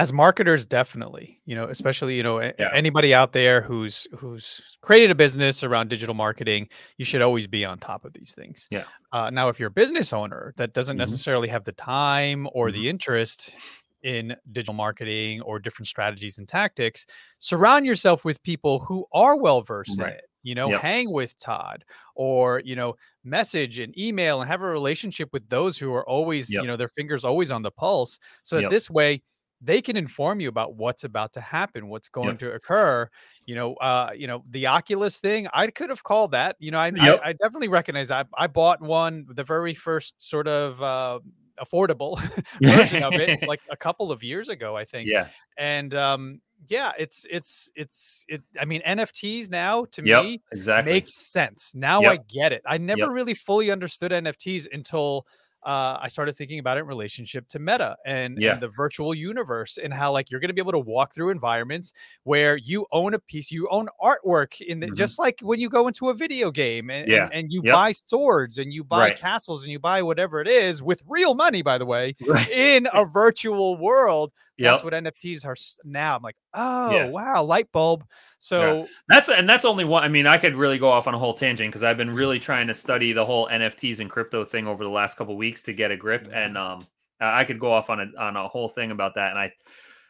as 0.00 0.12
marketers, 0.12 0.64
definitely, 0.64 1.40
you 1.44 1.54
know, 1.54 1.66
especially, 1.68 2.16
you 2.16 2.22
know, 2.22 2.40
Yeah. 2.40 2.70
anybody 2.72 3.12
out 3.12 3.32
there 3.32 3.60
who's 3.60 4.06
who's 4.18 4.78
created 4.80 5.10
a 5.10 5.14
business 5.14 5.62
around 5.62 5.90
digital 5.90 6.14
marketing, 6.14 6.68
you 6.96 7.04
should 7.04 7.22
always 7.22 7.46
be 7.46 7.64
on 7.64 7.78
top 7.78 8.04
of 8.04 8.12
these 8.14 8.34
things. 8.34 8.66
Yeah. 8.70 8.84
Uh, 9.12 9.28
now, 9.30 9.48
if 9.48 9.60
you're 9.60 9.68
a 9.68 9.70
business 9.82 10.12
owner 10.12 10.54
that 10.56 10.72
doesn't 10.72 10.96
Mhm. 10.96 11.00
necessarily 11.00 11.48
have 11.48 11.64
the 11.64 11.72
time 11.72 12.48
or 12.52 12.68
Mhm. 12.68 12.72
the 12.72 12.88
interest 12.88 13.56
in 14.02 14.34
digital 14.50 14.72
marketing 14.74 15.42
or 15.42 15.58
different 15.58 15.86
strategies 15.86 16.38
and 16.38 16.48
tactics, 16.48 17.04
surround 17.38 17.84
yourself 17.84 18.24
with 18.24 18.42
people 18.42 18.78
who 18.80 19.06
are 19.12 19.36
well 19.36 19.60
versed 19.60 19.98
in 19.98 20.04
Right. 20.04 20.14
it. 20.14 20.24
You 20.42 20.54
know, 20.54 20.70
Yep. 20.70 20.80
hang 20.80 21.10
with 21.12 21.38
Todd 21.38 21.84
or, 22.14 22.60
you 22.64 22.74
know, 22.74 22.96
message 23.24 23.78
and 23.78 23.92
email 23.98 24.40
and 24.40 24.48
have 24.48 24.62
a 24.62 24.66
relationship 24.66 25.28
with 25.34 25.46
those 25.50 25.76
who 25.76 25.92
are 25.92 26.08
always, 26.08 26.50
Yep. 26.50 26.62
you 26.62 26.66
know, 26.68 26.78
their 26.78 26.88
fingers 26.88 27.24
always 27.24 27.50
on 27.50 27.60
the 27.62 27.70
pulse. 27.70 28.18
So 28.42 28.56
that 28.56 28.62
Yep. 28.62 28.70
this 28.70 28.88
way 28.88 29.20
they 29.60 29.82
can 29.82 29.96
inform 29.96 30.40
you 30.40 30.48
about 30.48 30.74
what's 30.76 31.04
about 31.04 31.32
to 31.34 31.40
happen, 31.40 31.88
what's 31.88 32.08
going 32.08 32.36
Yep. 32.36 32.38
to 32.38 32.52
occur. 32.52 33.08
You 33.46 33.54
know, 33.54 33.74
uh, 33.74 34.10
you 34.14 34.26
know, 34.26 34.42
the 34.48 34.66
Oculus 34.66 35.20
thing, 35.20 35.48
I 35.52 35.66
could 35.68 35.90
have 35.90 36.02
called 36.02 36.32
that. 36.32 36.56
You 36.58 36.70
know, 36.70 36.78
I, 36.78 36.92
Yep. 36.94 37.20
I, 37.22 37.28
I 37.30 37.32
definitely 37.34 37.68
recognize 37.68 38.10
I, 38.10 38.24
I 38.36 38.46
bought 38.46 38.80
one, 38.80 39.26
the 39.28 39.44
very 39.44 39.74
first 39.74 40.20
sort 40.20 40.48
of 40.48 40.82
uh, 40.82 41.20
affordable 41.60 42.20
version 42.64 43.02
of 43.02 43.18
it, 43.18 43.34
like 43.42 43.60
a 43.70 43.76
couple 43.76 44.10
of 44.12 44.22
years 44.22 44.48
ago, 44.48 44.76
I 44.76 44.84
think 44.84 45.12
yeah 45.12 45.30
and 45.56 45.94
um 45.94 46.40
yeah 46.68 46.92
it's 46.98 47.26
it's 47.30 47.70
it's 47.74 48.24
it 48.28 48.42
i 48.60 48.64
mean 48.64 48.82
nfts 48.82 49.50
now 49.50 49.84
to 49.86 50.02
yep 50.02 50.26
me 50.26 50.42
exactly 50.52 50.82
makes 50.84 51.14
sense 51.32 51.72
now 51.74 52.06
i 52.06 52.16
get 52.16 52.52
it 52.52 52.62
i 52.66 52.78
never 52.78 53.10
really 53.10 53.34
fully 53.34 53.70
understood 53.70 54.12
nfts 54.12 54.66
until 54.72 55.26
uh, 55.64 55.98
I 56.00 56.08
started 56.08 56.34
thinking 56.34 56.58
about 56.58 56.76
it 56.78 56.80
in 56.80 56.86
relationship 56.86 57.46
to 57.48 57.58
Meta 57.58 57.96
and, 58.06 58.38
Yeah. 58.40 58.52
and 58.54 58.62
the 58.62 58.68
virtual 58.68 59.14
universe 59.14 59.78
and 59.78 59.92
how 59.92 60.10
like 60.12 60.30
you're 60.30 60.40
going 60.40 60.48
to 60.48 60.54
be 60.54 60.60
able 60.60 60.72
to 60.72 60.78
walk 60.78 61.12
through 61.14 61.30
environments 61.30 61.92
where 62.24 62.56
you 62.56 62.86
own 62.92 63.14
a 63.14 63.18
piece, 63.18 63.50
you 63.50 63.68
own 63.70 63.88
artwork 64.02 64.60
in 64.60 64.80
the, 64.80 64.86
Mhm. 64.88 64.96
just 64.96 65.18
like 65.18 65.40
when 65.42 65.60
you 65.60 65.68
go 65.68 65.86
into 65.86 66.08
a 66.08 66.14
video 66.14 66.50
game 66.50 66.90
and, 66.90 67.08
Yeah. 67.10 67.24
and, 67.24 67.34
and 67.34 67.52
you 67.52 67.60
Yep. 67.64 67.72
buy 67.74 67.92
swords 67.92 68.58
and 68.58 68.72
you 68.72 68.84
buy 68.84 69.08
Right. 69.08 69.16
castles 69.18 69.62
and 69.64 69.72
you 69.72 69.78
buy 69.78 70.02
whatever 70.02 70.40
it 70.40 70.48
is 70.48 70.82
with 70.82 71.02
real 71.06 71.34
money, 71.34 71.62
by 71.62 71.78
the 71.78 71.86
way, 71.86 72.14
right 72.26 72.48
in 72.50 72.88
a 72.92 73.04
virtual 73.04 73.76
world. 73.76 74.32
That's 74.58 74.84
what 74.84 74.92
NFTs 74.92 75.46
are 75.46 75.56
now. 75.86 76.16
I'm 76.16 76.22
like, 76.22 76.36
oh 76.52 76.94
Yeah. 76.94 77.04
wow, 77.06 77.42
light 77.42 77.72
bulb. 77.72 78.04
So 78.38 78.86
That's 79.08 79.30
and 79.30 79.48
that's 79.48 79.64
only 79.64 79.84
one. 79.86 80.02
I 80.04 80.08
mean, 80.08 80.26
I 80.26 80.36
could 80.36 80.54
really 80.54 80.76
go 80.78 80.90
off 80.90 81.06
on 81.06 81.14
a 81.14 81.18
whole 81.18 81.32
tangent 81.32 81.70
because 81.70 81.82
I've 81.82 81.96
been 81.96 82.10
really 82.14 82.38
trying 82.38 82.66
to 82.66 82.74
study 82.74 83.14
the 83.14 83.24
whole 83.24 83.48
NFTs 83.50 84.00
and 84.00 84.10
crypto 84.10 84.44
thing 84.44 84.66
over 84.66 84.84
the 84.84 84.90
last 84.90 85.16
couple 85.16 85.34
weeks 85.34 85.49
to 85.62 85.72
get 85.72 85.90
a 85.90 85.96
grip, 85.96 86.28
and 86.32 86.56
um, 86.56 86.86
I 87.20 87.44
could 87.44 87.58
go 87.58 87.72
off 87.72 87.90
on 87.90 88.00
a 88.00 88.06
on 88.18 88.36
a 88.36 88.48
whole 88.48 88.68
thing 88.68 88.90
about 88.90 89.14
that. 89.16 89.30
And 89.30 89.38
I, 89.38 89.52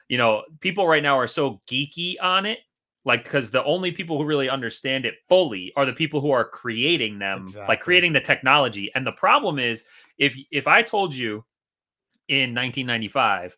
you 0.09 0.19
know, 0.19 0.45
people 0.61 0.87
right 0.87 1.03
now 1.03 1.19
are 1.19 1.27
so 1.27 1.61
geeky 1.69 2.17
on 2.21 2.47
it, 2.47 2.61
like 3.05 3.25
because 3.25 3.51
the 3.51 3.65
only 3.65 3.93
people 3.93 4.19
who 4.19 4.25
really 4.25 4.49
understand 4.49 5.05
it 5.05 5.15
fully 5.29 5.73
are 5.77 5.87
the 5.87 5.93
people 5.93 6.21
who 6.21 6.31
are 6.31 6.45
creating 6.45 7.19
them, 7.19 7.43
Exactly. 7.45 7.69
like 7.69 7.81
creating 7.81 8.13
the 8.13 8.21
technology. 8.21 8.91
And 8.95 9.07
the 9.07 9.13
problem 9.13 9.59
is, 9.59 9.85
if 10.19 10.37
if 10.51 10.67
I 10.67 10.83
told 10.83 11.15
you 11.15 11.45
in 12.29 12.55
1995, 12.55 13.57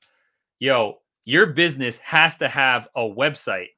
yo, 0.58 0.98
your 1.24 1.46
business 1.46 1.98
has 1.98 2.38
to 2.38 2.48
have 2.48 2.88
a 2.96 3.02
website 3.02 3.68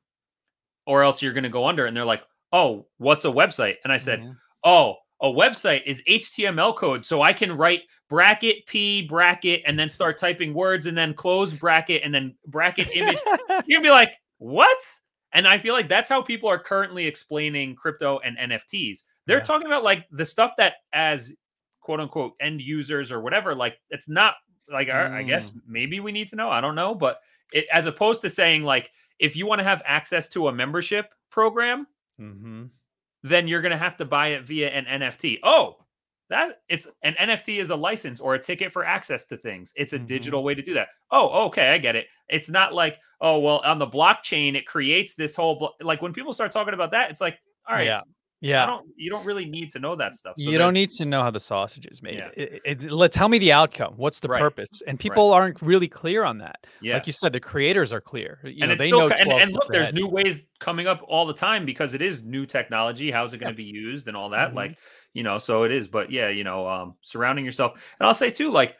or 0.86 1.02
else 1.02 1.22
you're 1.22 1.32
going 1.32 1.44
to 1.44 1.48
go 1.50 1.66
under. 1.66 1.86
And 1.86 1.96
they're 1.96 2.04
like, 2.04 2.22
oh, 2.52 2.86
what's 2.98 3.24
a 3.24 3.28
website? 3.28 3.76
And 3.84 3.92
I 3.92 3.96
said, 3.96 4.20
Mhm. 4.20 4.36
oh, 4.64 4.96
a 5.20 5.26
website 5.28 5.82
is 5.86 6.02
HTML 6.08 6.76
code, 6.76 7.04
so 7.04 7.22
I 7.22 7.32
can 7.32 7.56
write 7.56 7.82
bracket 8.08 8.66
p 8.66 9.02
bracket 9.02 9.62
and 9.66 9.78
then 9.78 9.88
start 9.88 10.18
typing 10.18 10.52
words 10.54 10.86
and 10.86 10.96
then 10.96 11.14
close 11.14 11.52
bracket 11.52 12.02
and 12.04 12.14
then 12.14 12.34
bracket 12.46 12.88
image. 12.94 13.18
You'd 13.66 13.82
be 13.82 13.90
like, 13.90 14.14
what? 14.38 14.78
And 15.32 15.48
I 15.48 15.58
feel 15.58 15.74
like 15.74 15.88
that's 15.88 16.08
how 16.08 16.22
people 16.22 16.48
are 16.48 16.58
currently 16.58 17.06
explaining 17.06 17.74
crypto 17.74 18.20
and 18.24 18.36
NFTs. 18.38 19.00
They're 19.26 19.38
Yeah. 19.38 19.44
talking 19.44 19.66
about 19.66 19.82
like 19.82 20.06
the 20.10 20.24
stuff 20.24 20.52
that 20.58 20.74
as 20.92 21.34
quote 21.80 22.00
unquote 22.00 22.34
end 22.40 22.60
users 22.60 23.10
or 23.10 23.20
whatever, 23.20 23.54
like 23.54 23.78
it's 23.90 24.08
not 24.08 24.34
like 24.70 24.88
I 24.90 25.18
I 25.18 25.22
guess 25.22 25.52
maybe 25.66 26.00
we 26.00 26.12
need 26.12 26.28
to 26.30 26.36
know. 26.36 26.50
I 26.50 26.60
don't 26.60 26.74
know, 26.74 26.94
but 26.94 27.20
it, 27.52 27.66
as 27.72 27.86
opposed 27.86 28.20
to 28.22 28.30
saying 28.30 28.62
like 28.62 28.90
if 29.18 29.36
you 29.36 29.46
want 29.46 29.60
to 29.60 29.64
have 29.64 29.82
access 29.86 30.28
to 30.30 30.48
a 30.48 30.52
membership 30.52 31.12
program, 31.30 31.86
hmm 32.18 32.66
then 33.24 33.48
you're 33.48 33.60
going 33.62 33.72
to 33.72 33.76
have 33.78 33.96
to 33.96 34.04
buy 34.04 34.28
it 34.28 34.44
via 34.44 34.68
an 34.70 34.84
NFT. 34.86 35.40
Oh, 35.42 35.78
that 36.30 36.60
it's 36.68 36.86
an 37.02 37.14
NFT 37.18 37.60
is 37.60 37.70
a 37.70 37.76
license 37.76 38.20
or 38.20 38.34
a 38.34 38.38
ticket 38.38 38.70
for 38.72 38.84
access 38.84 39.26
to 39.26 39.36
things. 39.36 39.72
It's 39.76 39.92
a 39.92 39.98
Mhm. 39.98 40.06
digital 40.06 40.44
way 40.44 40.54
to 40.54 40.62
do 40.62 40.74
that. 40.74 40.88
Oh, 41.10 41.46
okay, 41.46 41.70
I 41.72 41.78
get 41.78 41.96
it. 41.96 42.06
It's 42.28 42.48
not 42.48 42.72
like, 42.72 42.98
oh, 43.20 43.40
well, 43.40 43.58
on 43.64 43.78
the 43.78 43.86
blockchain 43.86 44.54
it 44.54 44.66
creates 44.66 45.14
this 45.16 45.34
whole 45.36 45.56
blo-. 45.58 45.72
like 45.80 46.00
when 46.02 46.12
people 46.12 46.32
start 46.32 46.52
talking 46.52 46.74
about 46.74 46.92
that, 46.92 47.10
it's 47.10 47.20
like, 47.20 47.38
all 47.68 47.74
right, 47.74 47.86
Yeah. 47.86 48.02
I 48.44 48.46
Yeah. 48.46 48.66
don't 48.66 48.86
you 48.96 49.10
don't 49.10 49.24
really 49.24 49.46
need 49.46 49.70
to 49.72 49.78
know 49.78 49.96
that 49.96 50.14
stuff. 50.14 50.34
So 50.38 50.50
you 50.50 50.58
don't 50.58 50.74
need 50.74 50.90
to 50.90 51.06
know 51.06 51.22
how 51.22 51.30
the 51.30 51.40
sausage 51.40 51.86
is 51.86 52.02
made. 52.02 52.18
Yeah. 52.18 52.28
It, 52.36 52.62
it, 52.84 52.90
let 52.92 53.10
tell 53.10 53.28
me 53.28 53.38
the 53.38 53.52
outcome. 53.52 53.94
What's 53.96 54.20
the 54.20 54.28
Right. 54.28 54.40
purpose? 54.40 54.82
And 54.86 55.00
people 55.00 55.32
aren't 55.32 55.60
really 55.62 55.88
clear 55.88 56.24
on 56.24 56.38
that. 56.38 56.66
yeah. 56.82 56.94
Like 56.94 57.06
you 57.06 57.12
said, 57.12 57.32
the 57.32 57.40
creators 57.40 57.92
are 57.92 58.00
clear. 58.00 58.38
You 58.44 58.62
and 58.62 58.68
know, 58.70 58.74
they 58.76 58.88
still 58.88 59.08
know. 59.08 59.14
and, 59.18 59.32
and 59.32 59.52
look, 59.52 59.68
there's 59.68 59.84
ahead. 59.84 59.94
new 59.94 60.08
ways 60.08 60.46
coming 60.60 60.86
up 60.86 61.02
all 61.08 61.24
the 61.26 61.34
time 61.34 61.64
because 61.64 61.94
it 61.94 62.02
is 62.02 62.22
new 62.22 62.44
technology. 62.46 63.10
How's 63.10 63.32
it 63.32 63.38
going 63.38 63.52
to 63.52 63.56
be 63.56 63.64
used 63.64 64.08
and 64.08 64.16
all 64.16 64.28
that? 64.30 64.50
Mhm. 64.52 64.56
Like, 64.56 64.78
you 65.14 65.22
know, 65.22 65.38
so 65.38 65.62
it 65.62 65.72
is. 65.72 65.88
But 65.88 66.10
yeah, 66.10 66.28
you 66.28 66.44
know, 66.44 66.68
um, 66.68 66.96
surrounding 67.02 67.44
yourself. 67.44 67.72
And 67.98 68.06
I'll 68.06 68.14
say 68.14 68.30
too, 68.30 68.50
like, 68.50 68.76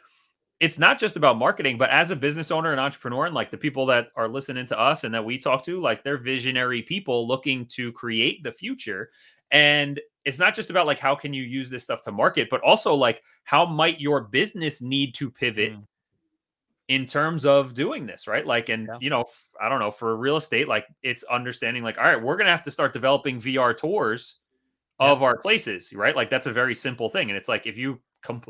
it's 0.61 0.79
not 0.79 0.97
just 0.97 1.17
about 1.17 1.37
marketing, 1.37 1.77
but 1.77 1.89
as 1.89 2.11
a 2.11 2.15
business 2.15 2.49
owner 2.49 2.71
and 2.71 2.79
entrepreneur, 2.79 3.25
and 3.25 3.35
like 3.35 3.51
the 3.51 3.57
people 3.57 3.85
that 3.87 4.07
are 4.15 4.29
listening 4.29 4.65
to 4.67 4.79
us 4.79 5.03
and 5.03 5.13
that 5.13 5.23
we 5.25 5.37
talk 5.37 5.65
to, 5.65 5.81
like 5.81 6.01
they're 6.03 6.17
visionary 6.17 6.81
people 6.81 7.27
looking 7.27 7.65
to 7.75 7.91
create 7.91 8.41
the 8.41 8.51
future. 8.53 9.09
And 9.55 10.01
it's 10.25 10.37
not 10.37 10.53
just 10.53 10.69
about 10.69 10.85
like 10.85 10.99
how 10.99 11.15
can 11.15 11.33
you 11.33 11.43
use 11.43 11.69
this 11.69 11.83
stuff 11.83 12.01
to 12.03 12.11
market, 12.11 12.49
but 12.49 12.59
also 12.61 12.93
like 12.93 13.21
how 13.45 13.65
might 13.65 14.01
your 14.01 14.21
business 14.21 14.81
need 14.81 15.15
to 15.15 15.31
pivot 15.31 15.71
Mm. 15.73 15.87
in 16.89 17.05
terms 17.05 17.45
of 17.45 17.73
doing 17.73 18.05
this, 18.05 18.27
right? 18.27 18.45
Like, 18.45 18.69
and 18.69 18.87
Yeah. 18.87 18.97
you 18.99 19.09
know, 19.09 19.23
I 19.61 19.69
don't 19.69 19.79
know 19.79 19.91
for 19.91 20.17
real 20.17 20.35
estate, 20.35 20.67
like 20.67 20.85
it's 21.03 21.23
understanding, 21.23 21.83
like, 21.83 21.97
all 21.97 22.03
right, 22.03 22.21
we're 22.21 22.35
gonna 22.35 22.49
have 22.51 22.63
to 22.63 22.71
start 22.71 22.91
developing 22.91 23.39
VR 23.39 23.73
tours 23.73 24.39
Yeah. 24.99 25.11
of 25.11 25.23
our 25.23 25.37
places, 25.37 25.93
right? 25.93 26.15
Like 26.15 26.29
that's 26.29 26.47
a 26.47 26.53
very 26.53 26.75
simple 26.75 27.07
thing, 27.09 27.29
and 27.29 27.37
it's 27.37 27.47
like 27.47 27.65
if 27.65 27.77
you 27.77 28.01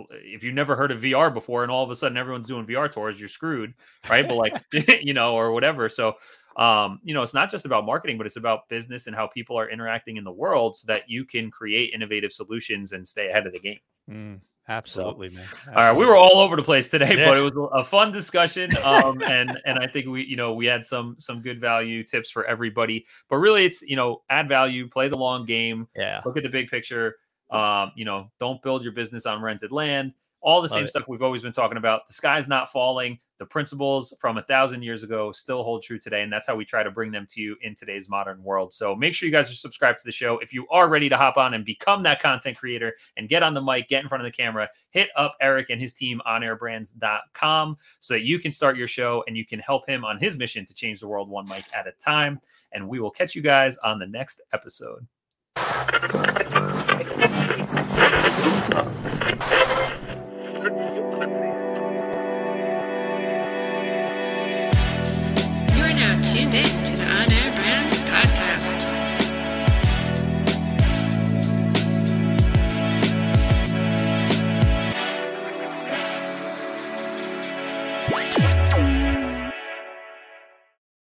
if 0.09 0.41
you 0.41 0.53
never 0.53 0.75
heard 0.75 0.91
of 0.91 1.01
VR 1.01 1.29
before, 1.29 1.63
and 1.63 1.71
all 1.71 1.83
of 1.83 1.91
a 1.91 1.95
sudden 1.95 2.17
everyone's 2.17 2.47
doing 2.47 2.65
VR 2.65 2.87
tours, 2.89 3.19
you're 3.19 3.27
screwed, 3.29 3.73
right? 4.09 4.25
But 4.25 4.37
like, 4.37 4.53
you 5.03 5.13
know, 5.13 5.35
or 5.35 5.51
whatever. 5.51 5.89
So, 5.89 6.15
um, 6.57 6.99
you 7.03 7.13
know, 7.13 7.21
it's 7.21 7.33
not 7.33 7.51
just 7.51 7.65
about 7.65 7.85
marketing, 7.85 8.17
but 8.17 8.25
it's 8.25 8.37
about 8.37 8.67
business 8.69 9.07
and 9.07 9.15
how 9.15 9.27
people 9.27 9.57
are 9.59 9.69
interacting 9.69 10.17
in 10.17 10.23
the 10.23 10.31
world, 10.31 10.77
so 10.77 10.85
that 10.87 11.09
you 11.09 11.25
can 11.25 11.51
create 11.51 11.93
innovative 11.93 12.31
solutions 12.31 12.91
and 12.93 13.07
stay 13.07 13.29
ahead 13.29 13.45
of 13.45 13.53
the 13.53 13.59
game. 13.59 13.79
Mm, 14.09 14.39
absolutely, 14.69 15.29
man. 15.29 15.45
All 15.69 15.73
right, 15.75 15.91
we 15.91 16.05
were 16.05 16.15
all 16.15 16.39
over 16.39 16.55
the 16.55 16.63
place 16.63 16.89
today, 16.89 17.17
Yeah. 17.17 17.25
but 17.25 17.37
it 17.37 17.41
was 17.53 17.69
a 17.73 17.83
fun 17.83 18.11
discussion, 18.11 18.69
um, 18.83 19.21
and 19.27 19.59
and 19.65 19.79
I 19.79 19.87
think 19.87 20.07
we, 20.07 20.23
you 20.25 20.35
know, 20.37 20.53
we 20.53 20.65
had 20.65 20.85
some 20.85 21.15
some 21.19 21.41
good 21.41 21.59
value 21.59 22.03
tips 22.03 22.29
for 22.31 22.45
everybody. 22.45 23.05
But 23.29 23.37
really, 23.37 23.65
it's 23.65 23.81
you 23.81 23.95
know, 23.95 24.21
add 24.29 24.47
value, 24.47 24.87
play 24.89 25.07
the 25.09 25.17
long 25.17 25.45
game, 25.45 25.87
Yeah. 25.95 26.21
look 26.25 26.37
at 26.37 26.43
the 26.43 26.49
big 26.49 26.69
picture. 26.69 27.15
Um, 27.51 27.91
you 27.95 28.05
know, 28.05 28.31
don't 28.39 28.61
build 28.63 28.83
your 28.83 28.93
business 28.93 29.25
on 29.25 29.41
rented 29.41 29.71
land. 29.71 30.13
All 30.41 30.61
the 30.61 30.67
Love 30.67 30.71
same 30.77 30.85
it. 30.85 30.89
stuff 30.89 31.07
we've 31.07 31.21
always 31.23 31.41
been 31.41 31.51
talking 31.51 31.77
about. 31.77 32.07
The 32.07 32.13
sky's 32.13 32.47
not 32.47 32.71
falling. 32.71 33.19
The 33.37 33.45
principles 33.45 34.13
from 34.19 34.37
a 34.37 34.41
thousand 34.41 34.81
years 34.81 35.03
ago 35.03 35.31
still 35.33 35.63
hold 35.63 35.83
true 35.83 35.99
today, 35.99 36.21
and 36.21 36.31
that's 36.31 36.47
how 36.47 36.55
we 36.55 36.63
try 36.63 36.83
to 36.83 36.91
bring 36.91 37.11
them 37.11 37.27
to 37.31 37.41
you 37.41 37.57
in 37.61 37.75
today's 37.75 38.07
modern 38.07 38.41
world. 38.41 38.73
So 38.73 38.95
make 38.95 39.13
sure 39.13 39.27
you 39.27 39.31
guys 39.31 39.51
are 39.51 39.55
subscribed 39.55 39.99
to 39.99 40.05
the 40.05 40.11
show. 40.11 40.39
If 40.39 40.53
you 40.53 40.65
are 40.69 40.87
ready 40.87 41.09
to 41.09 41.17
hop 41.17 41.35
on 41.35 41.53
and 41.53 41.65
become 41.65 42.01
that 42.03 42.21
content 42.21 42.57
creator 42.57 42.95
and 43.17 43.27
get 43.27 43.43
on 43.43 43.53
the 43.53 43.61
mic, 43.61 43.89
get 43.89 44.03
in 44.03 44.07
front 44.07 44.25
of 44.25 44.25
the 44.25 44.35
camera, 44.35 44.69
hit 44.89 45.09
up 45.17 45.35
Eric 45.41 45.69
and 45.69 45.81
his 45.81 45.93
team 45.93 46.21
on 46.25 46.41
airbrands.com 46.41 47.77
so 47.99 48.13
that 48.13 48.23
you 48.23 48.39
can 48.39 48.51
start 48.51 48.77
your 48.77 48.87
show 48.87 49.23
and 49.27 49.35
you 49.35 49.45
can 49.45 49.59
help 49.59 49.87
him 49.87 50.05
on 50.05 50.17
his 50.17 50.37
mission 50.37 50.65
to 50.65 50.73
change 50.73 51.01
the 51.01 51.07
world 51.07 51.29
one 51.29 51.47
mic 51.49 51.65
at 51.75 51.87
a 51.87 51.91
time. 51.93 52.39
And 52.71 52.87
we 52.87 52.99
will 52.99 53.11
catch 53.11 53.35
you 53.35 53.41
guys 53.41 53.77
on 53.77 53.99
the 53.99 54.07
next 54.07 54.41
episode. 54.53 55.05